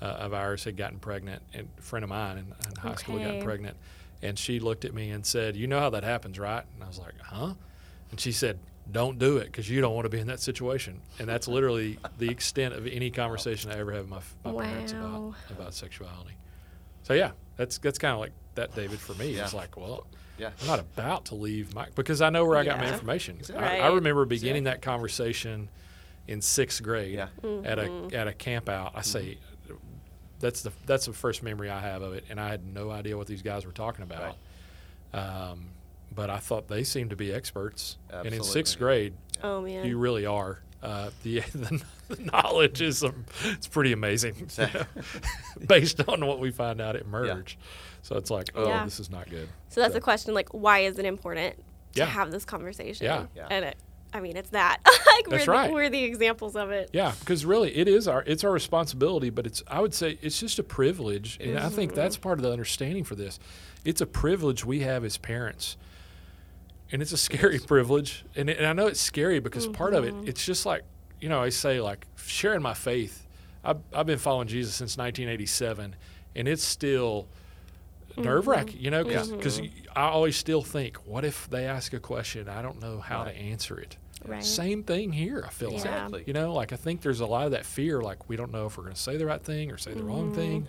uh, 0.00 0.04
of 0.06 0.34
ours 0.34 0.64
had 0.64 0.76
gotten 0.76 0.98
pregnant, 0.98 1.42
and 1.52 1.68
a 1.78 1.82
friend 1.82 2.04
of 2.04 2.10
mine 2.10 2.38
in, 2.38 2.46
in 2.68 2.76
high 2.76 2.94
school 2.94 3.18
had 3.18 3.24
gotten 3.26 3.42
pregnant, 3.42 3.76
and 4.22 4.38
she 4.38 4.60
looked 4.60 4.84
at 4.84 4.94
me 4.94 5.10
and 5.10 5.24
said, 5.26 5.56
"You 5.56 5.66
know 5.66 5.80
how 5.80 5.90
that 5.90 6.04
happens, 6.04 6.38
right?" 6.38 6.64
And 6.74 6.84
I 6.84 6.86
was 6.86 6.98
like, 6.98 7.14
"Huh?" 7.22 7.54
And 8.10 8.20
she 8.20 8.32
said, 8.32 8.58
"Don't 8.90 9.18
do 9.18 9.36
it 9.38 9.46
because 9.46 9.68
you 9.68 9.80
don't 9.80 9.94
want 9.94 10.04
to 10.06 10.08
be 10.10 10.18
in 10.18 10.26
that 10.28 10.40
situation." 10.40 11.00
And 11.18 11.28
that's 11.28 11.48
literally 11.48 11.98
the 12.18 12.30
extent 12.30 12.74
of 12.74 12.86
any 12.86 13.10
conversation 13.10 13.70
I 13.70 13.78
ever 13.78 13.92
have 13.92 14.10
with 14.10 14.34
my, 14.44 14.52
my 14.52 14.64
parents 14.64 14.92
about 14.92 15.34
about 15.50 15.74
sexuality. 15.74 16.36
So 17.02 17.12
yeah, 17.14 17.32
that's 17.56 17.78
that's 17.78 17.98
kind 17.98 18.14
of 18.14 18.20
like 18.20 18.32
that, 18.54 18.74
David. 18.74 18.98
For 18.98 19.14
me, 19.14 19.34
it's 19.34 19.54
like, 19.54 19.76
well, 19.76 20.06
Yeah. 20.38 20.50
I'm 20.62 20.66
not 20.66 20.80
about 20.80 21.26
to 21.26 21.34
leave 21.34 21.74
my 21.74 21.86
because 21.94 22.20
I 22.20 22.30
know 22.30 22.44
where 22.44 22.56
I 22.58 22.64
got 22.64 22.78
my 22.78 22.86
Yeah. 22.86 22.92
information. 22.94 23.38
I, 23.54 23.78
I 23.78 23.88
Right. 23.88 23.94
remember 23.94 24.24
beginning 24.24 24.64
that 24.64 24.82
conversation 24.82 25.68
in 26.26 26.40
sixth 26.40 26.82
grade 26.82 27.14
Yeah. 27.14 27.28
at 27.64 27.78
Mm-hmm. 27.78 28.14
a 28.14 28.18
at 28.18 28.28
a 28.28 28.32
camp 28.32 28.68
out. 28.68 28.92
I 28.94 29.02
say 29.02 29.38
that's 30.40 30.62
the 30.62 30.72
that's 30.86 31.06
the 31.06 31.12
first 31.12 31.42
memory 31.42 31.70
I 31.70 31.80
have 31.80 32.02
of 32.02 32.12
it, 32.14 32.24
and 32.30 32.40
I 32.40 32.48
had 32.48 32.66
no 32.66 32.90
idea 32.90 33.16
what 33.16 33.26
these 33.26 33.42
guys 33.42 33.64
were 33.64 33.72
talking 33.72 34.02
about. 34.02 34.36
Um, 35.12 35.68
but 36.14 36.30
I 36.30 36.38
thought 36.38 36.68
they 36.68 36.84
seemed 36.84 37.10
to 37.10 37.16
be 37.16 37.32
experts, 37.32 37.98
and 38.10 38.26
in 38.26 38.42
sixth 38.42 38.74
Absolutely. 38.74 38.84
grade, 39.10 39.14
Oh 39.42 39.60
man. 39.62 39.86
you 39.86 39.98
really 39.98 40.26
are. 40.26 40.60
Uh, 40.82 41.10
the, 41.22 41.40
the 41.54 41.82
the 42.08 42.22
knowledge 42.22 42.82
is 42.82 43.02
um, 43.02 43.24
it's 43.44 43.66
pretty 43.66 43.92
amazing 43.92 44.34
you 44.58 44.66
based 45.66 46.06
on 46.08 46.26
what 46.26 46.40
we 46.40 46.50
find 46.50 46.80
out 46.80 46.94
at 46.96 47.06
merge. 47.06 47.56
So 48.04 48.16
it's 48.16 48.30
like, 48.30 48.50
oh, 48.54 48.68
Yeah. 48.68 48.84
this 48.84 49.00
is 49.00 49.10
not 49.10 49.30
good. 49.30 49.48
So 49.70 49.80
that's 49.80 49.92
So- 49.92 49.98
the 49.98 50.02
question, 50.02 50.34
like, 50.34 50.50
why 50.50 50.80
is 50.80 50.98
it 50.98 51.06
important 51.06 51.56
to 51.94 52.00
Yeah. 52.00 52.04
have 52.04 52.30
this 52.30 52.44
conversation? 52.44 53.06
Yeah. 53.06 53.26
Yeah. 53.34 53.46
And 53.50 53.64
it, 53.64 53.76
I 54.12 54.20
mean, 54.20 54.36
it's 54.36 54.50
that. 54.50 54.78
like, 55.06 55.26
That's 55.28 55.46
we're, 55.46 55.52
right. 55.54 55.68
the, 55.68 55.74
we're 55.74 55.88
the 55.88 56.04
examples 56.04 56.54
of 56.54 56.70
it. 56.70 56.90
Yeah, 56.92 57.14
because 57.18 57.46
really, 57.46 57.74
it 57.74 57.88
is 57.88 58.06
our 58.06 58.22
it's 58.26 58.44
our 58.44 58.52
responsibility, 58.52 59.30
but 59.30 59.46
it's 59.46 59.62
I 59.66 59.80
would 59.80 59.94
say 59.94 60.18
it's 60.20 60.38
just 60.38 60.58
a 60.58 60.62
privilege, 60.62 61.38
and 61.40 61.58
I 61.58 61.68
think 61.70 61.94
that's 61.94 62.16
mm-hmm. 62.16 62.22
part 62.22 62.38
of 62.38 62.44
the 62.44 62.52
understanding 62.52 63.04
for 63.04 63.14
this. 63.16 63.40
It's 63.86 64.02
a 64.02 64.06
privilege 64.06 64.64
we 64.64 64.80
have 64.80 65.02
as 65.02 65.16
parents, 65.16 65.76
and 66.92 67.02
it's 67.02 67.10
a 67.10 67.16
scary 67.16 67.58
privilege, 67.58 68.24
and, 68.36 68.48
it, 68.50 68.58
and 68.58 68.66
I 68.66 68.72
know 68.74 68.86
it's 68.86 69.00
scary 69.00 69.40
because 69.40 69.66
part 69.66 69.94
of 69.94 70.04
it, 70.04 70.14
mm-hmm. 70.14 70.28
it's 70.28 70.44
just 70.44 70.64
like 70.64 70.82
you 71.20 71.28
know 71.28 71.42
I 71.42 71.48
say 71.48 71.80
like 71.80 72.06
sharing 72.14 72.62
my 72.62 72.74
faith. 72.74 73.26
I've 73.64 73.78
I've 73.92 74.06
been 74.06 74.18
following 74.18 74.46
Jesus 74.46 74.74
since 74.74 74.96
1987, 74.96 75.96
and 76.36 76.46
it's 76.46 76.62
still 76.62 77.26
nerve 78.16 78.46
wracking, 78.46 78.80
you 78.80 78.90
know, 78.90 79.04
because 79.04 79.60
I 79.94 80.02
always 80.02 80.36
still 80.36 80.62
think, 80.62 80.96
what 81.06 81.24
if 81.24 81.48
they 81.50 81.66
ask 81.66 81.92
a 81.92 82.00
question 82.00 82.48
I 82.48 82.62
don't 82.62 82.80
know 82.80 82.98
how 83.00 83.24
to 83.24 83.30
answer 83.30 83.78
it. 83.78 83.96
Right. 84.24 84.42
Same 84.42 84.82
thing 84.84 85.12
here. 85.12 85.44
I 85.46 85.50
feel 85.50 85.70
like. 85.70 85.84
Yeah. 85.84 85.94
Exactly. 86.04 86.24
You 86.26 86.32
know, 86.32 86.54
like 86.54 86.72
I 86.72 86.76
think 86.76 87.02
there's 87.02 87.20
a 87.20 87.26
lot 87.26 87.44
of 87.44 87.50
that 87.52 87.66
fear, 87.66 88.00
like 88.00 88.28
we 88.28 88.36
don't 88.36 88.52
know 88.52 88.66
if 88.66 88.78
we're 88.78 88.84
going 88.84 88.94
to 88.94 89.00
say 89.00 89.16
the 89.18 89.26
right 89.26 89.42
thing 89.42 89.70
or 89.70 89.76
say 89.76 89.92
the 89.92 90.02
wrong 90.02 90.30
Mm-hmm. 90.32 90.34
thing. 90.34 90.68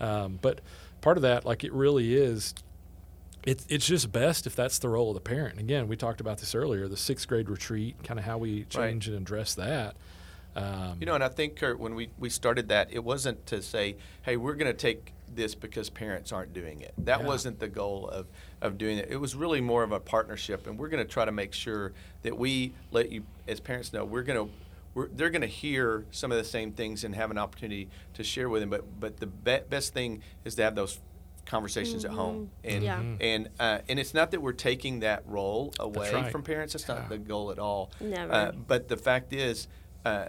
Um, 0.00 0.38
but 0.42 0.60
part 1.00 1.16
of 1.16 1.22
that, 1.22 1.46
like 1.46 1.64
it 1.64 1.72
really 1.72 2.14
is, 2.14 2.54
it's 3.42 3.64
it's 3.70 3.86
just 3.86 4.12
best 4.12 4.46
if 4.46 4.54
that's 4.54 4.78
the 4.80 4.88
role 4.90 5.08
of 5.10 5.14
the 5.14 5.20
parent. 5.22 5.52
And 5.52 5.60
again, 5.60 5.88
we 5.88 5.96
talked 5.96 6.20
about 6.20 6.38
this 6.38 6.54
earlier, 6.54 6.88
the 6.88 6.96
sixth 6.96 7.26
grade 7.26 7.48
retreat, 7.48 7.96
kind 8.04 8.18
of 8.20 8.26
how 8.26 8.36
we 8.36 8.64
change 8.64 9.08
and 9.08 9.16
address 9.16 9.54
that. 9.54 9.96
Um, 10.54 10.96
You 11.00 11.06
know, 11.06 11.14
and 11.14 11.24
I 11.24 11.28
think, 11.28 11.56
Kurt, 11.56 11.78
when 11.78 11.94
we, 11.94 12.10
we 12.18 12.28
started 12.28 12.68
that, 12.68 12.92
it 12.92 13.02
wasn't 13.04 13.46
to 13.46 13.62
say, 13.62 13.96
hey, 14.22 14.36
we're 14.36 14.54
going 14.56 14.70
to 14.70 14.76
take 14.76 15.14
this 15.34 15.54
because 15.54 15.90
parents 15.90 16.32
aren't 16.32 16.52
doing 16.52 16.80
it. 16.80 16.92
That 16.98 17.20
Yeah. 17.20 17.26
wasn't 17.26 17.58
the 17.60 17.68
goal 17.68 18.08
of, 18.08 18.26
of 18.60 18.78
doing 18.78 18.98
it. 18.98 19.08
It 19.10 19.16
was 19.16 19.34
really 19.34 19.60
more 19.60 19.82
of 19.82 19.92
a 19.92 20.00
partnership, 20.00 20.66
and 20.66 20.78
we're 20.78 20.88
going 20.88 21.04
to 21.04 21.10
try 21.10 21.24
to 21.24 21.32
make 21.32 21.52
sure 21.52 21.92
that 22.22 22.36
we 22.36 22.74
let 22.90 23.10
you, 23.12 23.24
as 23.48 23.60
parents, 23.60 23.92
know 23.92 24.04
we're 24.04 24.22
going 24.22 24.46
to. 24.48 24.52
We're, 24.92 25.06
they're 25.06 25.30
going 25.30 25.42
to 25.42 25.46
hear 25.46 26.04
some 26.10 26.32
of 26.32 26.38
the 26.38 26.42
same 26.42 26.72
things 26.72 27.04
and 27.04 27.14
have 27.14 27.30
an 27.30 27.38
opportunity 27.38 27.88
to 28.14 28.24
share 28.24 28.48
with 28.48 28.60
them. 28.60 28.70
But 28.70 28.98
but 28.98 29.18
the 29.18 29.28
be- 29.28 29.60
best 29.68 29.94
thing 29.94 30.20
is 30.44 30.56
to 30.56 30.64
have 30.64 30.74
those 30.74 30.98
conversations 31.46 32.04
at 32.04 32.10
home. 32.10 32.50
And 32.64 32.82
Yeah. 32.82 33.00
and 33.20 33.48
uh, 33.60 33.78
and 33.88 34.00
it's 34.00 34.14
not 34.14 34.32
that 34.32 34.42
we're 34.42 34.52
taking 34.52 35.00
that 35.00 35.22
role 35.26 35.72
away 35.78 36.12
right. 36.12 36.32
from 36.32 36.42
parents. 36.42 36.72
That's 36.72 36.88
not 36.88 37.08
the 37.08 37.18
goal 37.18 37.52
at 37.52 37.60
all. 37.60 37.92
Never. 38.00 38.32
Uh, 38.32 38.50
but 38.52 38.88
the 38.88 38.96
fact 38.96 39.32
is, 39.32 39.68
uh, 40.04 40.28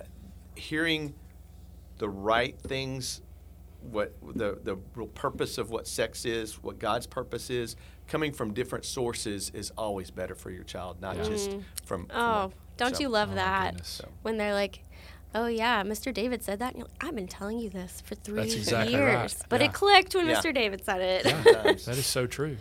hearing 0.56 1.16
the 1.98 2.08
right 2.10 2.56
things, 2.60 3.22
what 3.84 4.14
the 4.36 4.60
the 4.64 4.78
real 4.96 5.08
purpose 5.08 5.58
of 5.58 5.70
what 5.72 5.88
sex 5.88 6.26
is, 6.26 6.62
what 6.64 6.80
God's 6.80 7.08
purpose 7.08 7.50
is, 7.50 7.76
coming 8.08 8.32
from 8.32 8.54
different 8.54 8.86
sources 8.86 9.50
is 9.54 9.72
always 9.78 10.12
better 10.12 10.36
for 10.36 10.50
your 10.52 10.64
child, 10.64 11.02
not 11.02 11.16
just 11.18 11.50
from. 11.52 11.66
from 11.86 12.08
Oh, 12.14 12.40
one. 12.48 12.54
don't 12.78 12.96
So- 12.96 13.02
you 13.02 13.10
love 13.10 13.30
Oh, 13.32 13.36
that? 13.36 13.72
goodness. 13.72 13.88
So- 13.88 14.10
When 14.22 14.38
they're 14.38 14.54
like, 14.54 14.84
oh, 15.34 15.48
yeah, 15.48 15.82
Mr. 15.84 16.14
David 16.14 16.44
said 16.44 16.60
that. 16.60 16.74
And 16.74 16.80
you're 16.80 16.88
like, 16.88 17.04
I've 17.04 17.16
been 17.16 17.28
telling 17.28 17.58
you 17.60 17.70
this 17.70 18.02
for 18.02 18.16
three 18.16 18.42
exactly 18.44 18.94
years. 18.94 19.04
right. 19.36 19.36
But 19.50 19.62
Yeah. 19.62 19.68
it 19.68 19.74
clicked 19.74 20.14
when 20.16 20.28
Yeah. 20.28 20.40
Mr. 20.42 20.54
David 20.54 20.84
said 20.84 21.00
it. 21.02 21.26
Yeah, 21.26 21.42
that 21.64 21.88
is 21.98 22.06
so 22.06 22.28
true. 22.28 22.58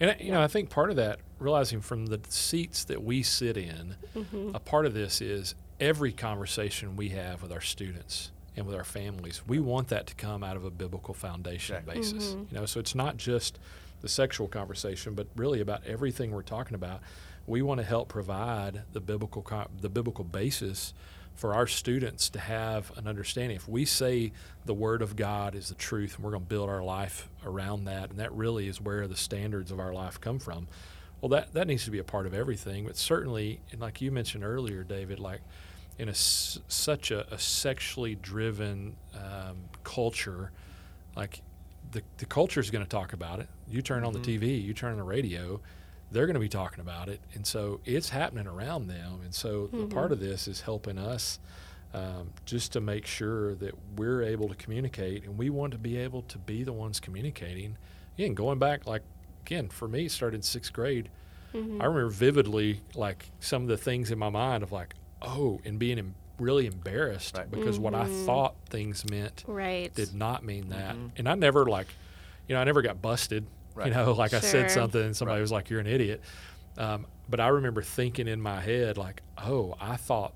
And 0.00 0.10
I- 0.10 0.16
you 0.20 0.32
know, 0.32 0.42
I 0.42 0.48
think 0.48 0.68
part 0.70 0.90
of 0.90 0.96
that, 0.96 1.20
realizing 1.38 1.80
from 1.80 2.06
the 2.06 2.20
seats 2.28 2.84
that 2.84 3.02
we 3.02 3.22
sit 3.22 3.56
in, 3.56 3.96
Mm-hmm. 4.14 4.54
a 4.54 4.58
part 4.60 4.84
of 4.86 4.92
this 4.94 5.20
is 5.22 5.54
every 5.80 6.12
conversation 6.12 6.94
we 6.96 7.08
have 7.10 7.42
with 7.42 7.50
our 7.52 7.60
students 7.60 8.30
and 8.56 8.66
with 8.66 8.76
our 8.76 8.84
families, 8.84 9.42
we 9.46 9.58
want 9.58 9.88
that 9.88 10.06
to 10.06 10.14
come 10.14 10.44
out 10.44 10.56
of 10.56 10.64
a 10.64 10.70
biblical 10.70 11.14
foundation 11.14 11.76
Exactly. 11.76 12.00
basis. 12.00 12.34
Mm-hmm. 12.34 12.54
You 12.54 12.60
know, 12.60 12.66
so 12.66 12.80
it's 12.80 12.94
not 12.94 13.16
just 13.16 13.58
the 14.00 14.08
sexual 14.08 14.48
conversation, 14.48 15.14
but 15.14 15.26
really 15.34 15.60
about 15.60 15.84
everything 15.86 16.30
we're 16.30 16.42
talking 16.42 16.74
about. 16.74 17.00
We 17.46 17.62
want 17.62 17.80
to 17.80 17.84
help 17.86 18.08
provide 18.08 18.82
the 18.92 19.00
biblical 19.00 19.46
the 19.80 19.88
biblical 19.88 20.24
basis 20.24 20.94
for 21.34 21.52
our 21.52 21.66
students 21.66 22.28
to 22.30 22.38
have 22.38 22.96
an 22.96 23.08
understanding. 23.08 23.56
If 23.56 23.68
we 23.68 23.84
say 23.84 24.32
the 24.66 24.74
Word 24.74 25.02
of 25.02 25.16
God 25.16 25.54
is 25.54 25.68
the 25.68 25.74
truth, 25.74 26.14
and 26.14 26.24
we're 26.24 26.30
going 26.30 26.44
to 26.44 26.48
build 26.48 26.68
our 26.68 26.82
life 26.82 27.28
around 27.44 27.84
that, 27.86 28.10
and 28.10 28.18
that 28.20 28.32
really 28.32 28.68
is 28.68 28.80
where 28.80 29.08
the 29.08 29.16
standards 29.16 29.72
of 29.72 29.80
our 29.80 29.92
life 29.92 30.20
come 30.20 30.38
from. 30.38 30.68
Well, 31.20 31.30
that 31.30 31.52
that 31.54 31.66
needs 31.66 31.84
to 31.86 31.90
be 31.90 31.98
a 31.98 32.04
part 32.04 32.26
of 32.26 32.34
everything. 32.34 32.84
But 32.86 32.96
certainly, 32.96 33.60
and 33.72 33.80
like 33.80 34.00
you 34.00 34.12
mentioned 34.12 34.44
earlier, 34.44 34.84
David, 34.84 35.18
like 35.18 35.40
in 35.98 36.08
a 36.08 36.14
such 36.14 37.10
a, 37.10 37.32
a 37.32 37.38
sexually 37.38 38.14
driven 38.14 38.96
um, 39.14 39.56
culture, 39.82 40.50
like 41.16 41.42
the 41.92 42.02
the 42.18 42.26
culture 42.26 42.60
is 42.60 42.70
going 42.70 42.84
to 42.84 42.90
talk 42.90 43.12
about 43.12 43.40
it. 43.40 43.48
You 43.68 43.82
turn 43.82 44.04
on 44.04 44.12
the 44.12 44.18
TV, 44.18 44.62
you 44.62 44.74
turn 44.74 44.92
on 44.92 44.98
the 44.98 45.04
radio, 45.04 45.60
they're 46.10 46.26
going 46.26 46.34
to 46.34 46.40
be 46.40 46.48
talking 46.48 46.80
about 46.80 47.08
it, 47.08 47.20
and 47.34 47.46
so 47.46 47.80
it's 47.84 48.08
happening 48.10 48.46
around 48.46 48.88
them. 48.88 49.20
And 49.24 49.34
so 49.34 49.68
the 49.72 49.86
part 49.86 50.12
of 50.12 50.20
this 50.20 50.46
is 50.48 50.60
helping 50.62 50.98
us 50.98 51.38
um, 51.92 52.30
just 52.44 52.72
to 52.72 52.80
make 52.80 53.06
sure 53.06 53.54
that 53.56 53.72
we're 53.96 54.22
able 54.22 54.48
to 54.48 54.54
communicate, 54.56 55.24
and 55.24 55.38
we 55.38 55.48
want 55.50 55.72
to 55.72 55.78
be 55.78 55.96
able 55.96 56.22
to 56.22 56.38
be 56.38 56.64
the 56.64 56.72
ones 56.72 56.98
communicating. 57.00 57.76
Again, 58.18 58.34
going 58.34 58.58
back, 58.58 58.86
like 58.86 59.02
again 59.42 59.68
for 59.68 59.86
me, 59.88 60.08
started 60.08 60.44
sixth 60.44 60.72
grade. 60.72 61.08
I 61.54 61.84
remember 61.84 62.08
vividly 62.08 62.80
like 62.96 63.30
some 63.38 63.62
of 63.62 63.68
the 63.68 63.76
things 63.76 64.10
in 64.10 64.18
my 64.18 64.28
mind 64.28 64.64
of 64.64 64.72
like, 64.72 64.94
oh, 65.26 65.60
and 65.64 65.78
being 65.78 65.98
em- 65.98 66.14
really 66.38 66.66
embarrassed 66.66 67.36
Right. 67.36 67.50
because 67.50 67.78
what 67.78 67.94
I 67.94 68.04
mm-hmm. 68.04 68.26
thought 68.26 68.54
things 68.68 69.08
meant 69.08 69.44
Right. 69.46 69.94
did 69.94 70.14
not 70.14 70.44
mean 70.44 70.70
that. 70.70 70.94
Mm-hmm. 70.96 71.06
And 71.16 71.28
I 71.28 71.34
never 71.34 71.64
like, 71.66 71.86
you 72.48 72.54
know, 72.54 72.60
I 72.60 72.64
never 72.64 72.82
got 72.82 73.00
busted. 73.00 73.46
Right. 73.74 73.88
You 73.88 73.94
know, 73.94 74.12
like 74.18 74.34
I 74.34 74.40
said 74.40 74.70
something 74.70 75.00
and 75.00 75.16
somebody 75.16 75.36
Right. 75.38 75.42
was 75.42 75.52
like, 75.52 75.70
"You're 75.70 75.80
an 75.80 75.86
idiot." 75.86 76.20
Um, 76.76 77.06
but 77.28 77.40
I 77.40 77.48
remember 77.48 77.82
thinking 77.82 78.28
in 78.28 78.40
my 78.40 78.60
head, 78.60 78.96
like, 78.98 79.22
"Oh, 79.38 79.74
I 79.80 79.96
thought 79.96 80.32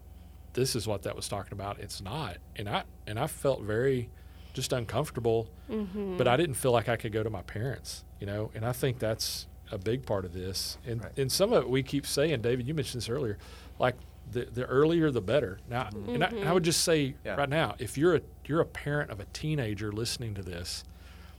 this 0.55 0.75
is 0.75 0.87
what 0.87 1.03
that 1.03 1.15
was 1.17 1.29
talking 1.29 1.53
about. 1.53 1.79
It's 1.81 2.01
not." 2.01 2.39
And 2.57 2.69
I 2.69 2.85
and 3.07 3.19
I 3.19 3.27
felt 3.27 3.63
very 3.63 4.09
just 4.55 4.73
uncomfortable. 4.73 5.49
Mm-hmm. 5.71 6.17
But 6.17 6.27
I 6.29 6.37
didn't 6.37 6.55
feel 6.57 6.73
like 6.73 6.89
I 6.89 6.97
could 6.97 7.13
go 7.13 7.23
to 7.23 7.31
my 7.31 7.43
parents. 7.43 8.05
You 8.21 8.27
know, 8.27 8.51
and 8.55 8.65
I 8.65 8.73
think 8.73 8.99
that's 8.99 9.47
a 9.71 9.79
big 9.79 10.05
part 10.07 10.25
of 10.25 10.33
this. 10.33 10.79
And 10.87 11.03
Right. 11.03 11.19
and 11.19 11.31
some 11.31 11.53
of 11.53 11.65
it 11.65 11.69
we 11.71 11.83
keep 11.83 12.07
saying, 12.07 12.41
David, 12.43 12.67
you 12.67 12.75
mentioned 12.75 13.03
this 13.03 13.09
earlier, 13.09 13.37
like. 13.79 13.95
The, 14.31 14.45
the 14.47 14.65
earlier 14.65 15.11
the 15.11 15.21
better. 15.21 15.59
Now, 15.69 15.89
and, 15.93 16.23
I, 16.23 16.29
and 16.29 16.49
I 16.49 16.53
would 16.53 16.63
mm-hmm. 16.63 16.65
just 16.65 16.83
say 16.85 17.15
Yeah. 17.25 17.37
right 17.37 17.49
now, 17.49 17.75
if 17.79 17.97
you're 17.97 18.17
a 18.17 18.21
you're 18.45 18.61
a 18.61 18.67
parent 18.67 19.11
of 19.11 19.21
a 19.21 19.25
teenager 19.27 19.93
listening 19.93 20.35
to 20.35 20.43
this, 20.43 20.85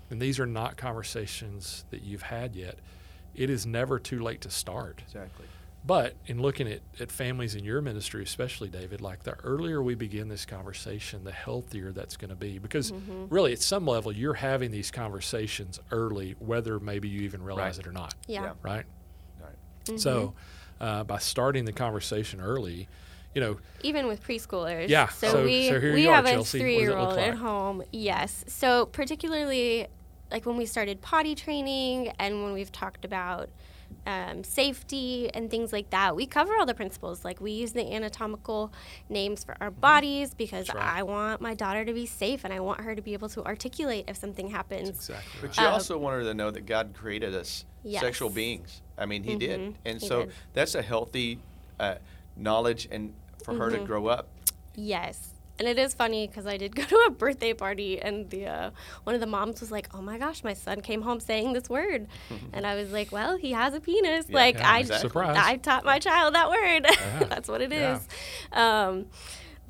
and 0.10 0.22
these 0.22 0.40
are 0.40 0.46
not 0.46 0.78
conversations 0.78 1.86
that 1.92 2.04
you've 2.04 2.24
had 2.24 2.56
yet, 2.56 2.80
it 3.36 3.50
is 3.50 3.66
never 3.66 4.00
too 4.00 4.20
late 4.22 4.42
to 4.42 4.50
start. 4.50 5.02
Exactly. 5.06 5.46
But 5.86 6.16
in 6.26 6.42
looking 6.42 6.68
at, 6.68 6.82
at 7.00 7.10
families 7.10 7.56
in 7.56 7.64
your 7.64 7.82
ministry, 7.82 8.22
especially 8.22 8.68
David, 8.68 9.00
like 9.00 9.24
the 9.24 9.34
earlier 9.44 9.82
we 9.82 9.96
begin 9.96 10.28
this 10.28 10.46
conversation, 10.46 11.24
the 11.24 11.32
healthier 11.32 11.94
that's 11.94 12.18
going 12.18 12.30
to 12.30 12.36
be. 12.36 12.60
Because 12.60 12.92
mm-hmm. 12.92 13.28
really, 13.30 13.54
at 13.54 13.62
some 13.62 13.86
level, 13.86 14.12
you're 14.12 14.34
having 14.34 14.72
these 14.72 14.92
conversations 14.92 15.80
early, 15.92 16.36
whether 16.40 16.80
maybe 16.82 17.08
you 17.08 17.22
even 17.22 17.42
realize 17.42 17.78
Right. 17.78 17.86
it 17.86 17.90
or 17.90 17.94
not. 17.94 18.14
yeah. 18.28 18.44
Yeah. 18.44 18.54
Right. 18.62 18.86
Right. 19.42 20.00
So, 20.00 20.28
mm-hmm. 20.28 20.38
Uh, 20.80 21.04
by 21.04 21.18
starting 21.18 21.66
the 21.66 21.74
conversation 21.74 22.40
early, 22.42 22.88
you 23.34 23.42
know, 23.42 23.58
Even 23.84 24.08
with 24.08 24.24
preschoolers. 24.24 24.90
Yeah, 24.90 25.08
So, 25.08 25.32
so- 25.32 25.44
we, 25.46 25.70
so 25.70 25.80
here 25.80 25.94
we 25.94 26.04
you 26.04 26.10
are, 26.10 26.16
have 26.16 26.26
a 26.26 26.32
Chelsea. 26.32 26.38
What 26.38 26.44
does 26.44 26.54
it 26.54 26.58
look 26.58 26.62
three 26.64 26.80
year 26.80 26.98
old 26.98 27.18
at 27.18 27.36
home. 27.36 27.84
Yes. 27.92 28.46
So, 28.48 28.86
particularly 28.88 29.88
like 30.32 30.46
when 30.46 30.58
we 30.58 30.66
started 30.66 31.02
potty 31.02 31.34
training 31.36 32.10
and 32.20 32.44
when 32.44 32.54
we've 32.54 32.72
talked 32.72 33.04
about 33.04 33.50
um, 34.10 34.44
safety 34.44 35.30
and 35.34 35.50
things 35.52 35.72
like 35.72 35.90
that, 35.92 36.16
we 36.16 36.26
cover 36.26 36.54
all 36.58 36.66
the 36.66 36.74
principles. 36.74 37.24
Like, 37.24 37.40
we 37.40 37.52
use 37.52 37.74
the 37.74 37.94
anatomical 37.94 38.74
names 39.10 39.44
for 39.44 39.56
our 39.62 39.72
bodies 39.72 40.34
because 40.34 40.68
Mm-hmm. 40.68 40.78
Right. 40.78 40.98
I 41.00 41.04
want 41.04 41.42
my 41.42 41.54
daughter 41.54 41.86
to 41.86 41.94
be 41.94 42.06
safe 42.06 42.44
and 42.44 42.52
I 42.54 42.60
want 42.60 42.82
her 42.82 42.96
to 42.96 43.02
be 43.02 43.14
able 43.14 43.30
to 43.30 43.44
articulate 43.46 44.06
if 44.08 44.18
something 44.18 44.48
happens. 44.50 44.90
exactly. 44.90 45.42
But 45.42 45.50
Right. 45.50 45.60
you 45.60 45.68
Uh, 45.68 45.72
also 45.72 45.98
want 45.98 46.16
her 46.18 46.24
to 46.24 46.34
know 46.34 46.50
that 46.52 46.66
God 46.66 46.94
created 46.94 47.34
us 47.36 47.66
Yes. 47.84 48.02
sexual 48.02 48.30
beings. 48.30 48.82
I 48.98 49.06
mean, 49.06 49.24
He 49.24 49.36
did, 49.36 49.60
Mhm, 49.60 49.76
and 49.86 50.02
he 50.02 50.08
so 50.08 50.26
did. 50.26 50.34
that's 50.54 50.76
a 50.76 50.82
healthy 50.82 51.40
uh, 51.80 51.96
knowledge, 52.36 52.88
and 52.92 53.14
for 53.44 53.54
her 53.56 53.68
Mm-hmm. 53.70 53.80
to 53.82 53.86
grow 53.88 54.08
up. 54.08 54.28
Yes. 54.76 55.34
And 55.60 55.68
it 55.68 55.78
is 55.78 55.94
funny 55.94 56.26
because 56.28 56.48
I 56.48 56.58
did 56.58 56.74
go 56.76 56.84
to 56.84 56.96
a 57.08 57.12
birthday 57.12 57.54
party 57.54 58.02
and 58.02 58.30
the 58.30 58.48
uh, 58.48 58.72
one 59.04 59.14
of 59.14 59.22
the 59.22 59.28
moms 59.28 59.60
was 59.60 59.72
like, 59.72 59.90
"Oh 59.94 60.02
my 60.02 60.18
gosh, 60.18 60.44
my 60.44 60.54
son 60.54 60.82
came 60.82 61.02
home 61.02 61.20
saying 61.20 61.54
this 61.54 61.70
word," 61.70 62.08
and 62.54 62.66
I 62.66 62.76
was 62.76 62.92
like, 62.92 63.12
"Well, 63.12 63.38
he 63.38 63.52
has 63.52 63.74
a 63.74 63.80
penis. 63.82 64.26
Yeah, 64.30 64.36
like 64.36 64.56
yeah, 64.56 64.72
I, 64.72 64.80
exactly. 64.80 65.22
I 65.26 65.58
taught 65.58 65.84
my 65.86 66.00
child 66.00 66.34
that 66.36 66.50
word. 66.50 66.86
That's 67.30 67.48
what 67.50 67.62
it 67.62 67.74
is." 67.74 68.08
Yeah. 68.54 68.88
Um, 68.88 69.06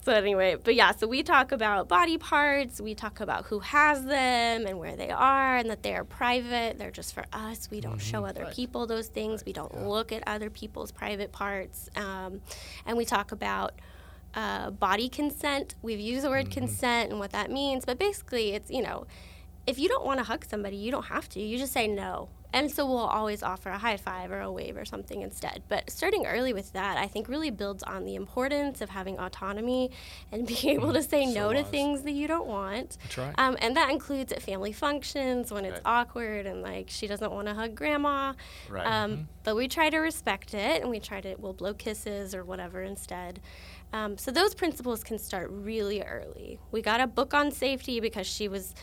so 0.02 0.14
anyway, 0.14 0.56
but 0.64 0.76
yeah, 0.76 0.92
so 0.92 1.08
we 1.08 1.24
talk 1.24 1.52
about 1.52 1.90
body 1.90 2.18
parts. 2.18 2.80
We 2.80 2.96
talk 2.96 3.20
about 3.20 3.46
who 3.46 3.60
has 3.60 4.06
them 4.06 4.66
and 4.66 4.80
where 4.80 4.96
they 4.96 5.10
are, 5.10 5.58
and 5.58 5.70
that 5.70 5.84
they 5.84 5.94
are 5.94 6.06
private. 6.06 6.78
They're 6.80 6.90
just 6.90 7.14
for 7.14 7.26
us. 7.34 7.68
We 7.70 7.82
don't 7.82 8.00
show 8.00 8.26
other 8.26 8.44
Right. 8.44 8.54
people 8.56 8.88
those 8.88 9.08
things. 9.08 9.44
We 9.46 9.52
don't 9.54 9.88
look 9.88 10.12
at 10.14 10.24
other 10.26 10.50
people's 10.50 10.92
private 10.92 11.32
parts. 11.34 11.90
Um, 11.98 12.42
and 12.86 12.96
we 12.98 13.04
talk 13.06 13.32
about 13.34 13.74
uh, 14.36 14.70
body 14.72 15.10
consent. 15.10 15.76
We've 15.82 16.00
used 16.00 16.24
the 16.26 16.30
word 16.30 16.46
Mm-hmm. 16.46 16.54
consent 16.60 17.10
and 17.12 17.20
what 17.20 17.32
that 17.32 17.50
means, 17.52 17.86
but 17.86 17.98
basically, 18.00 18.52
it's 18.52 18.70
you 18.70 18.82
know, 18.82 19.06
if 19.68 19.78
you 19.80 19.88
don't 19.90 20.06
want 20.06 20.20
to 20.20 20.24
hug 20.24 20.46
somebody, 20.46 20.78
you 20.78 20.92
don't 20.92 21.06
have 21.06 21.28
to. 21.30 21.40
You 21.42 21.58
just 21.58 21.74
say 21.74 21.88
no. 21.88 22.30
And 22.52 22.72
so 22.72 22.84
we'll 22.88 22.98
always 22.98 23.44
offer 23.44 23.70
a 23.70 23.78
high 23.78 23.98
five 23.98 24.32
or 24.32 24.40
a 24.42 24.52
wave 24.52 24.76
or 24.76 24.84
something 24.84 25.22
instead. 25.22 25.62
But 25.70 25.92
starting 25.92 26.26
early 26.26 26.52
with 26.52 26.74
that, 26.74 26.98
I 26.98 27.06
think 27.06 27.28
really 27.30 27.52
builds 27.52 27.84
on 27.84 28.06
the 28.06 28.16
importance 28.16 28.82
of 28.82 28.90
having 28.90 29.20
autonomy 29.20 29.92
and 30.32 30.48
being 30.60 30.70
able 30.82 30.92
to 30.94 31.04
say 31.04 31.28
So 31.28 31.34
no 31.34 31.54
to 31.54 31.64
things 31.64 32.02
that 32.02 32.14
you 32.14 32.28
don't 32.28 32.48
want. 32.48 32.98
That's 33.04 33.18
right. 33.20 33.36
Um, 33.38 33.56
and 33.62 33.78
that 33.78 33.92
includes 33.92 34.32
at 34.34 34.42
family 34.42 34.72
functions 34.74 35.52
when 35.52 35.64
it's 35.64 35.74
Right. 35.74 35.82
awkward 35.86 36.48
and 36.48 36.64
like 36.64 36.88
she 36.90 37.06
doesn't 37.06 37.32
want 37.32 37.48
to 37.50 37.54
hug 37.54 37.76
grandma. 37.76 38.34
Right. 38.68 38.84
Um, 38.88 39.12
Mm-hmm. 39.12 39.22
But 39.44 39.56
we 39.56 39.68
try 39.68 39.90
to 39.92 39.98
respect 40.00 40.54
it 40.56 40.82
and 40.82 40.90
we 40.90 41.00
try 41.00 41.22
to, 41.22 41.36
we'll 41.38 41.54
blow 41.54 41.76
kisses 41.76 42.34
or 42.34 42.44
whatever 42.44 42.82
instead. 42.82 43.42
Um, 43.92 44.18
so 44.18 44.32
those 44.32 44.54
principles 44.54 45.04
can 45.04 45.18
start 45.18 45.50
really 45.52 46.02
early. 46.02 46.60
We 46.72 46.82
got 46.82 47.02
a 47.02 47.08
book 47.08 47.34
on 47.34 47.52
safety 47.52 48.00
because 48.00 48.28
she 48.28 48.48
was 48.48 48.76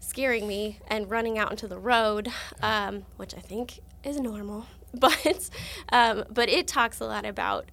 scaring 0.00 0.46
me 0.46 0.78
and 0.88 1.10
running 1.10 1.38
out 1.38 1.50
into 1.50 1.66
the 1.66 1.78
road, 1.78 2.28
um, 2.62 3.04
which 3.16 3.34
I 3.34 3.40
think 3.40 3.80
is 4.04 4.20
normal. 4.20 4.66
But 4.98 5.50
um, 5.92 6.24
but 6.30 6.48
it 6.48 6.66
talks 6.66 7.00
a 7.00 7.04
lot 7.04 7.26
about 7.26 7.70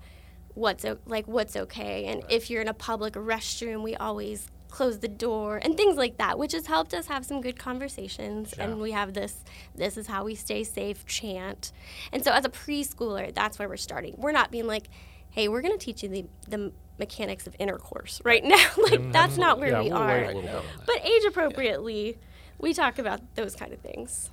what's 0.56 0.84
o- 0.84 0.98
like 1.06 1.26
what's 1.26 1.56
okay, 1.56 2.06
and 2.08 2.22
if 2.28 2.50
you're 2.50 2.62
in 2.62 2.68
a 2.68 2.74
public 2.74 3.14
restroom, 3.14 3.82
we 3.82 3.96
always 3.96 4.50
close 4.74 5.00
the 5.00 5.08
door 5.08 5.58
and 5.64 5.78
things 5.78 5.96
like 5.96 6.18
that, 6.18 6.38
which 6.38 6.52
has 6.52 6.66
helped 6.66 6.94
us 6.94 7.06
have 7.06 7.24
some 7.24 7.40
good 7.40 7.58
conversations. 7.58 8.56
Yeah. 8.58 8.66
And 8.66 8.82
we 8.82 8.92
have 8.92 9.14
this 9.14 9.46
this 9.74 9.96
is 9.96 10.08
how 10.08 10.26
we 10.26 10.36
stay 10.36 10.66
safe 10.66 11.06
chant. 11.06 11.72
And 12.12 12.26
so 12.26 12.32
as 12.32 12.44
a 12.44 12.50
preschooler, 12.50 13.34
that's 13.34 13.58
where 13.58 13.70
we're 13.70 13.78
starting. 13.78 14.16
We're 14.18 14.32
not 14.34 14.52
being 14.52 14.68
like, 14.68 14.90
hey, 15.34 15.48
we're 15.48 15.62
going 15.62 15.78
to 15.78 15.84
teach 15.84 16.04
you 16.04 16.10
the 16.10 16.26
the 16.48 16.72
mechanics 17.00 17.48
of 17.48 17.56
intercourse 17.60 18.22
right 18.24 18.44
now. 18.44 18.56
like 18.78 18.94
mm-hmm. 18.94 19.12
that's 19.12 19.38
not 19.38 19.60
where 19.60 19.72
yeah, 19.72 19.82
we 19.82 19.90
we'll 19.90 19.98
are. 19.98 20.08
wait 20.08 20.24
a 20.24 20.28
little 20.28 20.42
bit 20.42 20.50
on 20.56 20.64
that. 20.78 20.86
But 20.86 21.06
age 21.06 21.24
appropriately, 21.26 22.18
we 22.60 22.74
talk 22.74 23.00
about 23.00 23.36
those 23.36 23.56
kind 23.56 23.74
of 23.74 23.80
things. 23.80 24.30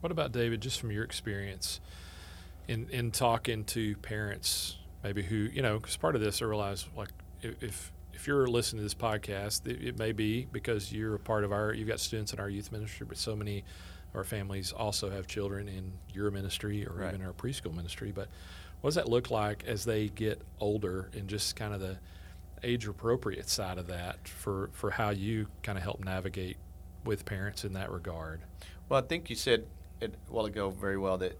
What 0.00 0.10
about 0.12 0.32
David? 0.32 0.60
Just 0.60 0.80
from 0.80 0.90
your 0.90 1.04
experience 1.04 1.80
in 2.68 2.88
in 2.90 3.10
talking 3.10 3.64
to 3.64 3.96
parents, 3.96 4.76
maybe 5.02 5.22
who 5.22 5.36
you 5.36 5.62
know, 5.62 5.78
because 5.78 5.96
part 5.96 6.14
of 6.14 6.20
this 6.20 6.42
I 6.42 6.46
realize, 6.46 6.86
like 6.96 7.10
if- 7.42 7.62
if 7.62 7.92
if 8.12 8.26
you're 8.26 8.46
listening 8.48 8.80
to 8.80 8.82
this 8.82 8.94
podcast, 8.94 9.66
it, 9.66 9.82
it 9.82 9.98
may 9.98 10.12
be 10.12 10.46
because 10.52 10.92
you're 10.92 11.14
a 11.14 11.18
part 11.18 11.42
of 11.42 11.52
our. 11.52 11.72
You've 11.72 11.88
got 11.88 12.00
students 12.00 12.34
in 12.34 12.38
our 12.40 12.50
youth 12.50 12.70
ministry, 12.70 13.06
but 13.08 13.16
so 13.16 13.34
many 13.34 13.60
of 13.60 14.16
our 14.16 14.24
families 14.24 14.72
also 14.72 15.08
have 15.08 15.26
children 15.26 15.68
in 15.68 15.92
your 16.12 16.30
ministry 16.30 16.86
or 16.86 16.92
Right. 16.96 17.14
even 17.14 17.24
our 17.24 17.32
preschool 17.32 17.74
ministry. 17.74 18.12
But 18.12 18.28
what 18.80 18.88
does 18.88 18.94
that 18.96 19.08
look 19.08 19.30
like 19.30 19.64
as 19.66 19.84
they 19.84 20.08
get 20.08 20.40
older 20.58 21.10
and 21.16 21.28
just 21.28 21.56
kind 21.56 21.74
of 21.74 21.80
the 21.80 21.98
age 22.62 22.86
appropriate 22.86 23.48
side 23.48 23.78
of 23.78 23.86
that 23.86 24.26
for 24.28 24.70
for 24.72 24.90
how 24.90 25.10
you 25.10 25.46
kind 25.62 25.78
of 25.78 25.84
help 25.84 26.04
navigate 26.04 26.56
with 27.04 27.24
parents 27.24 27.64
in 27.64 27.72
that 27.74 27.90
regard? 27.90 28.40
Well, 28.88 29.02
I 29.02 29.06
think 29.06 29.30
you 29.30 29.36
said 29.36 29.66
it 30.00 30.14
a 30.28 30.32
while 30.32 30.46
ago 30.46 30.70
very 30.70 30.98
well 30.98 31.18
that 31.18 31.38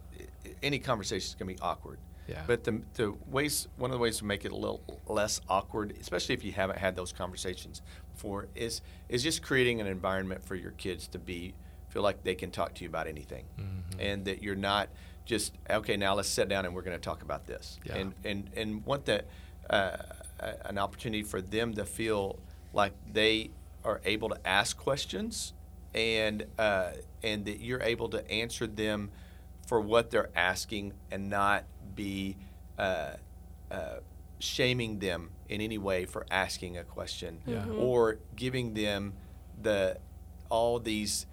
any 0.62 0.78
conversation 0.78 1.26
is 1.28 1.34
going 1.34 1.48
to 1.48 1.54
be 1.54 1.60
awkward. 1.60 1.98
Yeah. 2.28 2.42
But 2.46 2.62
the, 2.62 2.80
the 2.94 3.12
ways, 3.28 3.66
one 3.76 3.90
of 3.90 3.94
the 3.94 3.98
ways 3.98 4.18
to 4.18 4.24
make 4.24 4.44
it 4.44 4.52
a 4.52 4.56
little 4.56 4.80
less 5.08 5.40
awkward, 5.48 5.96
especially 6.00 6.34
if 6.34 6.44
you 6.44 6.52
haven't 6.52 6.78
had 6.78 6.94
those 6.94 7.12
conversations 7.12 7.82
before, 8.14 8.46
is 8.54 8.82
is 9.08 9.22
just 9.24 9.42
creating 9.42 9.80
an 9.80 9.86
environment 9.88 10.44
for 10.44 10.54
your 10.54 10.70
kids 10.72 11.08
to 11.08 11.18
be 11.18 11.54
feel 11.88 12.02
like 12.02 12.22
they 12.22 12.36
can 12.36 12.52
talk 12.52 12.74
to 12.74 12.84
you 12.84 12.88
about 12.88 13.08
anything, 13.08 13.44
Mm-hmm. 13.58 14.00
and 14.00 14.24
that 14.26 14.42
you're 14.44 14.54
not 14.54 14.90
just 15.24 15.56
okay. 15.68 15.96
Now 15.96 16.14
let's 16.14 16.28
sit 16.28 16.48
down 16.48 16.64
and 16.66 16.74
we're 16.74 16.82
going 16.82 16.96
to 16.96 17.02
talk 17.02 17.22
about 17.22 17.46
this, 17.46 17.78
Yeah. 17.84 17.96
and 17.96 18.14
and 18.24 18.50
and 18.56 18.84
want 18.84 19.04
that 19.06 19.26
uh, 19.68 19.96
an 20.64 20.78
opportunity 20.78 21.22
for 21.22 21.40
them 21.40 21.74
to 21.74 21.84
feel 21.84 22.38
like 22.72 22.92
they 23.12 23.50
are 23.84 24.00
able 24.04 24.28
to 24.30 24.38
ask 24.46 24.76
questions 24.76 25.52
and 25.94 26.46
uh, 26.58 26.92
and 27.22 27.44
that 27.46 27.60
you're 27.60 27.82
able 27.82 28.08
to 28.10 28.28
answer 28.30 28.66
them 28.66 29.10
for 29.66 29.80
what 29.80 30.10
they're 30.10 30.30
asking 30.34 30.92
and 31.10 31.28
not 31.30 31.64
be 31.94 32.36
uh, 32.78 33.12
uh, 33.70 33.96
shaming 34.38 34.98
them 34.98 35.30
in 35.48 35.60
any 35.60 35.78
way 35.78 36.04
for 36.06 36.26
asking 36.30 36.76
a 36.78 36.84
question 36.84 37.40
Yeah. 37.46 37.64
Mhm. 37.66 37.78
or 37.78 38.18
giving 38.34 38.74
them 38.74 39.14
the 39.60 39.98
all 40.48 40.78
these 40.80 41.26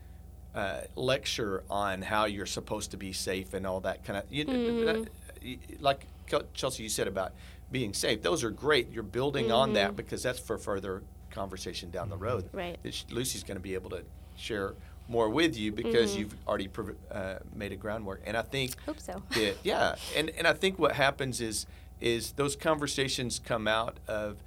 uh, 0.57 0.81
lecture 0.95 1.63
on 1.69 2.01
how 2.01 2.25
you're 2.25 2.47
supposed 2.47 2.89
to 2.91 2.97
be 2.97 3.13
safe 3.13 3.53
and 3.53 3.67
all 3.67 3.79
that 3.81 4.03
kind 4.03 4.17
of 4.17 4.23
you, 4.31 4.43
that- 4.43 5.07
y- 5.43 5.57
like 5.79 6.07
Chelsea 6.55 6.81
you 6.83 6.89
said 6.89 7.07
about 7.07 7.31
being 7.71 7.93
safe 7.93 8.21
those 8.23 8.43
are 8.43 8.49
great 8.49 8.91
you're 8.91 9.03
building 9.03 9.51
on 9.51 9.73
that 9.73 9.95
because 9.95 10.23
that's 10.23 10.39
for 10.39 10.57
further 10.57 11.03
conversation 11.29 11.91
down 11.91 12.09
the 12.09 12.17
road. 12.17 12.49
Right. 12.53 12.77
sh- 12.89 13.03
Lucy's 13.11 13.43
going 13.43 13.57
to 13.57 13.61
be 13.61 13.75
able 13.75 13.91
to 13.91 14.01
share 14.35 14.73
more 15.07 15.29
with 15.29 15.55
you 15.55 15.71
because 15.71 16.15
you've 16.17 16.33
already 16.47 16.69
uh, 17.11 17.35
made 17.53 17.71
a 17.71 17.75
groundwork. 17.75 18.21
And 18.25 18.35
I 18.35 18.41
think 18.41 18.75
Hope 18.85 18.99
so. 18.99 19.21
that 19.35 19.57
yeah 19.63 19.95
and 20.15 20.31
and 20.37 20.47
I 20.47 20.53
think 20.53 20.79
what 20.79 20.93
happens 20.93 21.39
is 21.39 21.67
is 22.01 22.31
those 22.31 22.55
conversations 22.55 23.39
come 23.39 23.67
out 23.67 23.97
of 24.07 24.37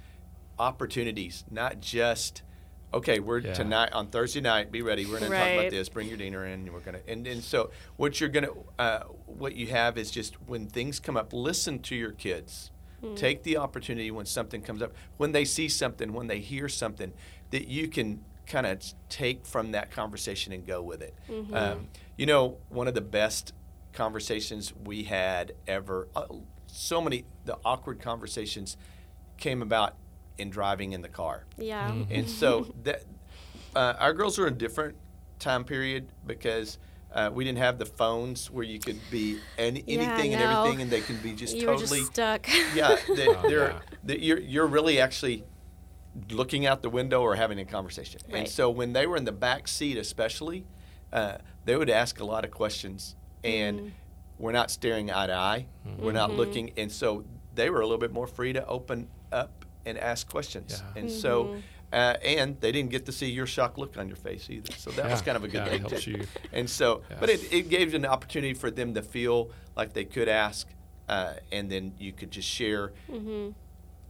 opportunities 0.59 1.43
not 1.49 1.79
just 1.79 2.41
okay 2.93 3.19
we're 3.19 3.39
Yeah. 3.39 3.53
tonight 3.53 3.91
on 3.93 4.07
Thursday 4.07 4.41
night 4.41 4.71
be 4.71 4.81
ready. 4.81 5.05
We're 5.05 5.19
going 5.19 5.31
to 5.31 5.37
talk 5.37 5.47
about 5.59 5.71
this. 5.71 5.89
Bring 5.89 6.07
your 6.07 6.17
dinner 6.17 6.45
in 6.45 6.53
and 6.61 6.73
we're 6.73 6.79
going 6.81 6.95
to 7.01 7.09
and, 7.09 7.25
and 7.27 7.43
so 7.43 7.71
what 7.97 8.19
you're 8.19 8.29
going 8.29 8.45
to 8.45 8.55
uh, 8.79 9.03
what 9.25 9.55
you 9.55 9.67
have 9.67 9.97
is 9.97 10.11
just 10.11 10.41
when 10.47 10.67
things 10.67 10.99
come 10.99 11.15
up 11.17 11.33
listen 11.33 11.79
to 11.79 11.95
your 11.95 12.11
kids. 12.11 12.71
Take 13.15 13.41
the 13.41 13.57
opportunity 13.57 14.11
when 14.11 14.27
something 14.27 14.61
comes 14.61 14.81
up 14.83 14.93
when 15.17 15.31
they 15.31 15.43
see 15.45 15.67
something 15.69 16.13
when 16.13 16.27
they 16.27 16.39
hear 16.39 16.69
something 16.69 17.13
that 17.49 17.67
you 17.67 17.87
can 17.87 18.23
kind 18.45 18.67
of 18.67 18.79
take 19.09 19.45
from 19.45 19.71
that 19.71 19.89
conversation 19.89 20.53
and 20.53 20.67
go 20.67 20.83
with 20.83 21.01
it. 21.01 21.15
Um, 21.53 21.87
you 22.17 22.25
know 22.27 22.57
one 22.69 22.87
of 22.87 22.93
the 22.93 23.01
best 23.01 23.53
conversations 23.93 24.71
we 24.85 25.03
had 25.03 25.53
ever 25.67 26.07
uh, 26.15 26.25
so 26.67 27.01
many 27.01 27.25
the 27.45 27.57
awkward 27.65 27.99
conversations 27.99 28.77
came 29.37 29.61
about 29.63 29.95
in 30.37 30.49
driving 30.49 30.93
in 30.93 31.01
the 31.01 31.09
car 31.09 31.45
Yeah. 31.57 31.89
Mm-hmm. 31.89 32.11
and 32.13 32.29
so 32.29 32.73
that 32.83 33.03
uh, 33.75 33.93
our 33.99 34.13
girls 34.13 34.37
are 34.39 34.47
in 34.47 34.53
a 34.53 34.57
different 34.57 34.95
time 35.39 35.63
period 35.63 36.09
because 36.25 36.77
uh, 37.13 37.29
we 37.33 37.43
didn't 37.43 37.57
have 37.59 37.77
the 37.77 37.85
phones 37.85 38.49
where 38.49 38.63
you 38.63 38.79
could 38.79 38.99
be 39.11 39.37
any, 39.57 39.83
Yeah, 39.85 40.01
anything 40.13 40.33
and 40.33 40.41
everything, 40.43 40.81
and 40.81 40.89
they 40.91 41.01
can 41.01 41.17
be 41.21 41.33
just 41.33 41.55
you 41.57 41.67
were 41.67 41.73
totally 41.75 41.99
just 41.99 42.13
stuck. 42.13 42.47
yeah. 42.75 42.95
That 43.07 43.37
Oh, 43.43 43.49
they're 43.49 43.69
yeah. 43.71 43.79
that 44.05 44.19
you're 44.21 44.39
you're 44.39 44.67
really 44.67 44.99
actually 44.99 45.43
looking 46.29 46.65
out 46.65 46.81
the 46.81 46.89
window 46.89 47.21
or 47.21 47.35
having 47.35 47.59
a 47.59 47.65
conversation. 47.65 48.21
Right. 48.29 48.39
And 48.39 48.47
so 48.49 48.69
when 48.69 48.93
they 48.93 49.07
were 49.07 49.17
in 49.17 49.25
the 49.25 49.31
back 49.31 49.67
seat, 49.67 49.97
especially, 49.97 50.65
uh, 51.11 51.37
they 51.65 51.75
would 51.75 51.89
ask 51.89 52.19
a 52.19 52.25
lot 52.25 52.45
of 52.45 52.51
questions, 52.51 53.15
and 53.43 53.79
Mm-hmm. 53.79 53.89
we're 54.39 54.51
not 54.51 54.71
staring 54.71 55.11
eye 55.11 55.27
to 55.27 55.33
eye. 55.33 55.65
We're 55.99 56.11
not 56.13 56.31
looking, 56.31 56.71
and 56.77 56.91
so 56.91 57.25
they 57.55 57.69
were 57.69 57.81
a 57.81 57.85
little 57.85 57.97
bit 57.99 58.13
more 58.13 58.27
free 58.27 58.53
to 58.53 58.65
open 58.65 59.07
up 59.31 59.60
and 59.85 59.97
ask 59.97 60.29
questions. 60.29 60.81
Yeah. 60.95 61.01
And 61.01 61.11
so. 61.11 61.45
Mm-hmm. 61.45 61.59
Uh, 61.93 62.15
and 62.23 62.55
they 62.61 62.71
didn't 62.71 62.89
get 62.89 63.05
to 63.05 63.11
see 63.11 63.29
your 63.29 63.45
shocked 63.45 63.77
look 63.77 63.97
on 63.97 64.07
your 64.07 64.15
face 64.15 64.49
either, 64.49 64.71
so 64.77 64.91
that 64.91 65.11
was 65.11 65.21
kind 65.21 65.35
of 65.35 65.43
a 65.43 65.47
good 65.49 65.65
Yeah, 65.67 65.77
thing 65.89 65.99
too. 65.99 66.11
you. 66.11 66.23
And 66.53 66.69
so, 66.69 67.01
Yeah. 67.09 67.17
but 67.19 67.29
it, 67.29 67.51
it 67.51 67.67
gave 67.69 67.93
an 67.93 68.05
opportunity 68.05 68.53
for 68.53 68.71
them 68.71 68.93
to 68.93 69.01
feel 69.01 69.51
like 69.75 69.91
they 69.91 70.05
could 70.05 70.29
ask, 70.29 70.69
uh, 71.09 71.33
and 71.51 71.69
then 71.69 71.91
you 71.99 72.13
could 72.13 72.31
just 72.31 72.47
share 72.47 72.93
Mm-hmm. 73.09 73.49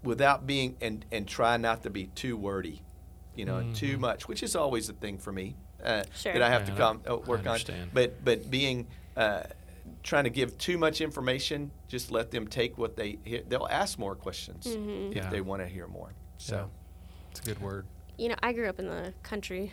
without 0.03 0.45
being 0.45 0.77
and 0.79 1.05
and 1.11 1.27
try 1.27 1.57
not 1.57 1.81
to 1.81 1.89
be 1.89 2.05
too 2.05 2.37
wordy, 2.37 2.83
you 3.35 3.45
know, 3.45 3.55
Mm-hmm. 3.61 3.73
too 3.73 3.97
much, 3.97 4.27
which 4.27 4.43
is 4.43 4.55
always 4.55 4.87
a 4.87 4.93
thing 4.93 5.17
for 5.17 5.31
me 5.31 5.55
uh, 5.83 6.03
Sure. 6.15 6.33
that 6.33 6.43
I 6.43 6.49
have 6.49 6.67
Yeah, 6.69 6.75
to 6.75 6.83
I- 6.83 6.85
com- 6.85 7.01
uh, 7.09 7.17
work 7.17 7.39
on. 7.41 7.47
understand. 7.47 7.89
But 7.95 8.23
but 8.23 8.51
being 8.51 8.85
uh, 9.17 9.41
trying 10.03 10.23
to 10.25 10.29
give 10.29 10.57
too 10.57 10.77
much 10.77 11.01
information, 11.01 11.71
just 11.87 12.11
let 12.11 12.31
them 12.31 12.47
take 12.47 12.77
what 12.77 12.95
they 12.95 13.17
hear. 13.23 13.41
They'll 13.47 13.67
ask 13.69 13.97
more 13.99 14.15
questions 14.15 14.65
if 14.67 15.15
Yeah. 15.15 15.29
they 15.29 15.41
want 15.41 15.61
to 15.61 15.67
hear 15.67 15.87
more. 15.87 16.13
So. 16.37 16.55
Yeah. 16.55 16.65
It's 17.31 17.39
a 17.39 17.43
good 17.43 17.61
word. 17.61 17.85
you 18.17 18.27
know, 18.29 18.35
I 18.43 18.51
grew 18.53 18.67
up 18.67 18.77
in 18.79 18.87
the 18.87 19.13
country. 19.23 19.71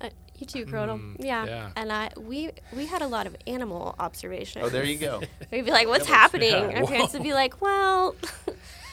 Uh, 0.00 0.08
you 0.38 0.46
too, 0.46 0.64
Crodel. 0.66 0.98
Mm, 0.98 1.16
yeah. 1.20 1.44
yeah. 1.46 1.70
And 1.76 1.90
I 1.92 2.10
we 2.16 2.50
we 2.74 2.86
had 2.86 3.02
a 3.02 3.06
lot 3.06 3.26
of 3.26 3.34
animal 3.46 3.94
observations. 3.98 4.64
Oh, 4.64 4.68
there 4.68 4.84
you 4.84 4.98
go. 4.98 5.20
We'd 5.52 5.64
be 5.64 5.70
like, 5.70 5.88
"What's 5.88 6.06
happening?" 6.06 6.50
yeah. 6.52 6.80
Our 6.80 6.86
parents 6.86 7.12
would 7.14 7.22
be 7.22 7.32
like, 7.34 7.60
"Well, 7.60 8.14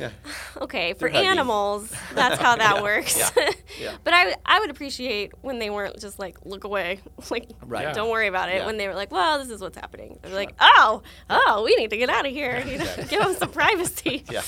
Yeah. 0.00 0.10
okay, 0.62 0.94
for 0.94 1.08
animals, 1.08 1.92
that's 2.14 2.40
how 2.40 2.56
that 2.56 2.76
Yeah, 2.76 2.82
works." 2.82 3.16
yeah, 3.36 3.50
yeah. 3.80 3.96
but 4.02 4.14
I 4.14 4.34
I 4.44 4.58
would 4.60 4.70
appreciate 4.70 5.32
when 5.42 5.58
they 5.58 5.70
weren't 5.70 6.00
just 6.00 6.18
like, 6.18 6.38
"Look 6.44 6.64
away," 6.64 7.00
like, 7.30 7.48
Right. 7.64 7.94
"Don't 7.94 8.10
worry 8.10 8.26
about 8.26 8.48
it." 8.48 8.64
When 8.64 8.76
they 8.78 8.88
were 8.88 8.94
like, 8.94 9.12
"Well, 9.12 9.38
this 9.38 9.50
is 9.50 9.60
what's 9.60 9.76
happening," 9.76 10.18
they're 10.22 10.34
like, 10.34 10.54
"Oh, 10.60 11.02
oh, 11.28 11.62
we 11.64 11.76
need 11.76 11.90
to 11.90 11.96
get 11.96 12.08
out 12.10 12.26
of 12.26 12.32
here. 12.32 12.58
You 12.66 12.78
know, 12.78 12.84
exactly. 12.84 13.04
give 13.08 13.20
them 13.22 13.34
some 13.34 13.50
privacy." 13.50 14.24
Yeah. 14.30 14.42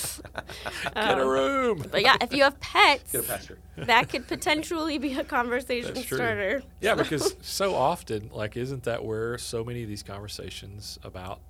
Get 0.95 1.19
a 1.19 1.25
room. 1.27 1.85
But 1.91 2.03
yeah, 2.03 2.17
if 2.21 2.33
you 2.33 2.43
have 2.45 2.59
pets, 2.61 3.13
Get 3.13 3.25
a 3.25 3.29
pastor. 3.29 3.59
that 3.77 4.09
could 4.09 4.27
potentially 4.27 4.99
be 4.99 5.13
a 5.19 5.25
conversation 5.25 5.95
starter. 5.97 6.63
Yeah, 6.81 6.95
because 6.95 7.37
so 7.43 7.75
often, 7.75 8.31
like, 8.33 8.57
isn't 8.57 8.85
that 8.85 9.05
where 9.05 9.37
so 9.39 9.65
many 9.65 9.83
of 9.83 9.89
these 9.89 10.03
conversations 10.03 10.99
about 11.05 11.41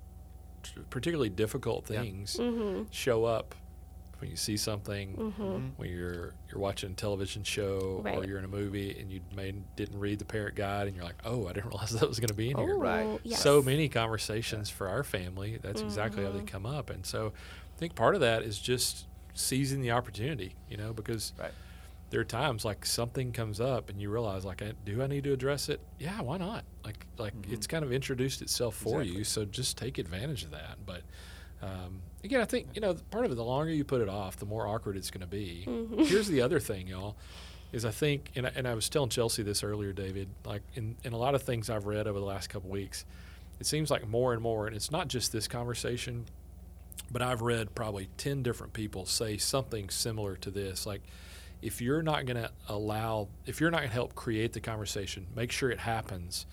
particularly 0.89 1.29
difficult 1.29 1.85
things 1.85 2.37
Mm-hmm. 2.39 2.83
show 2.89 3.25
up 3.25 3.53
when 4.23 4.31
you 4.31 4.37
see 4.37 4.55
something, 4.55 5.15
Mm-hmm. 5.17 5.67
when 5.75 5.89
you're 5.89 6.33
you're 6.49 6.59
watching 6.59 6.91
a 6.91 6.93
television 6.95 7.43
show 7.43 8.01
or 8.05 8.23
you're 8.23 8.37
in 8.39 8.45
a 8.45 8.47
movie 8.47 8.97
and 8.97 9.11
you 9.11 9.19
may 9.35 9.53
didn't 9.75 9.99
read 9.99 10.17
the 10.19 10.23
parent 10.25 10.55
guide 10.55 10.87
and 10.87 10.95
you're 10.95 11.03
like, 11.05 11.17
oh, 11.25 11.45
I 11.47 11.51
didn't 11.53 11.65
realize 11.71 11.91
that 11.91 12.07
was 12.07 12.19
going 12.21 12.29
to 12.29 12.33
be 12.33 12.49
in 12.51 12.57
here. 12.57 12.75
Oh, 12.75 12.79
Right. 12.79 13.19
yes. 13.23 13.41
So 13.41 13.61
many 13.61 13.89
conversations 13.89 14.69
for 14.69 14.87
our 14.87 15.03
family. 15.03 15.59
That's 15.61 15.81
exactly 15.81 16.23
how 16.23 16.29
Mm-hmm. 16.29 16.37
they 16.39 16.43
come 16.45 16.65
up, 16.65 16.89
and 16.89 17.05
so 17.05 17.33
I 17.75 17.77
think 17.79 17.95
part 17.95 18.15
of 18.15 18.21
that 18.21 18.43
is 18.43 18.57
just 18.59 19.07
seizing 19.33 19.81
the 19.81 19.91
opportunity. 19.91 20.55
You 20.69 20.77
know, 20.77 20.93
because 20.93 21.33
Right. 21.37 21.51
there 22.11 22.21
are 22.21 22.23
times 22.23 22.63
like 22.63 22.85
something 22.85 23.33
comes 23.33 23.59
up 23.59 23.89
and 23.89 23.99
you 24.01 24.09
realize 24.09 24.45
like 24.45 24.61
do 24.85 25.01
i 25.03 25.07
need 25.07 25.23
to 25.25 25.33
address 25.33 25.67
it 25.67 25.81
yeah 25.99 26.21
why 26.21 26.37
not 26.37 26.63
like 26.85 27.07
like 27.17 27.33
it's 27.49 27.65
kind 27.65 27.83
of 27.83 27.91
introduced 27.91 28.41
itself 28.43 28.75
for 28.75 29.01
Exactly. 29.01 29.17
you 29.17 29.23
so 29.23 29.43
just 29.45 29.77
take 29.79 29.97
advantage 29.97 30.43
of 30.43 30.51
that 30.51 30.77
but 30.85 31.01
um, 31.63 32.01
again 32.23 32.41
i 32.41 32.45
think 32.45 32.67
you 32.73 32.81
know 32.81 32.95
part 33.11 33.25
of 33.25 33.31
it 33.31 33.35
the 33.35 33.43
longer 33.43 33.71
you 33.71 33.83
put 33.83 34.01
it 34.01 34.09
off 34.09 34.37
the 34.37 34.45
more 34.45 34.67
awkward 34.67 34.97
it's 34.97 35.11
going 35.11 35.21
to 35.21 35.27
be 35.27 35.63
mm-hmm. 35.67 36.03
here's 36.03 36.27
the 36.27 36.41
other 36.41 36.59
thing 36.59 36.87
y'all 36.87 37.15
is 37.71 37.85
i 37.85 37.91
think 37.91 38.31
and 38.35 38.45
I, 38.45 38.51
and 38.55 38.67
I 38.67 38.73
was 38.73 38.89
telling 38.89 39.09
chelsea 39.09 39.43
this 39.43 39.63
earlier 39.63 39.93
david 39.93 40.29
like 40.45 40.61
in, 40.75 40.95
in 41.03 41.13
a 41.13 41.17
lot 41.17 41.35
of 41.35 41.43
things 41.43 41.69
i've 41.69 41.85
read 41.85 42.07
over 42.07 42.19
the 42.19 42.25
last 42.25 42.49
couple 42.49 42.69
weeks 42.69 43.05
it 43.59 43.65
seems 43.65 43.89
like 43.91 44.07
more 44.07 44.33
and 44.33 44.41
more 44.41 44.67
and 44.67 44.75
it's 44.75 44.91
not 44.91 45.07
just 45.07 45.31
this 45.31 45.47
conversation 45.47 46.25
but 47.11 47.21
I've 47.21 47.41
read 47.41 47.75
probably 47.75 48.09
10 48.17 48.43
different 48.43 48.73
people 48.73 49.05
say 49.05 49.37
something 49.37 49.89
similar 49.89 50.35
to 50.37 50.51
this. 50.51 50.85
Like, 50.85 51.01
if 51.61 51.79
you're 51.79 52.01
not 52.01 52.25
going 52.25 52.41
to 52.41 52.51
allow, 52.67 53.29
if 53.45 53.61
you're 53.61 53.71
not 53.71 53.79
going 53.79 53.89
to 53.89 53.93
help 53.93 54.15
create 54.15 54.51
the 54.53 54.59
conversation, 54.59 55.27
make 55.35 55.51
sure 55.51 55.69
it 55.69 55.79
happens, 55.79 56.45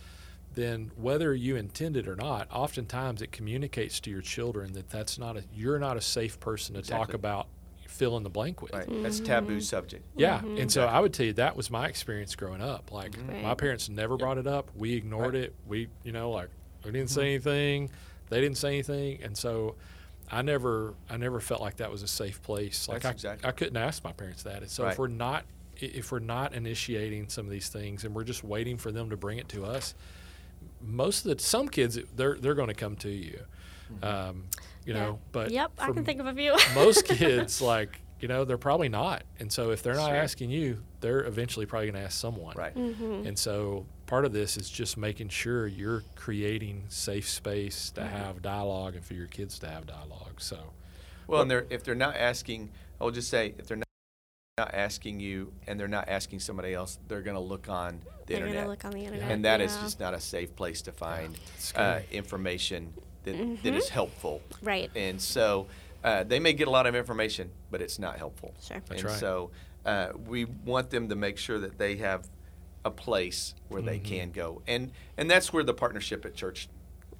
then 0.61 0.91
whether 0.97 1.35
you 1.35 1.57
intend 1.57 1.97
it 1.97 2.07
or 2.07 2.17
not, 2.17 2.49
oftentimes 2.53 3.23
it 3.23 3.33
communicates 3.33 4.01
to 4.01 4.11
your 4.11 4.21
children 4.21 4.73
that 4.75 4.91
that's 4.91 5.19
not 5.19 5.37
a, 5.37 5.45
you're 5.55 5.79
not 5.79 5.97
a 5.97 6.01
safe 6.01 6.39
person 6.41 6.75
to 6.75 6.83
talk 6.83 7.15
about 7.15 7.47
fill 7.87 8.17
in 8.17 8.23
the 8.23 8.31
blank 8.31 8.63
with. 8.63 8.73
Right. 8.73 8.87
Mm-hmm. 8.87 9.03
That's 9.03 9.21
taboo 9.21 9.61
subject. 9.61 10.05
Yeah, 10.17 10.39
and 10.39 10.57
mm-hmm. 10.57 10.69
so 10.69 10.87
I 10.87 11.01
would 11.01 11.13
tell 11.13 11.27
you 11.27 11.35
that 11.35 11.57
was 11.57 11.71
my 11.71 11.87
experience 11.87 12.35
growing 12.35 12.63
up. 12.63 12.93
Like 12.93 13.13
mm-hmm. 13.13 13.31
Right. 13.31 13.43
my 13.43 13.55
parents 13.55 13.89
never 13.89 14.17
brought 14.17 14.39
it 14.39 14.47
up. 14.47 14.71
We 14.77 14.95
ignored 14.95 15.35
Right. 15.35 15.45
it. 15.45 15.55
We, 15.67 15.89
you 16.03 16.13
know, 16.13 16.31
like 16.31 16.49
we 16.85 16.93
didn't 16.93 17.09
mm-hmm. 17.09 17.21
say 17.21 17.35
anything. 17.35 17.91
They 18.31 18.41
didn't 18.41 18.57
say 18.57 18.69
anything, 18.69 19.23
and 19.23 19.37
so 19.37 19.75
I 20.31 20.43
never, 20.43 20.95
I 21.11 21.17
never 21.17 21.41
felt 21.41 21.61
like 21.61 21.77
that 21.77 21.91
was 21.91 22.03
a 22.03 22.09
safe 22.09 22.41
place. 22.43 22.89
Like 22.89 23.03
That's 23.03 23.07
I, 23.07 23.33
exactly 23.33 23.49
I 23.49 23.53
couldn't 23.53 23.77
ask 23.77 24.03
my 24.05 24.13
parents 24.13 24.45
that. 24.45 24.63
And 24.63 24.71
so 24.71 24.85
Right. 24.85 24.93
if 24.93 24.99
we're 24.99 25.09
not, 25.09 25.45
if 25.77 26.13
we're 26.13 26.21
not 26.21 26.55
initiating 26.55 27.29
some 27.29 27.47
of 27.47 27.51
these 27.51 27.69
things, 27.69 28.05
and 28.05 28.15
we're 28.15 28.25
just 28.25 28.45
waiting 28.45 28.79
for 28.79 28.93
them 28.93 29.11
to 29.11 29.17
bring 29.17 29.39
it 29.39 29.49
to 29.51 29.65
us, 29.65 29.95
most 30.81 31.25
of 31.27 31.37
the 31.37 31.43
some 31.43 31.69
kids 31.69 31.99
they're 32.17 32.37
they're 32.37 32.55
going 32.55 32.69
to 32.69 32.75
come 32.75 32.97
to 32.97 33.11
you, 33.11 33.41
um, 34.03 34.45
you 34.85 34.95
Yeah. 34.95 35.01
know. 35.01 35.19
But 35.33 35.51
yep, 35.51 35.73
I 35.79 35.91
can 35.93 36.05
think 36.05 36.21
of 36.21 36.27
a 36.27 36.35
few. 36.35 36.57
most 36.75 37.05
kids 37.07 37.61
like 37.61 38.01
you 38.21 38.29
know 38.29 38.45
they're 38.45 38.59
probably 38.59 38.89
not 38.91 39.23
and 39.39 39.51
so 39.51 39.71
if 39.71 39.83
they're 39.83 39.95
not 39.95 40.09
Sure. 40.11 40.17
asking 40.17 40.51
you 40.51 40.83
they're 41.01 41.25
eventually 41.25 41.65
probably 41.65 41.87
going 41.91 41.99
to 42.03 42.05
ask 42.07 42.21
someone 42.21 42.55
Right. 42.55 42.75
Mm-hmm. 42.75 43.27
and 43.27 43.39
so 43.39 43.87
part 44.05 44.27
of 44.27 44.33
this 44.35 44.59
is 44.59 44.69
just 44.69 44.99
making 44.99 45.31
sure 45.31 45.67
you're 45.67 46.03
creating 46.17 46.85
safe 46.89 47.27
space 47.27 47.91
Mm-hmm. 47.97 48.11
to 48.11 48.17
have 48.19 48.43
dialogue 48.43 48.95
and 48.97 49.03
for 49.05 49.15
your 49.15 49.27
kids 49.27 49.59
to 49.61 49.69
have 49.71 49.87
dialogue 49.87 50.35
so 50.39 50.59
Well, 51.29 51.41
and 51.41 51.51
they're 51.51 51.67
if 51.71 51.83
they're 51.83 51.95
not 51.95 52.15
asking, 52.17 52.71
I'll 53.01 53.11
just 53.11 53.31
say 53.31 53.55
if 53.59 53.67
they're 53.69 53.79
not, 53.79 53.87
not 54.61 54.75
asking 54.75 55.21
you 55.21 55.53
and 55.67 55.79
they're 55.79 55.89
not 55.89 56.09
asking 56.09 56.41
somebody 56.41 56.75
else, 56.75 56.99
they're 57.09 57.23
going 57.23 57.37
to 57.37 57.41
look 57.55 57.69
on 57.69 58.01
the 58.27 58.35
They're 58.35 58.37
internet, 58.39 58.57
gonna 58.63 58.69
look 58.69 58.85
on 58.85 58.91
the 58.93 59.05
internet, 59.05 59.31
and 59.31 59.45
that 59.45 59.61
is 59.61 59.75
yeah. 59.75 59.83
just 59.83 60.01
not 60.01 60.15
a 60.15 60.21
safe 60.21 60.55
place 60.55 60.83
to 60.83 60.93
find 60.93 61.37
uh, 61.75 62.01
information 62.13 62.93
that, 63.25 63.33
that 63.33 63.37
Mm-hmm. 63.39 63.67
is 63.77 63.89
helpful. 63.89 64.41
right. 64.63 64.91
And 64.95 65.21
so 65.21 65.67
uh, 66.05 66.25
they 66.25 66.39
may 66.41 66.53
get 66.53 66.69
a 66.69 66.71
lot 66.71 66.87
of 66.87 66.95
information, 66.95 67.51
but 67.71 67.81
it's 67.83 67.99
not 67.99 68.19
helpful. 68.19 68.55
Sure. 68.63 68.81
That's 68.89 69.03
and 69.03 69.11
right. 69.11 69.19
so 69.19 69.51
uh, 69.85 70.09
we 70.27 70.45
want 70.45 70.91
them 70.91 71.09
to 71.09 71.17
make 71.17 71.39
sure 71.39 71.59
that 71.59 71.79
they 71.79 71.97
have 71.97 72.29
a 72.85 72.91
place 72.91 73.55
where 73.69 73.83
they 73.83 73.99
Mhm. 73.99 74.05
can 74.05 74.31
go, 74.33 74.63
and 74.67 74.91
and 75.19 75.31
that's 75.31 75.53
where 75.53 75.65
the 75.65 75.75
partnership 75.75 76.25
at 76.25 76.35
church 76.35 76.69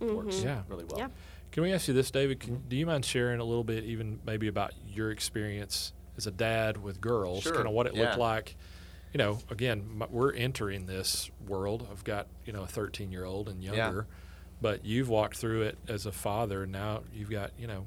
Mm-hmm. 0.01 0.15
works 0.17 0.43
Yeah. 0.43 0.63
really 0.69 0.85
well. 0.89 0.99
Yeah. 0.99 1.09
can 1.53 1.63
we 1.65 1.73
ask 1.75 1.87
you 1.89 1.93
this 1.95 2.11
david 2.11 2.41
can, 2.41 2.63
do 2.69 2.77
you 2.77 2.87
mind 2.87 3.05
sharing 3.05 3.39
a 3.41 3.45
little 3.45 3.65
bit 3.65 3.85
even 3.85 4.19
maybe 4.25 4.47
about 4.49 4.73
your 4.89 5.11
experience 5.11 5.93
as 6.21 6.27
a 6.27 6.31
dad 6.31 6.77
with 6.83 7.01
girls 7.01 7.43
Sure, 7.45 7.55
kind 7.55 7.67
of 7.67 7.73
what 7.73 7.87
it 7.87 7.95
looked 7.95 8.19
like 8.19 8.55
you 9.15 9.19
know 9.19 9.39
again 9.49 9.79
m- 10.03 10.09
we're 10.11 10.35
entering 10.35 10.85
this 10.85 11.31
world 11.49 11.89
i've 11.91 12.05
got 12.05 12.27
you 12.45 12.53
know 12.53 12.63
a 12.63 12.67
13 12.67 13.11
year 13.11 13.25
old 13.25 13.49
and 13.49 13.63
Yeah. 13.65 13.73
younger 13.87 14.07
but 14.61 14.85
you've 14.85 15.09
walked 15.09 15.39
through 15.39 15.63
it 15.63 15.79
as 15.89 16.05
a 16.05 16.13
father 16.13 16.65
and 16.65 16.73
now 16.73 17.01
you've 17.15 17.31
got 17.31 17.53
you 17.59 17.67
know 17.67 17.87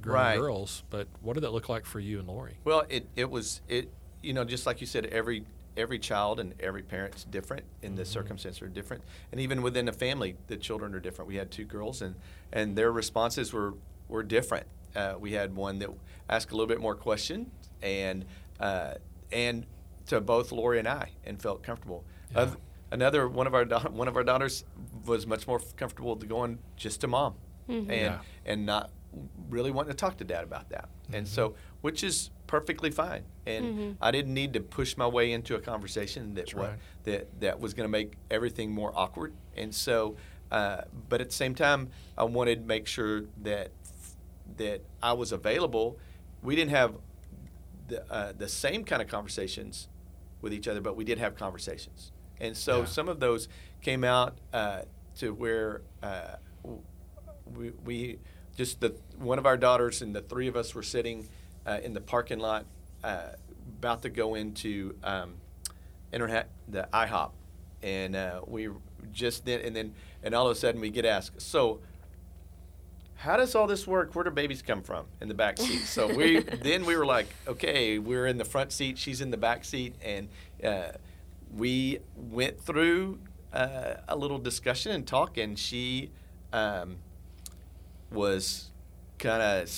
grown 0.00 0.14
Right. 0.14 0.38
girls 0.38 0.84
but 0.88 1.08
what 1.20 1.32
did 1.34 1.40
that 1.42 1.50
look 1.52 1.68
like 1.68 1.84
for 1.84 1.98
you 1.98 2.20
and 2.20 2.28
lori 2.28 2.54
Well, 2.64 2.84
it, 2.88 3.06
it 3.16 3.28
was 3.28 3.60
it 3.68 3.88
you 4.22 4.32
know 4.32 4.44
just 4.44 4.64
like 4.64 4.80
you 4.80 4.86
said 4.86 5.06
every 5.06 5.44
every 5.76 5.98
child 5.98 6.38
and 6.38 6.54
every 6.60 6.82
parent's 6.82 7.24
different 7.24 7.64
and 7.82 7.96
the 7.98 8.04
circumstances 8.04 8.62
are 8.62 8.68
different 8.68 9.02
and 9.32 9.40
even 9.40 9.62
within 9.62 9.88
a 9.88 9.92
family 9.92 10.36
the 10.46 10.56
children 10.56 10.94
are 10.94 11.00
different. 11.00 11.28
We 11.28 11.36
had 11.36 11.50
two 11.50 11.64
girls 11.64 12.00
and 12.02 12.14
and 12.52 12.76
their 12.76 12.92
responses 12.92 13.52
were 13.52 13.74
were 14.08 14.22
different. 14.22 14.66
Uh, 14.94 15.14
we 15.18 15.32
had 15.32 15.56
one 15.56 15.78
that 15.78 15.88
asked 16.32 16.50
a 16.50 16.54
little 16.54 16.66
bit 16.66 16.80
more 16.80 16.94
questions 16.94 17.48
and 17.82 18.24
uh, 18.58 18.94
and 19.30 19.66
to 20.06 20.20
both 20.20 20.50
Lori 20.52 20.78
and 20.78 20.88
I 20.88 21.10
and 21.24 21.40
felt 21.40 21.62
comfortable. 21.62 22.04
Yeah. 22.32 22.42
Oth- 22.42 22.56
another 22.90 23.28
one 23.28 23.46
of 23.46 23.54
our 23.54 23.64
da- 23.64 23.88
one 23.90 24.08
of 24.08 24.16
our 24.16 24.24
daughters 24.24 24.64
was 25.06 25.26
much 25.26 25.46
more 25.46 25.60
comfortable 25.76 26.16
to 26.16 26.26
going 26.26 26.58
just 26.76 27.00
to 27.02 27.08
mom 27.08 27.34
and 27.68 27.88
Yeah. 27.90 28.20
and 28.46 28.66
not 28.66 28.90
really 29.50 29.70
wanting 29.70 29.90
to 29.92 29.96
talk 29.96 30.16
to 30.18 30.24
dad 30.24 30.42
about 30.44 30.70
that. 30.70 30.88
And 31.12 31.26
Mm-hmm. 31.26 31.34
so, 31.34 31.54
which 31.82 32.02
is 32.02 32.30
perfectly 32.46 32.90
fine. 32.90 33.24
And 33.46 33.96
I 34.00 34.10
didn't 34.10 34.34
need 34.34 34.52
to 34.54 34.60
push 34.60 34.96
my 34.96 35.06
way 35.06 35.32
into 35.32 35.54
a 35.56 35.60
conversation 35.60 36.34
that 36.34 36.54
what, 36.54 36.68
right. 36.70 36.78
that 37.04 37.40
that 37.40 37.60
was 37.60 37.74
going 37.74 37.84
to 37.84 37.90
make 37.90 38.14
everything 38.30 38.70
more 38.72 38.92
awkward. 38.94 39.32
And 39.56 39.74
so, 39.74 40.16
uh, 40.50 40.82
but 41.08 41.20
at 41.20 41.28
the 41.28 41.34
same 41.34 41.54
time, 41.54 41.90
I 42.16 42.24
wanted 42.24 42.60
to 42.62 42.66
make 42.66 42.86
sure 42.86 43.24
that 43.42 43.70
that 44.56 44.80
I 45.02 45.12
was 45.12 45.32
available. 45.32 45.98
We 46.42 46.56
didn't 46.56 46.70
have 46.72 46.94
the 47.88 48.12
uh, 48.12 48.32
the 48.36 48.48
same 48.48 48.84
kind 48.84 49.00
of 49.02 49.08
conversations 49.08 49.88
with 50.40 50.52
each 50.52 50.66
other, 50.68 50.80
but 50.80 50.96
we 50.96 51.04
did 51.04 51.18
have 51.18 51.36
conversations. 51.36 52.12
And 52.40 52.56
so 52.56 52.80
Yeah. 52.80 52.84
some 52.86 53.08
of 53.08 53.20
those 53.20 53.48
came 53.80 54.02
out 54.04 54.36
uh, 54.52 54.82
to 55.18 55.32
where 55.32 55.82
uh, 56.02 56.36
we, 57.54 57.70
we 57.84 58.18
just 58.56 58.80
the 58.80 58.94
one 59.18 59.38
of 59.38 59.46
our 59.46 59.56
daughters 59.56 60.02
and 60.02 60.14
the 60.14 60.20
three 60.22 60.48
of 60.48 60.56
us 60.56 60.74
were 60.74 60.82
sitting 60.82 61.28
uh, 61.66 61.78
in 61.82 61.94
the 61.94 62.00
parking 62.00 62.38
lot, 62.40 62.66
uh, 63.04 63.30
about 63.78 64.02
to 64.02 64.10
go 64.10 64.34
into 64.34 64.96
um, 65.04 65.34
internet 66.12 66.50
the 66.68 66.88
IHOP, 66.92 67.30
and 67.82 68.16
uh, 68.16 68.40
we 68.46 68.68
just 69.12 69.44
then 69.44 69.60
and 69.60 69.76
then 69.76 69.94
and 70.24 70.34
all 70.34 70.46
of 70.46 70.56
a 70.56 70.58
sudden 70.58 70.80
we 70.80 70.90
get 70.90 71.04
asked 71.04 71.40
so. 71.40 71.80
How 73.22 73.36
does 73.36 73.54
all 73.54 73.68
this 73.68 73.86
work? 73.86 74.16
Where 74.16 74.24
do 74.24 74.32
babies 74.32 74.62
come 74.62 74.82
from 74.82 75.06
in 75.20 75.28
the 75.28 75.34
back 75.34 75.56
seat? 75.56 75.82
So 75.82 76.12
we 76.12 76.40
then 76.62 76.84
we 76.84 76.96
were 76.96 77.06
like, 77.06 77.28
okay, 77.46 78.00
we're 78.00 78.26
in 78.26 78.36
the 78.36 78.44
front 78.44 78.72
seat, 78.72 78.98
she's 78.98 79.20
in 79.20 79.30
the 79.30 79.36
back 79.36 79.64
seat, 79.64 79.94
and 80.02 80.28
uh, 80.64 80.90
we 81.56 82.00
went 82.16 82.60
through 82.60 83.20
uh, 83.52 83.94
a 84.08 84.16
little 84.16 84.38
discussion 84.38 84.90
and 84.90 85.06
talk, 85.06 85.38
and 85.38 85.56
she 85.56 86.10
um, 86.52 86.96
was 88.10 88.72
kind 89.20 89.40
of 89.40 89.70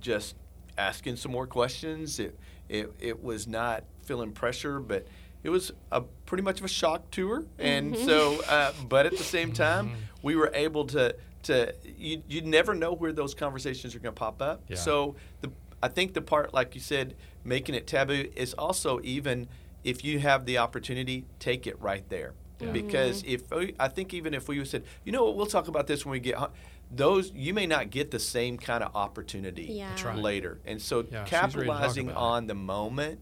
just 0.00 0.34
asking 0.76 1.14
some 1.14 1.30
more 1.30 1.46
questions. 1.46 2.18
It, 2.18 2.36
it 2.68 2.92
it 2.98 3.22
was 3.22 3.46
not 3.46 3.84
feeling 4.02 4.32
pressure, 4.32 4.80
but 4.80 5.06
it 5.44 5.50
was 5.50 5.70
a 5.92 6.00
pretty 6.26 6.42
much 6.42 6.58
of 6.58 6.64
a 6.64 6.68
shock 6.68 7.08
to 7.12 7.28
her, 7.28 7.44
and 7.56 7.96
so 7.96 8.42
uh, 8.48 8.72
but 8.88 9.06
at 9.06 9.16
the 9.16 9.22
same 9.22 9.52
time, 9.66 9.92
we 10.22 10.34
were 10.34 10.50
able 10.54 10.86
to 10.86 11.14
to 11.44 11.74
you 11.96 12.22
you 12.28 12.42
never 12.42 12.74
know 12.74 12.92
where 12.92 13.12
those 13.12 13.34
conversations 13.34 13.94
are 13.94 13.98
going 13.98 14.14
to 14.14 14.18
pop 14.18 14.42
up. 14.42 14.62
Yeah. 14.68 14.76
So 14.76 15.16
the 15.40 15.50
I 15.82 15.88
think 15.88 16.12
the 16.14 16.20
part 16.22 16.52
like 16.52 16.74
you 16.74 16.80
said, 16.80 17.14
making 17.44 17.74
it 17.74 17.86
taboo 17.86 18.28
is 18.36 18.54
also 18.54 19.00
even 19.02 19.48
if 19.82 20.04
you 20.04 20.18
have 20.18 20.44
the 20.44 20.58
opportunity, 20.58 21.24
take 21.38 21.66
it 21.66 21.80
right 21.80 22.06
there. 22.10 22.34
Yeah. 22.60 22.72
Because 22.72 23.22
if 23.26 23.44
I 23.78 23.88
think 23.88 24.12
even 24.12 24.34
if 24.34 24.46
we 24.48 24.62
said, 24.66 24.84
you 25.04 25.12
know 25.12 25.24
what, 25.24 25.36
we'll 25.36 25.46
talk 25.46 25.68
about 25.68 25.86
this 25.86 26.04
when 26.04 26.12
we 26.12 26.20
get 26.20 26.34
home, 26.34 26.50
those 26.90 27.32
you 27.34 27.54
may 27.54 27.66
not 27.66 27.88
get 27.88 28.10
the 28.10 28.18
same 28.18 28.58
kind 28.58 28.84
of 28.84 28.94
opportunity 28.94 29.64
Yeah. 29.64 29.94
Right. 30.04 30.18
later. 30.18 30.60
And 30.66 30.82
so 30.82 31.06
Yeah, 31.10 31.24
she's 31.24 31.30
ready 31.30 31.30
to 31.30 31.30
talk 31.30 31.40
capitalizing 31.52 32.08
about 32.10 32.18
it. 32.20 32.22
on 32.22 32.46
the 32.48 32.54
moment 32.54 33.20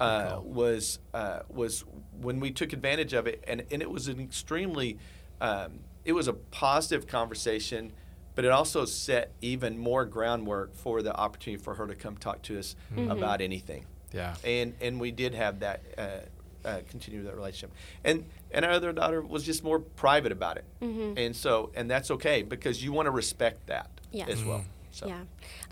uh, 0.00 0.40
was 0.42 0.98
uh, 1.14 1.40
was 1.48 1.84
when 2.20 2.40
we 2.40 2.50
took 2.50 2.72
advantage 2.72 3.12
of 3.12 3.26
it, 3.28 3.44
and, 3.46 3.62
and 3.70 3.82
it 3.82 3.90
was 3.90 4.08
an 4.08 4.20
extremely 4.20 4.98
um, 5.40 5.80
it 6.10 6.14
was 6.14 6.28
a 6.28 6.32
positive 6.34 7.06
conversation, 7.06 7.92
but 8.34 8.44
it 8.44 8.50
also 8.50 8.84
set 8.84 9.30
even 9.40 9.78
more 9.78 10.04
groundwork 10.04 10.74
for 10.74 11.02
the 11.02 11.14
opportunity 11.16 11.62
for 11.62 11.74
her 11.76 11.86
to 11.86 11.94
come 11.94 12.16
talk 12.16 12.42
to 12.42 12.58
us 12.58 12.74
Mm-hmm. 12.94 13.10
about 13.10 13.40
anything. 13.40 13.86
Yeah. 14.12 14.34
And 14.44 14.74
and 14.80 14.98
we 15.00 15.12
did 15.12 15.34
have 15.34 15.60
that 15.60 15.80
uh, 15.96 16.68
uh, 16.68 16.80
continue 16.90 17.22
that 17.24 17.36
relationship. 17.36 17.70
And 18.04 18.24
and 18.50 18.64
our 18.64 18.72
other 18.72 18.92
daughter 18.92 19.22
was 19.22 19.44
just 19.44 19.62
more 19.62 19.78
private 19.78 20.32
about 20.32 20.56
it. 20.56 20.64
Mm-hmm. 20.82 21.16
and 21.16 21.36
so 21.36 21.70
and 21.76 21.88
that's 21.88 22.10
okay 22.10 22.42
because 22.42 22.82
you 22.84 22.92
want 22.92 23.06
to 23.06 23.12
respect 23.12 23.68
that 23.68 23.88
Yes. 24.12 24.28
as 24.28 24.44
well 24.44 24.64
So 24.92 25.06
yeah, 25.06 25.20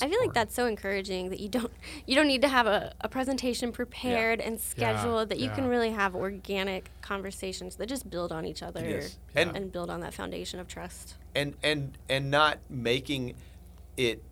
I 0.01 0.09
feel 0.09 0.21
like 0.21 0.33
that's 0.33 0.55
so 0.55 0.67
encouraging 0.67 1.31
that 1.31 1.41
you 1.41 1.49
don't 1.49 1.73
you 2.07 2.15
don't 2.15 2.27
need 2.29 2.43
to 2.43 2.49
have 2.49 2.67
a, 2.67 2.93
a 3.01 3.09
presentation 3.09 3.73
prepared 3.73 4.41
and 4.41 4.61
scheduled. 4.61 5.29
that 5.31 5.39
you 5.39 5.51
can 5.51 5.67
really 5.67 5.91
have 5.91 6.15
organic 6.15 6.91
conversations 7.03 7.77
that 7.77 7.87
just 7.87 8.09
build 8.09 8.31
on 8.33 8.45
each 8.45 8.63
other 8.63 8.81
Yes. 8.89 9.19
and, 9.35 9.57
And- 9.57 9.73
build 9.73 9.91
on 9.91 10.01
that 10.01 10.15
foundation 10.15 10.61
of 10.61 10.69
trust. 10.69 11.15
and 11.35 11.55
and 11.63 11.99
and 12.09 12.31
not 12.31 12.59
making 12.71 13.35
it 13.97 14.23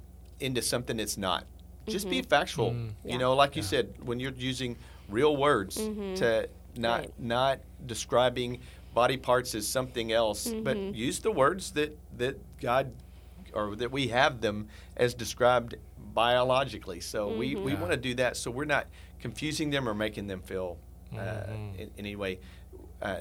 into 0.40 0.62
something 0.62 1.00
it's 1.00 1.16
not. 1.18 1.44
Just 1.88 2.08
be 2.10 2.18
mm-hmm. 2.20 2.28
factual. 2.28 2.70
Mm. 2.72 2.90
Yeah. 3.04 3.12
You 3.12 3.18
know, 3.18 3.34
like 3.34 3.54
you 3.54 3.62
said, 3.62 3.94
when 4.04 4.18
you're 4.18 4.32
using 4.32 4.76
real 5.08 5.36
words 5.36 5.78
mm-hmm. 5.78 6.14
to 6.14 6.48
not 6.76 7.00
Right. 7.00 7.10
not 7.18 7.60
describing 7.86 8.60
body 8.92 9.16
parts 9.16 9.54
as 9.54 9.68
something 9.68 10.10
else, 10.12 10.48
but 10.48 10.76
mm-hmm. 10.76 10.94
use 10.94 11.20
the 11.20 11.30
words 11.30 11.72
that 11.72 11.96
that 12.18 12.38
God 12.60 12.92
or 13.56 13.74
that 13.76 13.90
we 13.90 14.08
have 14.08 14.40
them 14.40 14.68
as 14.96 15.14
described 15.14 15.74
biologically. 16.14 17.00
So 17.00 17.34
we, 17.36 17.54
we 17.54 17.72
Yeah. 17.72 17.80
want 17.80 17.92
to 17.92 17.96
do 17.96 18.14
that 18.14 18.36
so 18.36 18.50
we're 18.50 18.64
not 18.66 18.86
confusing 19.18 19.70
them 19.70 19.88
or 19.88 19.94
making 19.94 20.26
them 20.26 20.40
feel 20.42 20.78
uh, 21.16 21.44
in, 21.48 21.74
in 21.78 21.90
any 21.98 22.16
way. 22.16 22.38
Uh, 23.00 23.20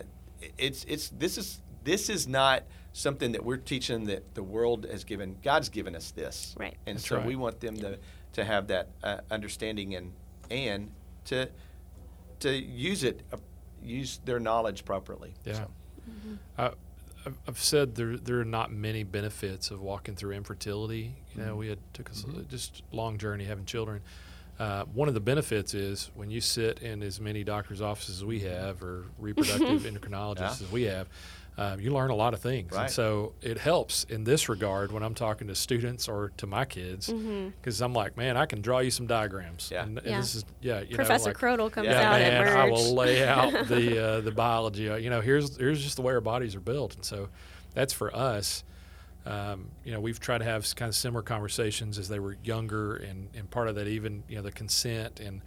it's 0.58 0.84
it's 0.86 1.10
this 1.10 1.38
is 1.38 1.62
this 1.84 2.10
is 2.10 2.28
not 2.28 2.64
something 2.94 3.32
that 3.34 3.44
we're 3.44 3.58
teaching 3.58 4.06
that 4.06 4.34
the 4.36 4.44
world 4.44 4.86
has 4.92 5.04
given. 5.04 5.38
God's 5.44 5.70
given 5.70 5.96
us 5.96 6.12
this, 6.12 6.56
Right. 6.58 6.76
And 6.86 6.98
That's 6.98 7.08
so 7.08 7.18
right. 7.18 7.26
we 7.26 7.36
want 7.36 7.60
them 7.60 7.78
to 7.78 7.98
to 8.34 8.44
have 8.44 8.68
that 8.68 8.90
uh, 9.04 9.20
understanding 9.32 9.96
and 9.96 10.12
and 10.52 10.92
to 11.26 11.50
to 12.40 12.50
use 12.52 13.04
it 13.04 13.22
uh, 13.34 13.38
use 13.82 14.20
their 14.26 14.40
knowledge 14.40 14.84
properly. 14.84 15.34
Yeah. 15.46 15.54
So, 15.54 15.68
I, 16.58 16.72
I've- 17.26 17.38
I've 17.48 17.60
said 17.60 17.96
there 17.96 18.18
there 18.18 18.40
are 18.40 18.46
not 18.46 18.72
many 18.72 19.04
benefits 19.04 19.72
of 19.72 19.82
walking 19.82 20.16
through 20.16 20.34
infertility. 20.34 21.16
You 21.34 21.42
know, 21.42 21.50
mm-hmm. 21.50 21.58
we 21.58 21.68
had 21.70 21.80
took 21.94 22.10
us 22.10 22.24
a 22.24 22.28
mm-hmm. 22.28 22.50
just 22.50 22.84
long 22.92 23.18
journey 23.18 23.46
having 23.46 23.66
children. 23.66 24.02
Uh, 24.58 24.86
one 24.86 25.08
of 25.08 25.14
the 25.14 25.20
benefits 25.20 25.74
is 25.74 26.12
when 26.16 26.32
you 26.32 26.40
sit 26.40 26.80
in 26.82 27.04
as 27.04 27.20
many 27.20 27.44
doctors' 27.44 27.82
offices 27.82 28.18
as 28.18 28.26
we 28.26 28.40
mm-hmm. 28.40 28.50
have, 28.50 28.82
or 28.84 29.06
reproductive 29.20 29.82
endocrinologists 29.92 30.62
Yeah. 30.62 30.66
as 30.68 30.72
we 30.72 30.84
have, 30.84 31.08
um, 31.58 31.80
you 31.80 31.92
learn 31.94 32.10
a 32.12 32.16
lot 32.16 32.34
of 32.34 32.42
things. 32.42 32.74
And 32.76 32.92
so 32.92 33.34
it 33.42 33.58
helps 33.58 34.04
in 34.06 34.26
this 34.26 34.50
regard 34.50 34.92
when 34.92 35.04
I'm 35.04 35.16
talking 35.16 35.48
to 35.48 35.56
students 35.56 36.08
or 36.10 36.32
to 36.38 36.46
my 36.48 36.66
kids, 36.66 37.14
because 37.62 37.82
I'm 37.82 37.94
like, 37.94 38.18
man, 38.18 38.36
I 38.38 38.46
can 38.46 38.62
draw 38.62 38.80
you 38.80 38.92
some 38.92 39.08
diagrams. 39.08 39.70
Yeah. 39.72 39.84
And, 39.84 39.98
and 40.00 40.08
Yeah. 40.08 40.18
this 40.20 40.36
is 40.36 40.46
yeah, 40.62 40.82
you 40.82 40.96
Professor 40.96 41.26
know, 41.26 41.30
like, 41.30 41.38
Crodel 41.38 41.70
comes 41.72 41.88
Yeah, 41.88 42.12
out 42.12 42.20
man, 42.20 42.34
at 42.44 42.48
I 42.58 42.66
Merge. 42.66 42.72
will 42.72 42.96
lay 42.96 43.26
out 43.28 43.52
the 43.68 44.04
uh, 44.06 44.22
the 44.22 44.32
biology. 44.32 44.90
Uh, 44.90 44.96
You 44.98 45.10
know, 45.10 45.22
here's 45.22 45.58
here's 45.58 45.82
just 45.82 45.96
the 45.96 46.02
way 46.02 46.14
our 46.14 46.22
bodies 46.22 46.56
are 46.56 46.60
built, 46.62 46.96
and 46.96 47.06
so 47.06 47.30
that's 47.74 47.94
for 47.94 48.14
us. 48.16 48.64
Um, 49.26 49.72
you 49.84 49.92
know, 49.92 50.00
we've 50.00 50.20
tried 50.20 50.40
to 50.40 50.46
have 50.46 50.76
kind 50.76 50.88
of 50.90 50.96
similar 50.96 51.24
conversations 51.24 51.98
as 51.98 52.10
they 52.10 52.20
were 52.20 52.38
younger, 52.44 52.96
and 52.98 53.30
and 53.34 53.50
part 53.50 53.68
of 53.70 53.76
that 53.76 53.88
even 53.88 54.24
you 54.28 54.36
know 54.36 54.42
the 54.44 54.52
consent 54.52 55.20
and 55.20 55.42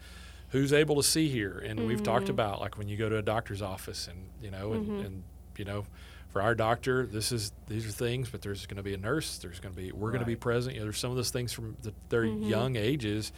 who's 0.49 0.73
able 0.73 0.97
to 0.97 1.03
see 1.03 1.29
here, 1.29 1.63
and 1.65 1.87
we've 1.87 2.03
talked 2.03 2.29
about 2.31 2.61
like 2.61 2.79
when 2.79 2.89
you 2.89 2.97
go 2.97 3.09
to 3.11 3.19
a 3.19 3.23
doctor's 3.23 3.61
office, 3.63 4.09
and 4.09 4.31
you 4.43 4.51
know, 4.51 4.73
and, 4.73 4.89
and 5.07 5.23
you 5.59 5.65
know. 5.65 5.85
For 6.31 6.43
our 6.43 6.55
doctor, 6.55 7.07
this 7.07 7.33
is 7.33 7.53
these 7.69 7.87
are 7.87 7.91
things, 7.91 8.29
but 8.29 8.43
there's 8.43 8.67
going 8.67 8.77
to 8.77 8.83
be 8.83 8.93
a 8.93 8.99
nurse. 8.99 9.39
There's 9.39 9.61
going 9.61 9.75
to 9.75 9.81
be 9.81 9.93
we're 9.93 10.11
going 10.11 10.21
to 10.21 10.27
be 10.27 10.37
present. 10.37 10.75
You 10.75 10.81
know, 10.81 10.85
there's 10.87 10.99
some 10.99 11.11
of 11.11 11.17
those 11.17 11.31
things 11.31 11.55
from 11.55 11.75
the, 11.83 11.95
their 12.11 12.25
young 12.27 12.77
ages, 12.77 13.33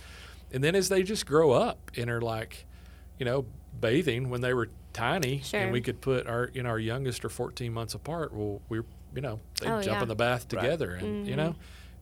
and 0.53 0.63
then 0.63 0.75
as 0.75 0.89
they 0.89 1.05
just 1.05 1.25
grow 1.25 1.53
up 1.53 1.79
and 1.97 2.11
are 2.11 2.21
like, 2.21 2.67
you 3.17 3.25
know, 3.25 3.47
bathing 3.81 4.29
when 4.29 4.41
they 4.41 4.53
were 4.53 4.71
tiny, 4.93 5.39
Sure. 5.41 5.61
and 5.61 5.71
we 5.73 5.81
could 5.81 6.01
put 6.01 6.27
our, 6.27 6.51
you 6.53 6.65
know, 6.65 6.69
our 6.71 6.81
youngest 6.81 7.25
are 7.25 7.29
14 7.29 7.73
months 7.73 7.95
apart. 7.95 8.35
Well, 8.35 8.61
we're 8.69 8.85
you 9.15 9.21
know, 9.21 9.39
they 9.61 9.69
Oh, 9.69 9.81
jump 9.81 9.87
yeah. 9.87 9.93
Mm-hmm. 9.95 10.03
in 10.03 10.09
the 10.09 10.15
bath 10.17 10.53
Right. 10.53 10.63
together, 10.63 10.91
and 10.95 11.29
you 11.29 11.37
know, 11.37 11.55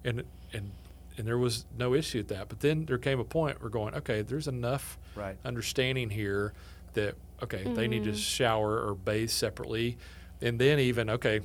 and 0.05 0.25
and 0.55 0.71
and 1.19 1.27
there 1.29 1.37
was 1.39 1.67
no 1.77 1.93
issue 1.93 2.19
with 2.21 2.29
that. 2.29 2.49
But 2.49 2.61
then 2.61 2.87
there 2.87 2.97
came 2.97 3.21
a 3.21 3.25
point 3.25 3.59
where 3.61 3.65
we're 3.67 3.73
going, 3.73 3.95
okay, 3.97 4.23
there's 4.23 4.49
enough 4.49 4.97
Right. 5.15 5.37
understanding 5.45 6.09
here 6.09 6.55
that 6.95 7.15
okay, 7.43 7.65
they 7.75 7.87
need 7.89 8.05
to 8.05 8.11
Mm-hmm. 8.11 8.19
shower 8.19 8.85
or 8.89 8.95
bathe 8.95 9.31
separately, 9.31 9.97
and 10.41 10.59
then 10.59 10.79
even 10.81 11.09
okay, 11.11 11.41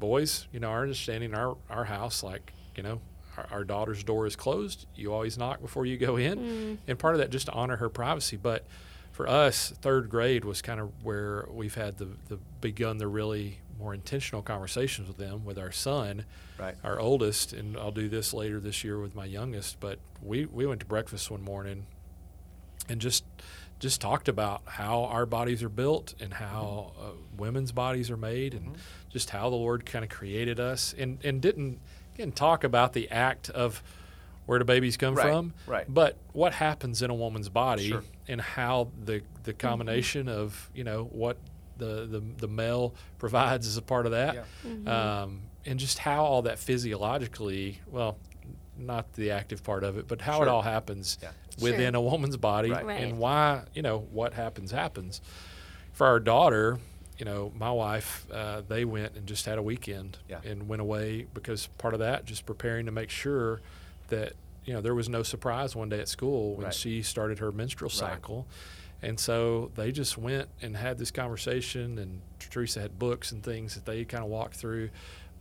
boys, 0.00 0.46
you 0.52 0.60
know, 0.60 0.68
our 0.68 0.82
understanding 0.82 1.34
our 1.34 1.56
our 1.70 1.84
house, 1.84 2.22
like 2.22 2.52
you 2.76 2.82
know, 2.82 3.00
our, 3.36 3.46
our 3.50 3.64
daughter's 3.64 4.02
door 4.04 4.26
is 4.26 4.36
closed. 4.36 4.86
You 4.94 5.12
always 5.12 5.38
knock 5.38 5.60
before 5.60 5.86
you 5.86 5.96
go 5.98 6.16
in, 6.16 6.38
Mm. 6.38 6.78
and 6.88 6.98
part 6.98 7.14
of 7.14 7.18
that 7.20 7.30
just 7.30 7.46
to 7.46 7.52
honor 7.52 7.76
her 7.76 7.88
privacy. 7.88 8.36
But 8.36 8.64
for 9.12 9.28
us, 9.28 9.72
third 9.82 10.08
grade 10.08 10.44
was 10.44 10.62
kind 10.62 10.80
of 10.80 10.90
where 11.04 11.46
we've 11.50 11.74
had 11.74 11.98
the 11.98 12.08
the 12.28 12.38
begun 12.60 12.98
the 12.98 13.08
really 13.08 13.58
more 13.78 13.94
intentional 13.94 14.42
conversations 14.42 15.08
with 15.08 15.16
them 15.16 15.44
with 15.44 15.58
our 15.58 15.72
son 15.72 16.24
Right. 16.58 16.76
our 16.84 17.00
oldest, 17.00 17.52
and 17.52 17.76
I'll 17.76 17.90
do 17.90 18.08
this 18.08 18.32
later 18.32 18.60
this 18.60 18.84
year 18.84 19.00
with 19.00 19.14
my 19.16 19.24
youngest. 19.24 19.80
But 19.80 19.98
we, 20.22 20.44
we 20.46 20.64
went 20.66 20.78
to 20.80 20.86
breakfast 20.86 21.28
one 21.30 21.42
morning 21.42 21.86
and 22.88 23.00
just 23.00 23.24
just 23.82 24.00
talked 24.00 24.28
about 24.28 24.62
how 24.64 25.04
our 25.04 25.26
bodies 25.26 25.60
are 25.62 25.68
built 25.68 26.14
and 26.20 26.32
how 26.32 26.92
uh, 26.98 27.04
women's 27.36 27.72
bodies 27.72 28.10
are 28.12 28.16
made 28.16 28.54
and 28.54 28.76
just 29.10 29.28
how 29.30 29.50
the 29.50 29.56
Lord 29.56 29.84
kind 29.84 30.04
of 30.04 30.08
created 30.10 30.60
us 30.60 30.94
and 30.96 31.18
and 31.24 31.42
didn't 31.42 31.80
again 32.14 32.30
talk 32.30 32.62
about 32.64 32.92
the 32.92 33.10
act 33.10 33.50
of 33.50 33.82
where 34.46 34.58
do 34.60 34.64
babies 34.64 34.96
come 34.96 35.14
Right, 35.16 35.26
from, 35.26 35.52
right. 35.66 35.84
But 35.88 36.16
what 36.32 36.52
happens 36.54 37.02
in 37.02 37.10
a 37.10 37.14
woman's 37.14 37.48
body 37.48 37.88
Sure. 37.88 38.04
and 38.28 38.40
how 38.40 38.88
the 39.04 39.22
the 39.42 39.52
combination 39.52 40.28
of 40.28 40.70
you 40.74 40.84
know 40.84 41.04
what 41.10 41.36
the, 41.78 42.06
the 42.06 42.22
the 42.38 42.48
male 42.48 42.94
provides 43.18 43.66
as 43.66 43.76
a 43.76 43.82
part 43.82 44.06
of 44.06 44.12
that, 44.12 44.44
um, 44.86 45.40
and 45.66 45.80
just 45.80 45.98
how 45.98 46.24
all 46.24 46.42
that 46.42 46.58
physiologically, 46.60 47.80
well, 47.90 48.16
not 48.86 49.12
the 49.14 49.30
active 49.30 49.62
part 49.62 49.84
of 49.84 49.96
it, 49.96 50.06
but 50.08 50.20
how 50.20 50.42
it 50.42 50.48
all 50.48 50.62
happens 50.62 51.18
Yeah. 51.22 51.30
within 51.60 51.94
Sure. 51.94 52.00
a 52.00 52.02
woman's 52.02 52.36
body 52.36 52.70
Right. 52.70 52.84
Right. 52.84 53.00
and 53.02 53.18
why 53.18 53.64
you 53.74 53.82
know 53.82 53.98
what 54.12 54.34
happens 54.34 54.70
happens. 54.70 55.20
For 55.92 56.06
our 56.06 56.20
daughter, 56.20 56.78
you 57.18 57.24
know, 57.24 57.52
my 57.54 57.70
wife, 57.70 58.26
uh, 58.32 58.62
they 58.66 58.84
went 58.84 59.14
and 59.16 59.26
just 59.26 59.44
had 59.46 59.58
a 59.58 59.62
weekend 59.62 60.18
Yeah. 60.28 60.40
and 60.44 60.68
went 60.68 60.82
away 60.82 61.26
because 61.34 61.68
part 61.78 61.94
of 61.94 62.00
that 62.00 62.24
just 62.24 62.46
preparing 62.46 62.86
to 62.86 62.92
make 62.92 63.10
sure 63.10 63.60
that 64.08 64.32
you 64.64 64.72
know 64.72 64.80
there 64.80 64.94
was 64.94 65.08
no 65.08 65.22
surprise 65.22 65.74
one 65.74 65.88
day 65.88 66.00
at 66.00 66.08
school 66.08 66.54
when 66.54 66.66
Right. 66.66 66.74
she 66.74 67.02
started 67.02 67.38
her 67.40 67.50
menstrual 67.52 67.88
Right. 67.90 67.96
cycle. 67.98 68.46
And 69.04 69.18
so 69.18 69.72
they 69.74 69.90
just 69.90 70.16
went 70.16 70.48
and 70.62 70.76
had 70.76 70.96
this 70.96 71.10
conversation, 71.10 71.98
and 71.98 72.20
Teresa 72.38 72.80
had 72.80 73.00
books 73.00 73.32
and 73.32 73.42
things 73.42 73.74
that 73.74 73.84
they 73.84 74.04
kind 74.04 74.22
of 74.22 74.30
walked 74.30 74.54
through. 74.54 74.90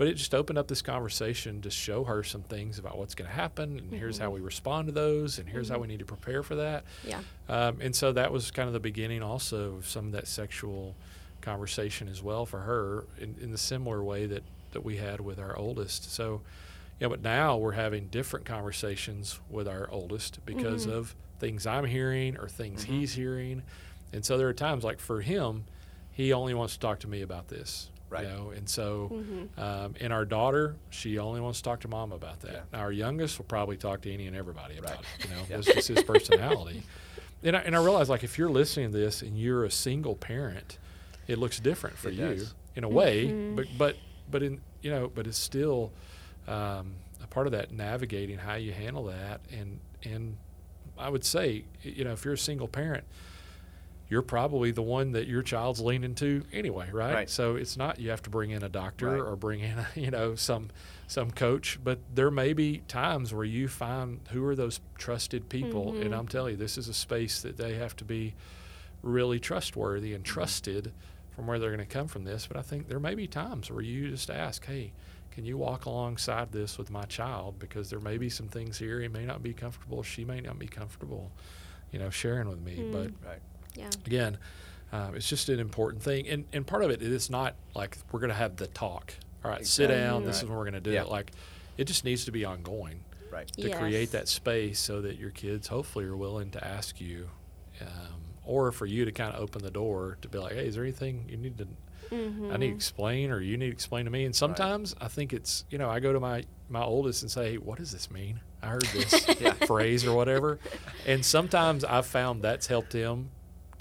But 0.01 0.07
it 0.07 0.15
just 0.15 0.33
opened 0.33 0.57
up 0.57 0.67
this 0.67 0.81
conversation 0.81 1.61
to 1.61 1.69
show 1.69 2.05
her 2.05 2.23
some 2.23 2.41
things 2.41 2.79
about 2.79 2.97
what's 2.97 3.13
going 3.13 3.29
to 3.29 3.35
happen, 3.35 3.77
and 3.77 3.93
here's 3.93 4.17
how 4.17 4.29
mm-hmm. 4.29 4.33
we 4.33 4.41
respond 4.41 4.87
to 4.87 4.91
those, 4.91 5.37
and 5.37 5.47
here's 5.47 5.69
how 5.69 5.75
mm-hmm. 5.75 5.81
we 5.83 5.87
need 5.89 5.99
to 5.99 6.05
prepare 6.05 6.41
for 6.41 6.55
that. 6.55 6.85
Yeah. 7.05 7.19
Um, 7.47 7.77
and 7.81 7.95
so 7.95 8.11
that 8.13 8.31
was 8.31 8.49
kind 8.49 8.65
of 8.65 8.73
the 8.73 8.79
beginning 8.79 9.21
also 9.21 9.75
of 9.75 9.87
some 9.87 10.07
of 10.07 10.11
that 10.13 10.27
sexual 10.27 10.95
conversation 11.41 12.07
as 12.07 12.23
well 12.23 12.47
for 12.47 12.61
her 12.61 13.05
in, 13.19 13.35
in 13.39 13.51
the 13.51 13.59
similar 13.59 14.03
way 14.03 14.25
that, 14.25 14.41
that 14.71 14.83
we 14.83 14.97
had 14.97 15.21
with 15.21 15.37
our 15.37 15.55
oldest. 15.55 16.11
So, 16.11 16.41
yeah, 16.99 17.07
but 17.07 17.21
now 17.21 17.57
we're 17.57 17.73
having 17.73 18.07
different 18.07 18.47
conversations 18.47 19.39
with 19.51 19.67
our 19.67 19.87
oldest 19.91 20.43
because 20.47 20.87
mm-hmm. 20.87 20.97
of 20.97 21.15
things 21.39 21.67
I'm 21.67 21.85
hearing 21.85 22.39
or 22.39 22.47
things 22.49 22.85
he's 22.85 23.13
hearing. 23.13 23.61
And 24.11 24.25
so 24.25 24.39
there 24.39 24.47
are 24.47 24.53
times 24.53 24.83
like 24.83 24.99
for 24.99 25.21
him, 25.21 25.65
he 26.11 26.33
only 26.33 26.55
wants 26.55 26.73
to 26.73 26.79
talk 26.79 26.97
to 27.01 27.07
me 27.07 27.21
about 27.21 27.49
this. 27.49 27.91
Right. 28.11 28.25
You 28.27 28.29
know, 28.29 28.49
and 28.51 28.69
so, 28.69 29.23
um, 29.57 29.95
and 29.99 30.11
our 30.13 30.25
daughter, 30.25 30.75
she 30.91 31.17
only 31.17 31.39
wants 31.41 31.59
to 31.59 31.63
talk 31.63 31.79
to 31.79 31.87
mom 31.87 32.11
about 32.11 32.41
that. 32.41 32.65
Yeah. 32.73 32.79
Our 32.79 32.91
youngest 32.91 33.37
will 33.39 33.45
probably 33.45 33.77
talk 33.77 34.01
to 34.01 34.13
any 34.13 34.27
and 34.27 34.35
everybody 34.35 34.77
about 34.77 34.97
Right. 34.97 35.05
it. 35.19 35.25
You 35.25 35.31
know, 35.35 35.41
Yeah. 35.49 35.55
that's 35.57 35.67
just 35.73 35.87
his 35.87 36.03
personality. 36.03 36.83
And 37.43 37.55
I, 37.57 37.61
and 37.61 37.75
I 37.75 37.79
realize, 37.81 38.07
like, 38.07 38.23
if 38.23 38.37
you're 38.37 38.51
listening 38.51 38.91
to 38.91 38.97
this 38.99 39.23
and 39.23 39.35
you're 39.35 39.63
a 39.65 39.71
single 39.71 40.13
parent, 40.15 40.77
it 41.27 41.39
looks 41.39 41.59
different 41.59 41.97
for 41.97 42.09
It 42.09 42.13
you 42.13 42.27
does. 42.27 42.53
in 42.75 42.83
a 42.83 42.87
way. 42.87 43.31
But 43.55 43.65
but 43.79 43.95
but 44.29 44.43
in 44.43 44.61
you 44.83 44.91
know, 44.91 45.07
but 45.15 45.25
it's 45.25 45.39
still 45.39 45.91
um, 46.47 46.93
a 47.23 47.25
part 47.31 47.47
of 47.47 47.53
that 47.53 47.71
navigating 47.71 48.37
how 48.37 48.53
you 48.53 48.73
handle 48.73 49.05
that. 49.05 49.41
And 49.51 49.79
and 50.03 50.37
I 50.99 51.09
would 51.09 51.25
say, 51.25 51.63
you 51.81 52.03
know, 52.03 52.11
if 52.13 52.23
you're 52.25 52.35
a 52.35 52.37
single 52.37 52.67
parent, 52.67 53.05
you're 54.11 54.21
probably 54.21 54.71
the 54.71 54.81
one 54.81 55.13
that 55.13 55.25
your 55.25 55.41
child's 55.41 55.79
leaning 55.79 56.13
to 56.13 56.43
anyway, 56.51 56.89
right? 56.91 57.13
Right. 57.13 57.29
So 57.29 57.55
it's 57.55 57.77
not 57.77 57.97
you 57.97 58.09
have 58.09 58.21
to 58.23 58.29
bring 58.29 58.51
in 58.51 58.61
a 58.61 58.67
doctor 58.67 59.11
Right. 59.11 59.21
or 59.21 59.37
bring 59.37 59.61
in, 59.61 59.77
a, 59.79 59.87
you 59.95 60.11
know, 60.11 60.35
some 60.35 60.69
some 61.07 61.31
coach, 61.31 61.79
but 61.81 61.99
there 62.13 62.29
may 62.29 62.51
be 62.51 62.79
times 62.89 63.33
where 63.33 63.45
you 63.45 63.69
find 63.69 64.19
who 64.31 64.45
are 64.45 64.55
those 64.55 64.81
trusted 64.97 65.47
people, 65.47 65.93
and 65.93 66.03
mm-hmm. 66.03 66.13
I'm 66.13 66.27
telling 66.27 66.51
you, 66.51 66.57
this 66.57 66.77
is 66.77 66.89
a 66.89 66.93
space 66.93 67.41
that 67.41 67.55
they 67.55 67.75
have 67.75 67.95
to 67.97 68.03
be 68.03 68.35
really 69.01 69.39
trustworthy 69.39 70.13
and 70.13 70.25
mm-hmm. 70.25 70.33
trusted 70.33 70.91
from 71.33 71.47
where 71.47 71.57
they're 71.57 71.73
going 71.73 71.79
to 71.79 71.85
come 71.85 72.09
from 72.09 72.25
this. 72.25 72.47
But 72.47 72.57
I 72.57 72.61
think 72.63 72.89
there 72.89 72.99
may 72.99 73.15
be 73.15 73.27
times 73.27 73.71
where 73.71 73.81
you 73.81 74.09
just 74.09 74.29
ask, 74.29 74.65
hey, 74.65 74.91
can 75.31 75.45
you 75.45 75.57
walk 75.57 75.85
alongside 75.85 76.51
this 76.51 76.77
with 76.77 76.91
my 76.91 77.03
child? 77.03 77.59
Because 77.59 77.89
there 77.89 78.01
may 78.01 78.17
be 78.17 78.27
some 78.27 78.49
things 78.49 78.77
here 78.77 78.99
he 78.99 79.07
may 79.07 79.25
not 79.25 79.41
be 79.41 79.53
comfortable, 79.53 80.03
she 80.03 80.25
may 80.25 80.41
not 80.41 80.59
be 80.59 80.67
comfortable, 80.67 81.31
you 81.93 81.99
know, 81.99 82.09
sharing 82.09 82.49
with 82.49 82.59
me. 82.59 82.89
But 82.91 83.11
Right. 83.25 83.39
Yeah. 83.75 83.89
again, 84.05 84.37
um, 84.91 85.15
it's 85.15 85.27
just 85.29 85.49
an 85.49 85.59
important 85.59 86.03
thing, 86.03 86.27
and 86.27 86.45
and 86.53 86.65
part 86.67 86.83
of 86.83 86.91
it 86.91 87.01
is 87.01 87.29
not 87.29 87.55
like 87.75 87.97
we're 88.11 88.19
going 88.19 88.29
to 88.31 88.35
have 88.35 88.57
the 88.57 88.67
talk. 88.67 89.13
All 89.43 89.49
right, 89.51 89.65
sit 89.65 89.85
Exactly. 89.85 89.97
down. 89.97 90.23
This 90.25 90.35
Right. 90.37 90.43
is 90.43 90.49
when 90.49 90.57
we're 90.57 90.63
going 90.65 90.73
to 90.73 90.79
do 90.81 90.91
Yeah. 90.91 91.01
it. 91.03 91.07
Like, 91.09 91.31
it 91.77 91.85
just 91.85 92.03
needs 92.05 92.25
to 92.25 92.31
be 92.31 92.45
ongoing. 92.45 93.03
Right. 93.31 93.47
to 93.53 93.69
Yes. 93.69 93.79
create 93.79 94.11
that 94.11 94.27
space 94.27 94.77
so 94.77 94.99
that 95.03 95.17
your 95.17 95.29
kids 95.31 95.69
hopefully 95.69 96.03
are 96.03 96.17
willing 96.17 96.51
to 96.51 96.67
ask 96.67 96.99
you, 96.99 97.29
um, 97.79 97.87
or 98.43 98.73
for 98.73 98.85
you 98.85 99.05
to 99.05 99.11
kind 99.13 99.33
of 99.33 99.41
open 99.41 99.63
the 99.63 99.71
door 99.71 100.17
to 100.21 100.27
be 100.27 100.37
like, 100.37 100.51
hey, 100.51 100.67
is 100.67 100.75
there 100.75 100.83
anything 100.83 101.25
you 101.29 101.37
need 101.37 101.57
to 101.59 101.67
I 102.11 102.57
need 102.57 102.67
to 102.71 102.75
explain 102.75 103.31
or 103.31 103.39
you 103.39 103.55
need 103.55 103.67
to 103.67 103.71
explain 103.71 104.03
to 104.03 104.11
me. 104.11 104.25
And 104.25 104.35
sometimes 104.35 104.93
I 104.99 105.07
think 105.07 105.31
it's, 105.31 105.63
you 105.69 105.77
know, 105.77 105.89
I 105.89 106.01
go 106.01 106.11
to 106.11 106.19
my, 106.19 106.43
my 106.67 106.81
oldest 106.83 107.21
and 107.21 107.31
say, 107.31 107.55
what 107.57 107.77
does 107.77 107.93
this 107.93 108.11
mean? 108.11 108.41
I 108.61 108.67
heard 108.67 108.81
this 108.93 109.25
Yeah. 109.39 109.53
phrase 109.53 110.05
or 110.05 110.13
whatever. 110.13 110.59
And 111.07 111.23
sometimes 111.25 111.85
I've 111.85 112.05
found 112.05 112.41
that's 112.41 112.67
helped 112.67 112.91
him 112.91 113.29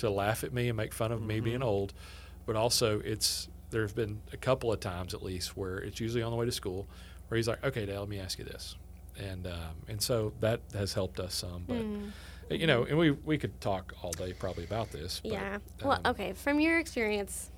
to 0.00 0.10
laugh 0.10 0.44
at 0.44 0.52
me 0.52 0.68
and 0.68 0.76
make 0.76 0.92
fun 0.92 1.12
of 1.12 1.22
me 1.22 1.40
being 1.40 1.62
old. 1.62 1.94
But 2.46 2.56
also 2.56 3.00
it's, 3.00 3.48
there's 3.70 3.92
been 3.92 4.20
a 4.32 4.36
couple 4.36 4.72
of 4.72 4.80
times 4.80 5.14
at 5.14 5.22
least 5.22 5.56
where 5.56 5.78
it's 5.78 6.00
usually 6.00 6.22
on 6.22 6.30
the 6.30 6.36
way 6.36 6.46
to 6.46 6.52
school 6.52 6.88
where 7.28 7.36
he's 7.36 7.48
like, 7.48 7.64
okay, 7.64 7.86
Dad, 7.86 7.98
let 7.98 8.08
me 8.08 8.18
ask 8.18 8.38
you 8.38 8.44
this. 8.44 8.76
And, 9.18 9.46
um, 9.46 9.76
and 9.88 10.02
so 10.02 10.32
that 10.40 10.60
has 10.74 10.92
helped 10.92 11.20
us 11.20 11.34
some, 11.34 11.64
but 11.66 12.58
you 12.58 12.66
know, 12.66 12.84
and 12.84 12.98
we, 12.98 13.12
we 13.12 13.38
could 13.38 13.60
talk 13.60 13.94
all 14.02 14.10
day 14.10 14.32
probably 14.32 14.64
about 14.64 14.90
this. 14.90 15.20
But, 15.22 15.32
Yeah. 15.32 15.58
Well, 15.82 16.00
um, 16.04 16.10
okay. 16.12 16.32
From 16.32 16.58
your 16.58 16.78
experience 16.78 17.50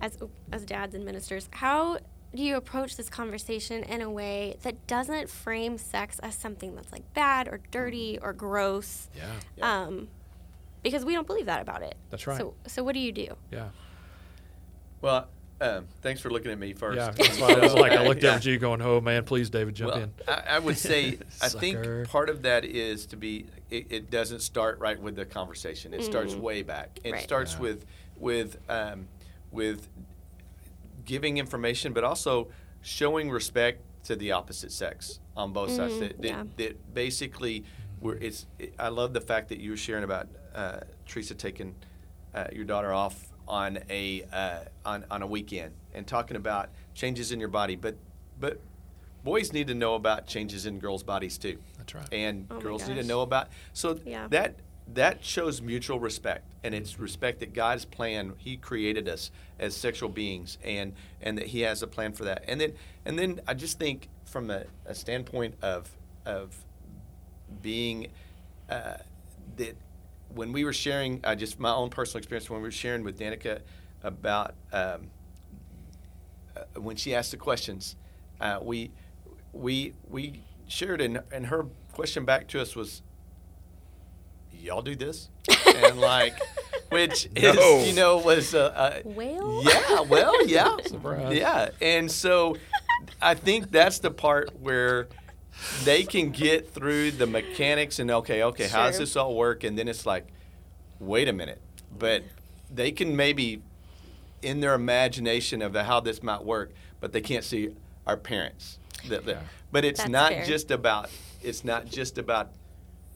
as 0.00 0.18
as 0.50 0.64
dads 0.64 0.94
and 0.94 1.04
ministers, 1.04 1.48
how 1.52 1.98
do 2.34 2.42
you 2.42 2.56
approach 2.56 2.96
this 2.96 3.08
conversation 3.08 3.84
in 3.84 4.00
a 4.02 4.10
way 4.10 4.56
that 4.62 4.86
doesn't 4.86 5.28
frame 5.28 5.78
sex 5.78 6.18
as 6.20 6.34
something 6.34 6.74
that's 6.74 6.92
like 6.92 7.12
bad 7.14 7.48
or 7.48 7.60
dirty 7.70 8.18
or 8.20 8.32
gross? 8.32 9.08
Yeah, 9.16 9.32
Yeah. 9.56 9.82
Um, 9.82 10.08
because 10.82 11.04
we 11.04 11.12
don't 11.14 11.26
believe 11.26 11.46
that 11.46 11.60
about 11.62 11.82
it. 11.82 11.94
That's 12.10 12.26
right. 12.26 12.38
So, 12.38 12.54
so 12.66 12.82
what 12.84 12.94
do 12.94 13.00
you 13.00 13.12
do? 13.12 13.28
yeah. 13.50 13.68
Well, 15.02 15.28
um, 15.62 15.86
thanks 16.02 16.20
for 16.20 16.30
looking 16.30 16.50
at 16.50 16.58
me 16.58 16.72
first. 16.72 16.96
Yeah, 16.98 17.10
that's 17.10 17.38
why 17.40 17.52
I 17.52 17.58
was 17.58 17.74
like, 17.74 17.92
I 17.92 18.06
looked 18.06 18.22
Yeah. 18.22 18.30
over 18.30 18.36
at 18.38 18.44
you 18.46 18.58
going, 18.58 18.80
oh 18.82 19.00
man, 19.00 19.24
please, 19.24 19.50
David, 19.50 19.74
jump 19.74 19.92
well, 19.94 20.02
in. 20.04 20.12
I, 20.28 20.42
I 20.56 20.58
would 20.58 20.78
say 20.78 21.18
I 21.42 21.48
think 21.48 22.08
part 22.08 22.28
of 22.30 22.42
that 22.42 22.64
is 22.64 23.06
to 23.06 23.16
be 23.16 23.46
it, 23.70 23.86
it 23.90 24.10
doesn't 24.10 24.40
start 24.40 24.78
right 24.78 24.98
with 25.00 25.16
the 25.16 25.24
conversation. 25.26 25.92
It 25.94 26.02
starts 26.04 26.34
way 26.34 26.62
back. 26.62 26.98
It 27.04 27.12
Right. 27.12 27.22
starts 27.22 27.54
Yeah. 27.54 27.60
with 27.60 27.86
with 28.18 28.58
um, 28.68 29.08
with 29.50 29.88
giving 31.04 31.38
information, 31.38 31.92
but 31.92 32.04
also 32.04 32.48
showing 32.82 33.30
respect 33.30 33.82
to 34.04 34.16
the 34.16 34.32
opposite 34.32 34.72
sex 34.72 35.20
on 35.36 35.52
both 35.52 35.70
sides. 35.70 35.98
That, 35.98 36.20
that, 36.22 36.26
yeah. 36.28 36.44
that 36.56 36.94
basically, 36.94 37.64
we're, 38.00 38.16
it's. 38.16 38.46
It, 38.58 38.74
I 38.78 38.88
love 38.88 39.12
the 39.12 39.20
fact 39.20 39.48
that 39.50 39.58
you 39.60 39.70
were 39.70 39.76
sharing 39.76 40.04
about 40.04 40.28
uh, 40.54 40.80
Teresa 41.06 41.34
taking 41.34 41.74
uh, 42.34 42.46
your 42.52 42.64
daughter 42.64 42.92
off 42.92 43.26
on 43.48 43.78
a 43.88 44.24
uh, 44.32 44.58
on, 44.84 45.04
on 45.10 45.22
a 45.22 45.26
weekend 45.26 45.72
and 45.94 46.06
talking 46.06 46.36
about 46.36 46.70
changes 46.94 47.32
in 47.32 47.40
your 47.40 47.48
body, 47.48 47.76
but 47.76 47.96
but 48.38 48.60
boys 49.24 49.52
need 49.52 49.66
to 49.66 49.74
know 49.74 49.94
about 49.94 50.26
changes 50.26 50.66
in 50.66 50.78
girls' 50.78 51.02
bodies 51.02 51.36
too. 51.36 51.58
That's 51.76 51.94
right. 51.94 52.08
And 52.12 52.46
Oh 52.50 52.60
girls 52.60 52.88
need 52.88 52.96
to 52.96 53.02
know 53.06 53.22
about 53.22 53.48
so 53.72 53.98
Yeah. 54.04 54.28
that 54.28 54.54
that 54.94 55.24
shows 55.24 55.62
mutual 55.62 56.00
respect 56.00 56.44
and 56.64 56.74
it's 56.74 56.98
respect 56.98 57.38
that 57.40 57.52
God's 57.52 57.84
plan 57.84 58.32
he 58.38 58.56
created 58.56 59.08
us 59.08 59.30
as 59.58 59.76
sexual 59.76 60.08
beings 60.08 60.58
and 60.64 60.94
and 61.20 61.38
that 61.38 61.48
he 61.48 61.60
has 61.60 61.82
a 61.82 61.86
plan 61.86 62.12
for 62.12 62.24
that. 62.24 62.44
And 62.48 62.60
then 62.60 62.74
and 63.04 63.18
then 63.18 63.40
I 63.46 63.54
just 63.54 63.78
think 63.78 64.08
from 64.24 64.50
a, 64.50 64.64
a 64.86 64.94
standpoint 64.94 65.54
of 65.62 65.90
of 66.24 66.54
being 67.62 68.08
uh, 68.68 68.98
that 69.56 69.76
when 70.34 70.52
we 70.52 70.64
were 70.64 70.72
sharing, 70.72 71.20
uh, 71.24 71.34
just 71.34 71.58
my 71.58 71.72
own 71.72 71.90
personal 71.90 72.18
experience, 72.18 72.48
when 72.50 72.60
we 72.60 72.68
were 72.68 72.72
sharing 72.72 73.04
with 73.04 73.18
Danica 73.18 73.60
about 74.02 74.54
um, 74.72 75.10
uh, 76.56 76.80
when 76.80 76.96
she 76.96 77.14
asked 77.14 77.30
the 77.32 77.36
questions, 77.36 77.96
uh, 78.40 78.58
we 78.62 78.90
we 79.52 79.94
we 80.08 80.42
shared, 80.68 81.00
and 81.00 81.20
and 81.32 81.46
her 81.46 81.66
question 81.92 82.24
back 82.24 82.46
to 82.48 82.60
us 82.60 82.74
was, 82.76 83.02
"Y'all 84.52 84.82
do 84.82 84.94
this?" 84.96 85.28
and 85.76 86.00
like, 86.00 86.34
which 86.90 87.28
is 87.34 87.54
No. 87.56 87.82
you 87.84 87.92
know 87.94 88.18
was 88.18 88.54
uh, 88.54 88.66
uh, 88.74 89.00
Well? 89.04 89.62
yeah, 89.64 90.00
well, 90.02 90.46
yeah, 90.46 90.76
Surprise. 90.86 91.36
yeah, 91.36 91.70
and 91.80 92.10
so 92.10 92.56
I 93.20 93.34
think 93.34 93.70
that's 93.70 93.98
the 93.98 94.10
part 94.10 94.58
where 94.60 95.08
they 95.84 96.02
can 96.02 96.30
get 96.30 96.72
through 96.72 97.12
the 97.12 97.26
mechanics 97.26 97.98
and 97.98 98.10
okay, 98.10 98.42
okay, 98.42 98.68
how 98.68 98.86
does 98.86 98.98
this 98.98 99.16
all 99.16 99.34
work? 99.34 99.64
And 99.64 99.78
then 99.78 99.88
it's 99.88 100.06
like, 100.06 100.26
wait 100.98 101.28
a 101.28 101.32
minute, 101.32 101.60
but 101.96 102.22
they 102.70 102.92
can 102.92 103.16
maybe 103.16 103.62
in 104.42 104.60
their 104.60 104.74
imagination 104.74 105.60
of 105.62 105.74
how 105.74 106.00
this 106.00 106.22
might 106.22 106.44
work, 106.44 106.72
but 107.00 107.12
they 107.12 107.20
can't 107.20 107.44
see 107.44 107.74
our 108.06 108.16
parents. 108.16 108.78
That- 109.08 109.24
that- 109.26 109.42
But 109.72 109.84
it's 109.84 110.00
That's 110.00 110.10
not 110.10 110.32
fair. 110.32 110.44
just 110.46 110.70
about 110.70 111.10
it's 111.42 111.64
not 111.64 111.86
just 111.86 112.18
about 112.18 112.50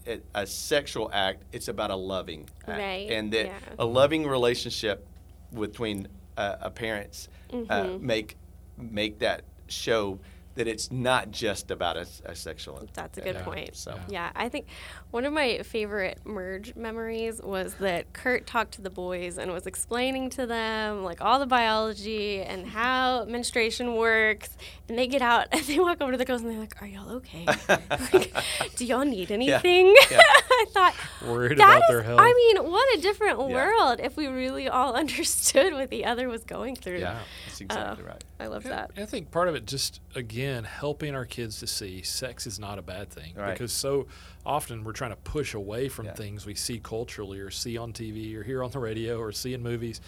a, 0.06 0.20
a 0.34 0.46
sexual 0.46 1.10
act. 1.12 1.42
It's 1.52 1.68
about 1.68 1.90
a 1.90 1.96
loving 1.96 2.48
act, 2.66 2.78
Right, 2.78 3.10
and 3.10 3.32
that 3.32 3.46
yeah. 3.46 3.58
a 3.78 3.84
loving 3.84 4.26
relationship 4.26 5.06
between 5.52 6.08
uh, 6.36 6.56
a 6.60 6.70
parents 6.70 7.28
uh, 7.52 7.56
Mm-hmm. 7.56 8.06
make 8.06 8.36
make 8.78 9.18
that 9.18 9.42
show 9.68 10.18
that 10.54 10.68
it's 10.68 10.90
not 10.92 11.30
just 11.30 11.70
about 11.70 11.96
a, 11.96 12.06
a 12.26 12.34
sexual. 12.36 12.86
That's 12.94 13.18
a 13.18 13.20
good 13.20 13.34
Yeah. 13.36 13.42
point. 13.42 13.76
So- 13.76 13.98
Yeah, 14.08 14.30
I 14.36 14.48
think 14.48 14.66
one 15.10 15.24
of 15.24 15.32
my 15.32 15.58
favorite 15.62 16.20
merge 16.24 16.74
memories 16.76 17.40
was 17.42 17.74
that 17.80 18.12
Kurt 18.12 18.46
talked 18.46 18.72
to 18.74 18.80
the 18.82 18.90
boys 18.90 19.36
and 19.38 19.52
was 19.52 19.66
explaining 19.66 20.30
to 20.30 20.46
them 20.46 21.02
like 21.02 21.20
all 21.20 21.38
the 21.40 21.46
biology 21.46 22.40
and 22.42 22.66
how 22.66 23.24
menstruation 23.24 23.96
works. 23.96 24.56
And 24.88 24.98
they 24.98 25.06
get 25.06 25.22
out 25.22 25.48
and 25.52 25.60
they 25.64 25.78
walk 25.80 26.00
over 26.00 26.12
to 26.12 26.18
the 26.18 26.24
girls 26.24 26.42
and 26.42 26.50
they're 26.50 26.58
like, 26.60 26.80
"Are 26.82 26.86
y'all 26.86 27.10
okay? 27.16 27.46
Like, 28.12 28.76
Do 28.76 28.84
y'all 28.84 29.04
need 29.04 29.30
anything?" 29.30 29.94
Yeah. 30.10 30.20
I 30.50 30.66
thought 30.70 30.94
Worried 31.26 31.58
that 31.58 31.64
about 31.64 31.82
is- 31.82 31.88
their 31.88 32.02
health. 32.02 32.20
I 32.20 32.32
mean, 32.32 32.70
what 32.70 32.98
a 32.98 33.00
different 33.00 33.38
Yeah. 33.38 33.46
world 33.54 34.00
if 34.00 34.16
we 34.16 34.26
really 34.28 34.68
all 34.68 34.94
understood 34.94 35.72
what 35.72 35.90
the 35.90 36.04
other 36.04 36.28
was 36.28 36.44
going 36.44 36.76
through. 36.76 36.98
Yeah. 36.98 37.18
That's 37.46 37.60
exactly 37.60 38.04
Uh, 38.04 38.08
right. 38.08 38.24
I 38.40 38.46
love 38.46 38.64
that. 38.64 38.90
I 38.96 39.04
think 39.06 39.30
part 39.30 39.48
of 39.48 39.54
it 39.54 39.66
just 39.66 40.00
again 40.14 40.43
helping 40.64 41.14
our 41.14 41.24
kids 41.24 41.60
to 41.60 41.66
see 41.66 42.02
sex 42.02 42.46
is 42.46 42.58
not 42.58 42.78
a 42.78 42.82
bad 42.82 43.10
thing 43.10 43.34
Right. 43.34 43.52
because 43.52 43.72
so 43.72 44.06
often 44.44 44.84
we're 44.84 44.92
trying 44.92 45.10
to 45.12 45.16
push 45.16 45.54
away 45.54 45.88
from 45.88 46.06
Yeah. 46.06 46.14
things 46.14 46.44
we 46.44 46.54
see 46.54 46.78
culturally 46.78 47.40
or 47.40 47.50
see 47.50 47.76
on 47.76 47.92
TV 47.92 48.34
or 48.36 48.42
hear 48.42 48.62
on 48.62 48.70
the 48.70 48.78
radio 48.78 49.18
or 49.18 49.32
see 49.32 49.54
in 49.54 49.62
movies, 49.62 50.00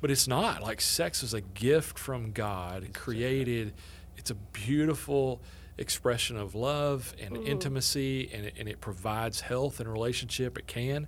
but 0.00 0.10
it's 0.10 0.26
not 0.28 0.62
like 0.62 0.80
sex 0.80 1.22
is 1.22 1.34
a 1.34 1.40
gift 1.40 1.98
from 1.98 2.32
God 2.32 2.90
created. 2.94 3.72
It's 4.16 4.30
a 4.30 4.34
beautiful 4.34 5.40
expression 5.78 6.36
of 6.36 6.54
love 6.54 7.14
and 7.20 7.36
mm. 7.36 7.46
intimacy, 7.46 8.30
and 8.32 8.46
it, 8.46 8.54
and 8.58 8.68
it 8.68 8.80
provides 8.80 9.42
health 9.42 9.78
and 9.80 9.90
relationship. 9.90 10.58
It 10.58 10.66
can. 10.66 11.06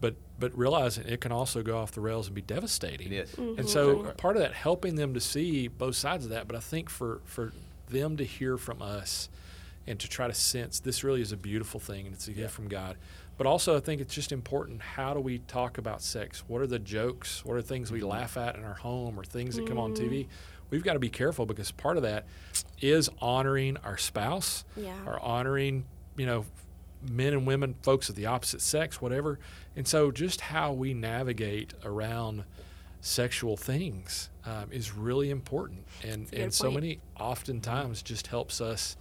But, 0.00 0.16
but 0.36 0.56
realizing 0.58 1.06
it 1.06 1.20
can 1.20 1.30
also 1.30 1.62
go 1.62 1.78
off 1.78 1.92
the 1.92 2.00
rails 2.00 2.26
and 2.26 2.34
be 2.34 2.42
devastating. 2.42 3.12
It 3.12 3.12
is. 3.12 3.30
Mm-hmm. 3.36 3.60
And 3.60 3.68
so 3.68 4.02
part 4.16 4.34
of 4.34 4.42
that 4.42 4.52
helping 4.52 4.96
them 4.96 5.14
to 5.14 5.20
see 5.20 5.68
both 5.68 5.94
sides 5.94 6.24
of 6.24 6.30
that, 6.32 6.48
but 6.48 6.56
I 6.56 6.60
think 6.60 6.90
for 6.90 7.20
for 7.24 7.52
them 7.92 8.16
to 8.16 8.24
hear 8.24 8.56
from 8.56 8.82
us 8.82 9.28
and 9.86 9.98
to 9.98 10.08
try 10.08 10.26
to 10.26 10.34
sense 10.34 10.80
this 10.80 11.04
really 11.04 11.22
is 11.22 11.32
a 11.32 11.36
beautiful 11.36 11.80
thing 11.80 12.06
and 12.06 12.14
it's 12.14 12.28
a 12.28 12.32
gift 12.32 12.54
from 12.54 12.68
God. 12.68 12.96
But 13.36 13.46
also 13.46 13.76
I 13.76 13.80
think 13.80 14.00
it's 14.00 14.14
just 14.14 14.32
important 14.32 14.82
how 14.82 15.14
do 15.14 15.20
we 15.20 15.38
talk 15.38 15.78
about 15.78 16.02
sex? 16.02 16.44
What 16.46 16.60
are 16.62 16.66
the 16.66 16.78
jokes? 16.78 17.44
What 17.44 17.56
are 17.56 17.62
things 17.62 17.90
we 17.90 18.00
mm-hmm. 18.00 18.08
laugh 18.08 18.36
at 18.36 18.56
in 18.56 18.64
our 18.64 18.74
home 18.74 19.18
or 19.18 19.24
things 19.24 19.56
that 19.56 19.66
come 19.66 19.78
on 19.78 19.94
TV? 19.94 20.20
Mm-hmm. 20.20 20.30
We've 20.70 20.82
got 20.82 20.94
to 20.94 20.98
be 20.98 21.10
careful 21.10 21.44
because 21.44 21.70
part 21.70 21.96
of 21.98 22.02
that 22.04 22.26
is 22.80 23.10
honoring 23.20 23.76
our 23.78 23.98
spouse 23.98 24.64
Yeah. 24.76 24.94
or 25.06 25.20
honoring, 25.20 25.84
you 26.16 26.24
know, 26.26 26.46
men 27.10 27.32
and 27.32 27.46
women, 27.46 27.74
folks 27.82 28.08
of 28.08 28.14
the 28.14 28.26
opposite 28.26 28.60
sex, 28.60 29.00
whatever. 29.00 29.38
And 29.76 29.86
so, 29.86 30.10
just 30.10 30.40
how 30.40 30.72
we 30.72 30.94
navigate 30.94 31.74
around 31.84 32.44
sexual 33.02 33.56
things 33.58 34.30
um, 34.46 34.68
is 34.70 34.94
really 34.94 35.28
important, 35.28 35.84
and 36.02 36.32
and 36.32 36.54
so 36.54 36.70
many 36.70 37.00
oftentimes 37.20 38.00
just 38.00 38.28
helps 38.28 38.60
us 38.60 38.96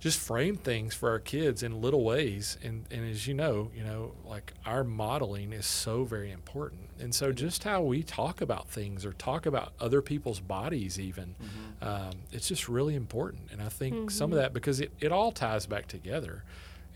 just 0.00 0.18
frame 0.20 0.56
things 0.56 0.94
for 0.94 1.10
our 1.10 1.18
kids 1.18 1.64
in 1.64 1.82
little 1.82 2.04
ways. 2.04 2.56
And 2.62 2.84
and 2.90 3.08
as 3.10 3.26
you 3.26 3.34
know, 3.34 3.70
you 3.76 3.82
know, 3.82 4.12
like 4.24 4.54
our 4.64 4.84
modeling 4.84 5.52
is 5.52 5.66
so 5.66 6.04
very 6.04 6.30
important. 6.30 6.82
And 7.00 7.14
so, 7.14 7.32
just 7.32 7.64
how 7.64 7.82
we 7.82 8.02
talk 8.04 8.40
about 8.40 8.68
things 8.68 9.04
or 9.04 9.12
talk 9.12 9.44
about 9.46 9.72
other 9.80 10.00
people's 10.00 10.40
bodies, 10.40 10.98
even, 11.00 11.34
um, 11.82 12.10
it's 12.32 12.48
just 12.48 12.68
really 12.68 12.94
important. 12.94 13.50
And 13.52 13.60
I 13.60 13.68
think 13.68 14.10
some 14.10 14.32
of 14.32 14.38
that 14.38 14.52
because 14.52 14.80
it, 14.80 14.92
it 15.00 15.10
all 15.12 15.32
ties 15.32 15.66
back 15.66 15.86
together. 15.88 16.44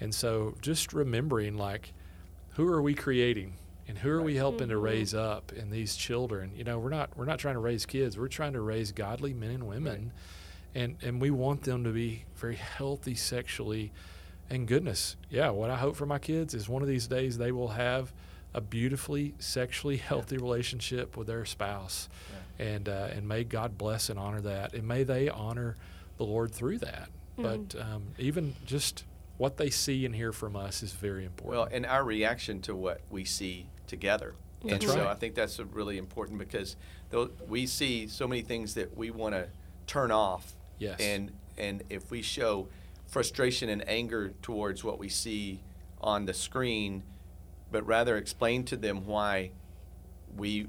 And 0.00 0.14
so, 0.14 0.54
just 0.60 0.92
remembering 0.92 1.56
like, 1.56 1.92
who 2.50 2.66
are 2.68 2.82
we 2.82 2.94
creating? 2.94 3.54
And 3.88 3.98
who 3.98 4.10
are 4.10 4.22
we 4.22 4.36
helping 4.36 4.68
to 4.68 4.78
raise 4.78 5.12
up 5.12 5.52
in 5.52 5.70
these 5.70 5.96
children? 5.96 6.52
You 6.56 6.64
know, 6.64 6.78
we're 6.78 6.90
not 6.90 7.16
we're 7.16 7.24
not 7.24 7.38
trying 7.38 7.54
to 7.54 7.60
raise 7.60 7.84
kids. 7.84 8.16
We're 8.16 8.28
trying 8.28 8.52
to 8.52 8.60
raise 8.60 8.92
godly 8.92 9.34
men 9.34 9.50
and 9.50 9.66
women, 9.66 10.12
and 10.74 10.96
and 11.02 11.20
we 11.20 11.30
want 11.30 11.62
them 11.62 11.84
to 11.84 11.90
be 11.90 12.24
very 12.36 12.56
healthy 12.56 13.14
sexually. 13.14 13.92
And 14.50 14.66
goodness, 14.68 15.16
yeah, 15.30 15.50
what 15.50 15.70
I 15.70 15.76
hope 15.76 15.96
for 15.96 16.06
my 16.06 16.18
kids 16.18 16.54
is 16.54 16.68
one 16.68 16.82
of 16.82 16.88
these 16.88 17.06
days 17.06 17.38
they 17.38 17.52
will 17.52 17.68
have 17.68 18.12
a 18.54 18.60
beautifully 18.60 19.34
sexually 19.38 19.96
healthy 19.96 20.36
relationship 20.36 21.16
with 21.16 21.26
their 21.26 21.44
spouse, 21.44 22.08
and 22.58 22.88
uh, 22.88 23.08
and 23.12 23.26
may 23.26 23.44
God 23.44 23.76
bless 23.78 24.10
and 24.10 24.18
honor 24.18 24.40
that, 24.42 24.74
and 24.74 24.86
may 24.86 25.02
they 25.04 25.28
honor 25.28 25.74
the 26.18 26.24
Lord 26.24 26.52
through 26.52 26.78
that. 26.78 27.08
but 27.36 27.74
um, 27.80 28.02
even 28.18 28.54
just 28.66 29.04
what 29.38 29.56
they 29.56 29.70
see 29.70 30.04
and 30.06 30.14
hear 30.14 30.32
from 30.32 30.56
us 30.56 30.82
is 30.82 30.92
very 30.92 31.24
important. 31.24 31.58
Well, 31.60 31.68
and 31.72 31.86
our 31.86 32.04
reaction 32.04 32.60
to 32.62 32.74
what 32.74 33.00
we 33.10 33.24
see 33.24 33.68
together. 33.86 34.34
and 34.62 34.70
That's 34.72 34.86
so. 34.86 35.08
I 35.08 35.14
think 35.14 35.34
that's 35.34 35.58
a 35.58 35.64
really 35.64 35.98
important 35.98 36.38
because 36.38 36.76
we 37.48 37.66
see 37.66 38.06
so 38.06 38.28
many 38.28 38.42
things 38.42 38.74
that 38.74 38.96
we 38.96 39.10
want 39.10 39.34
to 39.34 39.48
turn 39.86 40.10
off. 40.10 40.54
Yes. 40.78 41.00
And 41.00 41.32
and 41.58 41.82
if 41.90 42.10
we 42.10 42.22
show 42.22 42.68
frustration 43.06 43.68
and 43.68 43.86
anger 43.88 44.32
towards 44.42 44.82
what 44.82 44.98
we 44.98 45.08
see 45.08 45.60
on 46.00 46.24
the 46.24 46.32
screen, 46.34 47.02
but 47.70 47.86
rather 47.86 48.16
explain 48.16 48.64
to 48.64 48.76
them 48.76 49.06
why 49.06 49.50
we 50.36 50.68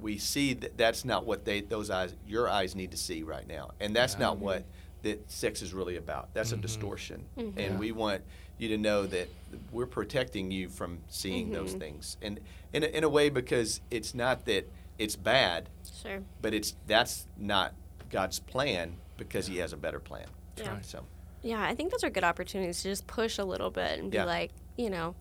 we 0.00 0.16
see 0.18 0.54
that 0.54 0.76
that's 0.78 1.04
not 1.04 1.26
what 1.26 1.44
they 1.44 1.60
those 1.60 1.90
eyes 1.90 2.14
your 2.26 2.48
eyes 2.48 2.74
need 2.74 2.90
to 2.90 2.96
see 2.96 3.22
right 3.22 3.46
now, 3.46 3.70
and 3.80 3.94
that's 3.94 4.14
Yeah. 4.14 4.20
not 4.20 4.38
what 4.38 4.64
that 5.02 5.30
sex 5.30 5.62
is 5.62 5.72
really 5.72 5.96
about. 5.96 6.32
That's 6.34 6.50
Mhm. 6.52 6.58
a 6.58 6.60
distortion, 6.62 7.24
Mhm. 7.36 7.46
and 7.48 7.58
Yeah. 7.58 7.76
we 7.78 7.92
want 7.92 8.22
you 8.58 8.68
to 8.68 8.78
know 8.78 9.06
that 9.06 9.28
we're 9.72 9.86
protecting 9.86 10.50
you 10.50 10.68
from 10.68 11.00
seeing 11.08 11.50
those 11.52 11.74
Mhm. 11.74 11.78
things, 11.78 12.16
and 12.20 12.40
in 12.72 12.82
a, 12.82 12.86
in 12.86 13.04
a 13.04 13.08
way 13.08 13.30
because 13.30 13.80
it's 13.90 14.14
not 14.14 14.44
that 14.46 14.68
it's 14.98 15.16
bad, 15.16 15.68
Sure. 16.02 16.22
but 16.42 16.52
it's 16.52 16.74
that's 16.86 17.26
not 17.38 17.74
God's 18.10 18.38
plan 18.38 18.96
because 19.16 19.46
He 19.46 19.56
has 19.58 19.72
a 19.72 19.76
better 19.78 20.00
plan. 20.00 20.26
Yeah. 20.56 20.74
right. 20.74 20.84
So 20.84 21.04
Yeah, 21.42 21.62
I 21.64 21.74
think 21.74 21.90
those 21.90 22.04
are 22.04 22.10
good 22.10 22.24
opportunities 22.24 22.82
to 22.82 22.90
just 22.90 23.06
push 23.06 23.38
a 23.38 23.44
little 23.44 23.70
bit 23.70 23.98
and 23.98 24.10
be 24.10 24.18
Yeah. 24.18 24.24
like, 24.24 24.50
you 24.76 24.90
know, 24.90 25.14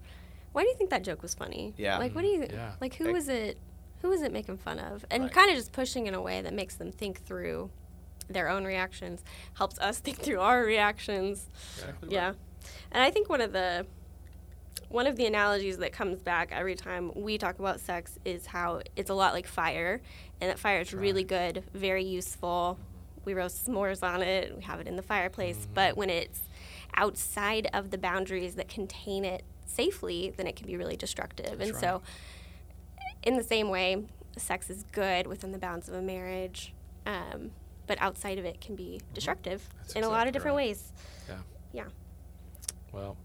why 0.52 0.64
do 0.64 0.68
you 0.68 0.76
think 0.76 0.90
that 0.90 1.02
joke 1.04 1.22
was 1.22 1.34
funny? 1.34 1.74
Yeah. 1.78 1.98
Like, 1.98 2.14
what 2.14 2.24
do 2.24 2.28
you 2.28 2.46
Yeah. 2.50 2.74
like? 2.82 2.96
Who 2.96 3.06
Ex- 3.06 3.14
was 3.14 3.30
it? 3.30 3.58
Who 4.02 4.10
was 4.10 4.22
it 4.22 4.34
making 4.34 4.58
fun 4.58 4.80
of? 4.80 5.06
And 5.10 5.24
Right. 5.24 5.32
kind 5.32 5.50
of 5.50 5.56
just 5.56 5.72
pushing 5.72 6.08
in 6.08 6.14
a 6.14 6.22
way 6.22 6.42
that 6.42 6.54
makes 6.54 6.76
them 6.76 6.92
think 6.92 7.22
through 7.24 7.70
their 8.30 8.50
own 8.50 8.64
reactions, 8.66 9.24
helps 9.56 9.78
us 9.80 10.00
think 10.06 10.18
through 10.20 10.40
our 10.40 10.64
reactions. 10.64 11.48
exactly 11.78 12.10
Yeah. 12.14 12.34
And 12.92 13.04
I 13.04 13.12
think 13.12 13.30
one 13.30 13.42
of 13.42 13.52
the 13.54 13.86
one 14.90 15.06
of 15.06 15.18
the 15.18 15.26
analogies 15.28 15.78
that 15.78 15.94
comes 15.94 16.20
back 16.20 16.50
every 16.52 16.74
time 16.76 17.12
we 17.14 17.38
talk 17.38 17.60
about 17.60 17.80
sex 17.80 18.18
is 18.26 18.48
how 18.48 18.82
it's 18.96 19.10
a 19.12 19.14
lot 19.14 19.34
like 19.34 19.46
fire 19.46 20.02
and 20.42 20.50
that 20.50 20.58
fire 20.58 20.80
is 20.82 20.90
That's 20.90 21.00
really 21.02 21.24
good, 21.24 21.64
very 21.76 22.04
useful. 22.04 22.80
We 23.24 23.36
roast 23.36 23.68
s'mores 23.68 24.02
on 24.02 24.24
it, 24.24 24.56
we 24.58 24.64
have 24.64 24.80
it 24.80 24.88
in 24.88 24.96
the 24.96 25.04
fireplace, 25.04 25.58
Mm-hmm. 25.58 25.74
but 25.76 25.98
when 25.98 26.10
it's 26.10 26.42
outside 26.96 27.70
of 27.72 27.92
the 27.92 28.00
boundaries 28.00 28.56
that 28.56 28.68
contain 28.68 29.26
it 29.26 29.44
safely, 29.68 30.34
then 30.36 30.48
it 30.48 30.56
can 30.56 30.66
be 30.66 30.76
really 30.76 30.98
destructive. 30.98 31.60
That's 31.60 31.70
and 31.70 31.80
so 31.80 32.02
in 33.22 33.38
the 33.38 33.44
same 33.44 33.70
way, 33.70 34.06
sex 34.38 34.70
is 34.72 34.84
good 34.92 35.28
within 35.28 35.52
the 35.52 35.60
bounds 35.60 35.88
of 35.88 35.94
a 35.94 36.02
marriage. 36.02 36.74
Um, 37.06 37.52
but 37.90 38.00
outside 38.02 38.38
of 38.38 38.46
it 38.46 38.62
can 38.62 38.76
be 38.76 39.02
destructive 39.14 39.60
Mm-hmm. 39.62 39.78
That's 39.82 39.94
in 39.96 40.04
a 40.04 40.10
lot 40.10 40.28
of 40.28 40.34
different 40.34 40.56
right. 40.56 40.68
ways. 40.68 40.94
Yeah. 41.28 41.36
Yeah. 41.74 41.84
Well, 42.94 43.18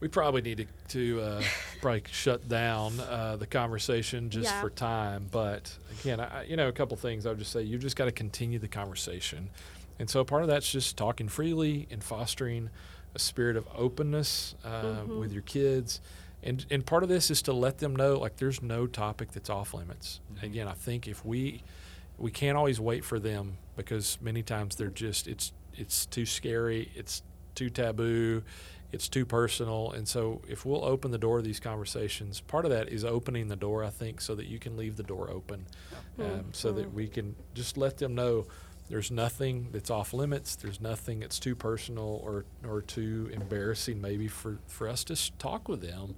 we 0.00 0.08
probably 0.08 0.40
need 0.42 0.56
to, 0.88 0.88
to 1.16 1.20
uh, 1.20 1.42
probably 1.82 2.02
shut 2.10 2.48
down 2.48 2.98
uh, 3.00 3.36
the 3.38 3.46
conversation 3.46 4.30
just 4.30 4.46
Yeah. 4.50 4.60
for 4.62 4.70
time. 4.70 5.26
But 5.30 5.76
again, 6.00 6.20
I, 6.20 6.40
I- 6.40 6.42
you 6.44 6.56
know, 6.56 6.68
a 6.68 6.72
couple 6.72 6.96
things 6.96 7.26
I 7.26 7.30
would 7.30 7.38
just 7.38 7.52
say 7.52 7.62
you've 7.62 7.82
just 7.82 7.96
got 7.96 8.06
to 8.06 8.12
continue 8.12 8.58
the 8.58 8.68
conversation. 8.68 9.50
And 9.98 10.08
so 10.08 10.24
part 10.24 10.40
of 10.42 10.48
that's 10.48 10.70
just 10.72 10.96
talking 10.96 11.28
freely 11.28 11.86
and 11.90 12.02
fostering 12.02 12.70
a 13.14 13.18
spirit 13.18 13.56
of 13.56 13.66
openness 13.76 14.54
uh, 14.64 14.82
Mhm. 15.06 15.20
with 15.20 15.32
your 15.32 15.42
kids. 15.42 16.00
And, 16.42 16.64
and 16.70 16.84
part 16.86 17.02
of 17.02 17.08
this 17.10 17.30
is 17.30 17.42
to 17.42 17.52
let 17.52 17.78
them 17.78 17.94
know 17.94 18.18
like 18.18 18.36
there's 18.38 18.62
no 18.62 18.86
topic 18.86 19.32
that's 19.32 19.50
off 19.50 19.74
limits. 19.74 20.20
Again, 20.42 20.66
I 20.68 20.72
think 20.74 21.06
if 21.06 21.24
we 21.24 21.62
we 22.18 22.30
can't 22.30 22.56
always 22.56 22.80
wait 22.80 23.04
for 23.04 23.18
them 23.18 23.58
because 23.76 24.18
many 24.20 24.42
times 24.42 24.76
they're 24.76 24.88
just 24.88 25.26
it's 25.26 25.52
it's 25.74 26.06
too 26.06 26.24
scary, 26.24 26.90
it's 26.94 27.22
too 27.54 27.68
taboo, 27.68 28.42
it's 28.92 29.08
too 29.08 29.26
personal, 29.26 29.92
and 29.92 30.08
so 30.08 30.40
if 30.48 30.64
we'll 30.64 30.84
open 30.84 31.10
the 31.10 31.18
door 31.18 31.38
to 31.38 31.42
these 31.42 31.60
conversations, 31.60 32.40
part 32.40 32.64
of 32.64 32.70
that 32.70 32.88
is 32.88 33.04
opening 33.04 33.48
the 33.48 33.56
door. 33.56 33.84
I 33.84 33.90
think 33.90 34.20
so 34.20 34.34
that 34.34 34.46
you 34.46 34.58
can 34.58 34.76
leave 34.76 34.96
the 34.96 35.02
door 35.02 35.30
open, 35.30 35.66
um, 36.18 36.46
so 36.52 36.72
that 36.72 36.92
we 36.94 37.08
can 37.08 37.34
just 37.54 37.76
let 37.76 37.98
them 37.98 38.14
know 38.14 38.46
there's 38.88 39.10
nothing 39.10 39.68
that's 39.72 39.90
off 39.90 40.12
limits. 40.12 40.56
There's 40.56 40.80
nothing 40.80 41.20
that's 41.20 41.38
too 41.38 41.54
personal 41.54 42.20
or 42.22 42.44
or 42.66 42.80
too 42.80 43.28
embarrassing 43.32 44.00
maybe 44.00 44.28
for 44.28 44.58
for 44.66 44.88
us 44.88 45.04
to 45.04 45.38
talk 45.38 45.68
with 45.68 45.82
them. 45.82 46.14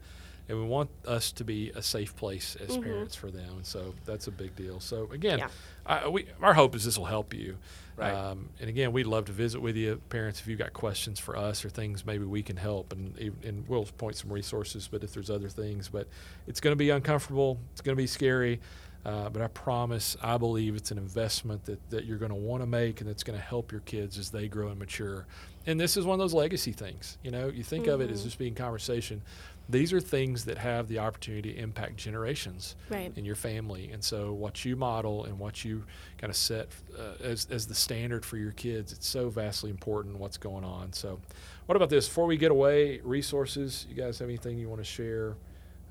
And 0.49 0.59
we 0.59 0.67
want 0.67 0.89
us 1.07 1.31
to 1.33 1.45
be 1.45 1.71
a 1.75 1.83
safe 1.83 2.17
place 2.17 2.57
as 2.57 2.77
Mhm. 2.77 2.83
parents 2.85 3.15
for 3.15 3.31
them, 3.31 3.57
and 3.57 3.67
so 3.67 3.95
that's 4.07 4.29
a 4.29 4.31
big 4.31 4.57
deal. 4.57 4.81
So 4.81 5.09
again, 5.13 5.41
Yeah. 5.41 5.49
I, 5.85 6.09
we, 6.09 6.27
our 6.41 6.55
hope 6.55 6.75
is 6.75 6.85
this 6.85 6.97
will 6.97 7.05
help 7.07 7.35
you. 7.35 7.59
Right. 7.97 8.13
Um, 8.15 8.49
and 8.61 8.69
again, 8.71 8.93
we'd 8.93 9.07
love 9.07 9.25
to 9.27 9.33
visit 9.33 9.61
with 9.61 9.77
you, 9.77 10.01
parents, 10.09 10.41
if 10.41 10.47
you've 10.47 10.59
got 10.59 10.73
questions 10.73 11.19
for 11.19 11.37
us 11.37 11.65
or 11.65 11.69
things 11.69 12.07
maybe 12.07 12.25
we 12.25 12.43
can 12.43 12.57
help. 12.57 12.93
And, 12.93 13.19
and 13.43 13.67
we'll 13.69 13.85
point 13.99 14.15
some 14.17 14.33
resources, 14.33 14.89
but 14.91 15.03
if 15.03 15.13
there's 15.13 15.31
other 15.31 15.49
things. 15.49 15.89
But 15.89 16.07
it's 16.47 16.61
going 16.61 16.73
to 16.73 16.77
be 16.77 16.91
uncomfortable, 16.91 17.59
it's 17.73 17.81
going 17.81 17.97
to 17.97 18.01
be 18.01 18.07
scary. 18.07 18.61
Uh, 19.05 19.29
but 19.31 19.41
I 19.43 19.47
promise, 19.49 20.17
I 20.23 20.37
believe 20.39 20.77
it's 20.77 20.91
an 20.91 20.99
investment 20.99 21.65
that, 21.67 21.91
that 21.91 22.05
you're 22.05 22.19
going 22.19 22.31
to 22.31 22.35
want 22.37 22.63
to 22.63 22.67
make 22.67 23.01
and 23.01 23.09
that's 23.09 23.23
going 23.25 23.39
to 23.39 23.45
help 23.45 23.73
your 23.73 23.81
kids 23.83 24.19
as 24.19 24.31
they 24.31 24.49
grow 24.49 24.69
and 24.69 24.79
mature. 24.79 25.27
And 25.67 25.81
this 25.81 25.97
is 25.97 26.05
one 26.05 26.15
of 26.15 26.19
those 26.19 26.35
legacy 26.35 26.73
things. 26.73 27.17
You 27.23 27.31
know, 27.31 27.49
you 27.49 27.63
think 27.63 27.87
of 27.87 28.01
it 28.01 28.11
as 28.11 28.21
Mhm. 28.21 28.25
just 28.25 28.39
being 28.39 28.55
conversation. 28.55 29.23
These 29.71 29.93
are 29.93 30.01
things 30.01 30.47
that 30.47 30.57
have 30.59 30.89
the 30.89 30.99
opportunity 31.01 31.53
to 31.53 31.59
impact 31.59 31.97
generations 31.99 32.75
Right. 32.89 33.13
in 33.17 33.25
your 33.27 33.35
family. 33.35 33.91
And 33.93 34.03
so, 34.03 34.33
what 34.33 34.65
you 34.65 34.77
model 34.77 35.25
and 35.27 35.39
what 35.39 35.63
you 35.65 35.85
kind 36.17 36.31
of 36.31 36.37
set 36.37 36.69
uh, 36.99 37.23
as, 37.23 37.47
as 37.51 37.67
the 37.67 37.75
standard 37.75 38.25
for 38.25 38.39
your 38.39 38.53
kids, 38.53 38.93
it's 38.93 39.07
so 39.07 39.29
vastly 39.29 39.69
important 39.71 40.17
what's 40.19 40.39
going 40.39 40.65
on. 40.65 40.93
So, 40.95 41.21
what 41.67 41.77
about 41.77 41.91
this? 41.91 42.09
Before 42.09 42.27
we 42.27 42.39
get 42.39 42.51
away, 42.51 43.01
resources. 43.05 43.87
You 43.91 43.95
guys 43.95 44.19
have 44.21 44.29
anything 44.29 44.59
you 44.59 44.69
want 44.71 44.81
to 44.81 44.85
share? 44.85 45.37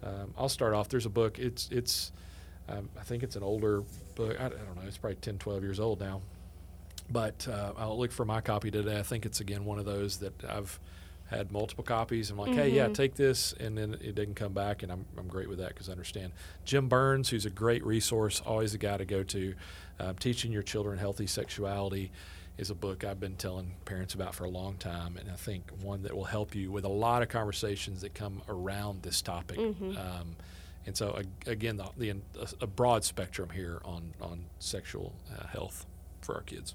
Um, 0.03 0.33
I'll 0.37 0.49
start 0.49 0.73
off. 0.73 0.89
There's 0.89 1.05
a 1.05 1.09
book. 1.11 1.37
It's 1.37 1.69
it's 1.71 2.11
um, 2.69 2.89
I 2.99 3.03
think 3.03 3.21
it's 3.23 3.35
an 3.35 3.43
older 3.43 3.83
book. 4.15 4.35
I, 4.39 4.45
I 4.45 4.49
don't 4.49 4.75
know. 4.75 4.81
It's 4.87 4.97
probably 4.97 5.15
10, 5.17 5.37
12 5.37 5.63
years 5.63 5.79
old 5.79 5.99
now. 5.99 6.21
But 7.09 7.47
uh, 7.47 7.73
I'll 7.77 7.97
look 7.97 8.11
for 8.11 8.25
my 8.25 8.41
copy 8.41 8.69
today. 8.71 8.97
I 8.99 9.03
think 9.03 9.25
it's 9.25 9.39
again 9.39 9.65
one 9.65 9.77
of 9.79 9.85
those 9.85 10.17
that 10.17 10.33
I've 10.43 10.79
had 11.29 11.51
multiple 11.51 11.83
copies. 11.83 12.29
I'm 12.29 12.37
like, 12.37 12.53
hey, 12.53 12.69
yeah, 12.69 12.87
Mhm. 12.87 12.93
take 12.95 13.15
this, 13.15 13.53
and 13.53 13.77
then 13.77 13.95
it 13.95 14.15
didn't 14.15 14.35
come 14.35 14.53
back, 14.53 14.81
and 14.83 14.91
I'm, 14.91 15.05
I'm 15.17 15.27
great 15.27 15.49
with 15.49 15.59
that 15.59 15.69
because 15.69 15.89
I 15.89 15.91
understand. 15.91 16.31
Jim 16.65 16.87
Burns, 16.87 17.29
who's 17.29 17.45
a 17.45 17.49
great 17.49 17.85
resource, 17.85 18.41
always 18.45 18.73
a 18.73 18.77
guy 18.77 18.97
to 18.97 19.05
go 19.05 19.23
to. 19.23 19.55
Uh, 19.99 20.13
Teaching 20.19 20.51
Your 20.51 20.63
Children 20.63 20.97
Healthy 20.99 21.27
Sexuality 21.27 22.11
is 22.57 22.69
a 22.69 22.75
book 22.75 23.03
I've 23.03 23.19
been 23.19 23.35
telling 23.35 23.73
parents 23.85 24.13
about 24.13 24.33
for 24.35 24.45
a 24.45 24.49
long 24.49 24.75
time, 24.77 25.17
and 25.17 25.29
I 25.29 25.35
think 25.35 25.69
one 25.81 26.03
that 26.03 26.15
will 26.15 26.23
help 26.25 26.55
you 26.55 26.71
with 26.71 26.85
a 26.85 26.89
lot 26.89 27.21
of 27.21 27.29
conversations 27.29 28.01
that 28.01 28.13
come 28.13 28.41
around 28.47 29.03
this 29.03 29.21
topic. 29.21 29.57
Mhm. 29.59 29.97
Um, 29.97 30.35
and 30.85 30.95
so, 30.95 31.21
again, 31.45 31.75
the, 31.77 31.89
the, 31.97 32.15
a 32.61 32.67
broad 32.67 33.03
spectrum 33.03 33.49
here 33.49 33.81
on, 33.83 34.13
on 34.21 34.45
sexual 34.59 35.13
uh, 35.37 35.45
health 35.47 35.85
for 36.21 36.35
our 36.35 36.41
kids 36.41 36.73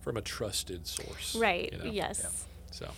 from 0.00 0.16
a 0.16 0.20
trusted 0.22 0.86
source. 0.86 1.34
Right. 1.34 1.72
you 1.72 1.78
know? 1.78 1.84
Yes. 1.86 2.46
So, 2.70 2.88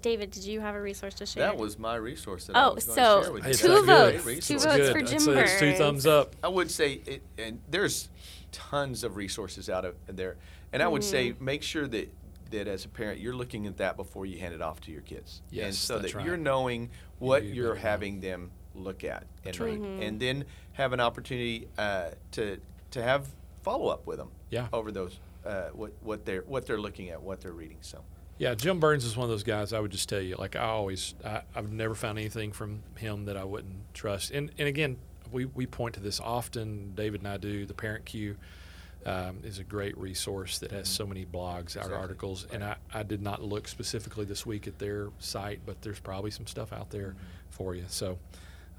David, 0.00 0.30
did 0.30 0.44
you 0.44 0.60
have 0.60 0.74
a 0.74 0.80
resource 0.80 1.14
to 1.14 1.26
share? 1.26 1.42
That 1.44 1.56
was 1.56 1.78
my 1.78 1.96
resource 1.96 2.46
that 2.46 2.56
I 2.56 2.64
Oh, 2.66 2.74
was 2.74 2.84
going 2.84 2.96
so 2.96 3.18
to 3.18 3.24
share 3.24 3.32
with 3.32 3.46
you. 3.46 3.54
Two 3.54 3.68
that 3.68 3.74
good. 3.86 4.20
votes. 4.20 4.46
Two 4.46 4.54
votes 4.58 4.64
good. 4.76 4.92
for 4.92 4.98
That's, 5.00 5.24
Jim 5.24 5.34
that's 5.34 5.58
two 5.60 5.72
thumbs 5.74 6.06
up. 6.06 6.36
I 6.42 6.48
would 6.48 6.70
say, 6.70 7.00
it, 7.06 7.22
and 7.38 7.60
there's 7.68 8.08
tons 8.52 9.04
of 9.04 9.16
resources 9.16 9.68
out 9.68 9.84
of 9.84 9.94
there, 10.06 10.36
and 10.72 10.82
I 10.82 10.88
would 10.88 11.04
say 11.04 11.30
Mm-hmm. 11.30 11.44
make 11.44 11.62
sure 11.62 11.86
that 11.88 12.12
that 12.50 12.66
as 12.66 12.86
a 12.86 12.88
parent 12.88 13.20
you're 13.20 13.34
looking 13.36 13.66
at 13.66 13.76
that 13.76 13.94
before 13.96 14.24
you 14.24 14.38
hand 14.38 14.54
it 14.54 14.62
off 14.62 14.80
to 14.82 14.90
your 14.90 15.02
kids, 15.02 15.42
and 15.50 15.56
Yes, 15.58 15.76
so 15.78 15.98
that's 15.98 16.12
that 16.12 16.18
right. 16.18 16.26
you're 16.26 16.38
knowing 16.38 16.88
what 17.18 17.42
You 17.44 17.52
you're 17.52 17.74
better 17.74 17.84
know. 17.84 17.90
having 17.90 18.20
them 18.20 18.50
look 18.74 19.04
at 19.04 19.22
and 19.22 19.28
That's 19.44 19.60
right. 19.60 19.78
read, 19.78 20.02
and 20.02 20.18
then 20.18 20.44
have 20.72 20.92
an 20.94 21.00
opportunity 21.00 21.68
uh, 21.76 22.10
to 22.32 22.58
to 22.92 23.02
have 23.02 23.28
follow 23.62 23.88
up 23.88 24.06
with 24.06 24.16
them 24.16 24.30
Yeah. 24.50 24.68
over 24.72 24.90
those 24.92 25.18
uh, 25.44 25.68
what 25.74 25.92
what 26.00 26.24
they're 26.24 26.40
what 26.42 26.64
they're 26.64 26.80
looking 26.80 27.10
at, 27.10 27.20
what 27.22 27.42
they're 27.42 27.52
reading. 27.52 27.78
So 27.82 28.02
Yeah, 28.38 28.54
Jim 28.54 28.78
Burns 28.78 29.04
is 29.04 29.16
one 29.16 29.24
of 29.24 29.30
those 29.30 29.42
guys. 29.42 29.72
I 29.72 29.80
would 29.80 29.90
just 29.90 30.08
tell 30.08 30.20
you, 30.20 30.36
like 30.36 30.54
I 30.56 30.60
always, 30.64 31.14
I, 31.24 31.42
I've 31.56 31.72
never 31.72 31.94
found 31.94 32.18
anything 32.18 32.52
from 32.52 32.82
him 32.96 33.24
that 33.24 33.36
I 33.36 33.44
wouldn't 33.44 33.92
trust. 33.94 34.30
And 34.30 34.50
and 34.58 34.68
again, 34.68 34.96
we 35.32 35.44
we 35.46 35.66
point 35.66 35.94
to 35.94 36.00
this 36.00 36.20
often. 36.20 36.92
David 36.94 37.20
and 37.22 37.28
I 37.28 37.36
do. 37.36 37.66
The 37.66 37.74
Parent 37.74 38.04
Cue 38.04 38.36
um, 39.04 39.38
is 39.42 39.58
a 39.58 39.64
great 39.64 39.98
resource 39.98 40.58
that 40.60 40.70
has 40.70 40.88
so 40.88 41.04
many 41.06 41.24
blogs, 41.24 41.76
our 41.76 41.82
Exactly. 41.82 41.94
articles. 41.96 42.46
And 42.52 42.62
I, 42.62 42.76
I 42.94 43.02
did 43.02 43.22
not 43.22 43.42
look 43.42 43.66
specifically 43.66 44.24
this 44.24 44.46
week 44.46 44.66
at 44.68 44.78
their 44.78 45.08
site, 45.18 45.60
but 45.66 45.82
there's 45.82 46.00
probably 46.00 46.30
some 46.30 46.46
stuff 46.46 46.72
out 46.72 46.90
there 46.90 47.14
for 47.50 47.74
you. 47.74 47.84
So. 47.88 48.18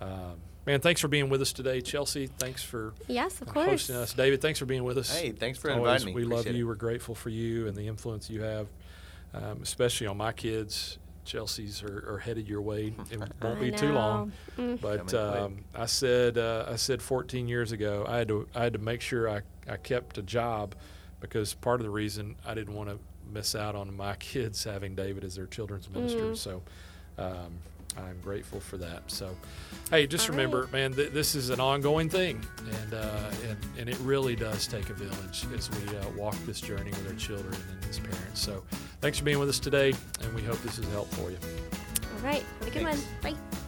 Um, 0.02 0.38
man, 0.66 0.80
thanks 0.80 1.02
for 1.02 1.10
being 1.10 1.28
with 1.28 1.42
us 1.42 1.52
today, 1.52 1.82
Chelsea. 1.82 2.28
Thanks 2.28 2.64
for 2.64 2.94
Yes, 3.10 3.42
of 3.42 3.50
uh, 3.50 3.52
course. 3.52 3.68
hosting 3.68 3.96
us, 3.98 4.14
David. 4.14 4.42
Thanks 4.42 4.60
for 4.60 4.66
being 4.66 4.86
with 4.86 4.98
us. 4.98 5.14
hey, 5.14 5.32
thanks 5.32 5.60
for 5.60 5.70
Always, 5.72 6.04
inviting 6.04 6.08
me. 6.08 6.14
We 6.14 6.24
love 6.24 6.48
you. 6.48 6.54
it. 6.54 6.64
We're 6.64 6.76
grateful 6.76 7.16
for 7.16 7.28
you 7.28 7.68
and 7.68 7.76
the 7.76 7.86
influence 7.86 8.30
you 8.30 8.42
have, 8.44 8.68
um, 9.34 9.60
especially 9.62 10.08
on 10.08 10.18
my 10.18 10.32
kids. 10.32 10.98
Chelsea's 11.26 11.84
are, 11.84 12.14
are 12.14 12.18
headed 12.18 12.48
your 12.48 12.62
way. 12.62 12.94
It 13.12 13.20
won't 13.42 13.60
I 13.60 13.62
be 13.62 13.72
too 13.72 13.94
long. 13.94 14.32
Mm. 14.58 14.82
But 14.82 15.14
um, 15.14 15.64
I 15.76 15.86
said, 15.86 16.40
uh, 16.40 16.66
I 16.68 16.76
said 16.76 17.02
14 17.04 17.48
years 17.48 17.72
ago, 17.72 18.04
I 18.08 18.18
had 18.18 18.28
to, 18.30 18.48
I 18.56 18.64
had 18.64 18.74
to 18.74 18.80
make 18.80 19.02
sure 19.02 19.30
I, 19.30 19.42
I 19.70 19.78
kept 19.78 20.18
a 20.18 20.24
job 20.24 20.74
because 21.20 21.54
part 21.54 21.82
of 21.82 21.84
the 21.84 21.92
reason 21.92 22.36
I 22.46 22.56
didn't 22.56 22.74
want 22.74 22.90
to 22.90 22.98
miss 23.32 23.54
out 23.54 23.76
on 23.76 23.96
my 23.96 24.16
kids 24.20 24.64
having 24.64 24.96
David 24.96 25.24
as 25.24 25.36
their 25.36 25.46
children's 25.46 25.90
minister. 25.90 26.32
Mm. 26.32 26.38
So 26.38 26.64
um, 27.20 27.60
I'm 27.98 28.20
grateful 28.22 28.60
for 28.60 28.78
that. 28.78 29.10
So, 29.12 29.36
hey, 29.90 30.08
just 30.08 30.30
All 30.30 30.36
remember, 30.36 30.62
right. 30.64 30.72
man, 30.74 30.94
th- 30.94 31.12
this 31.12 31.36
is 31.36 31.50
an 31.50 31.60
ongoing 31.60 32.10
thing, 32.10 32.46
and, 32.84 32.94
uh, 32.94 33.32
and 33.50 33.58
and 33.78 33.90
it 33.90 33.98
really 34.00 34.36
does 34.36 34.68
take 34.68 34.90
a 34.90 34.94
village 34.94 35.46
as 35.56 35.70
we 35.72 35.98
uh, 35.98 36.10
walk 36.16 36.36
this 36.46 36.62
journey 36.62 36.92
with 36.92 37.08
our 37.08 37.16
children 37.16 37.56
and 37.72 37.90
as 37.90 38.00
parents. 38.00 38.40
So, 38.42 38.64
thanks 39.02 39.18
for 39.18 39.26
being 39.26 39.40
with 39.40 39.50
us 39.50 39.60
today, 39.60 39.94
and 40.24 40.34
we 40.34 40.44
hope 40.44 40.62
this 40.62 40.78
is 40.80 40.88
helpful 40.92 41.26
for 41.26 41.32
you. 41.32 41.38
All 42.16 42.24
right. 42.24 42.44
Have 42.60 42.68
a 42.68 42.72
good 42.72 42.84
Thanks. 42.84 43.06
one. 43.22 43.34
Bye. 43.34 43.59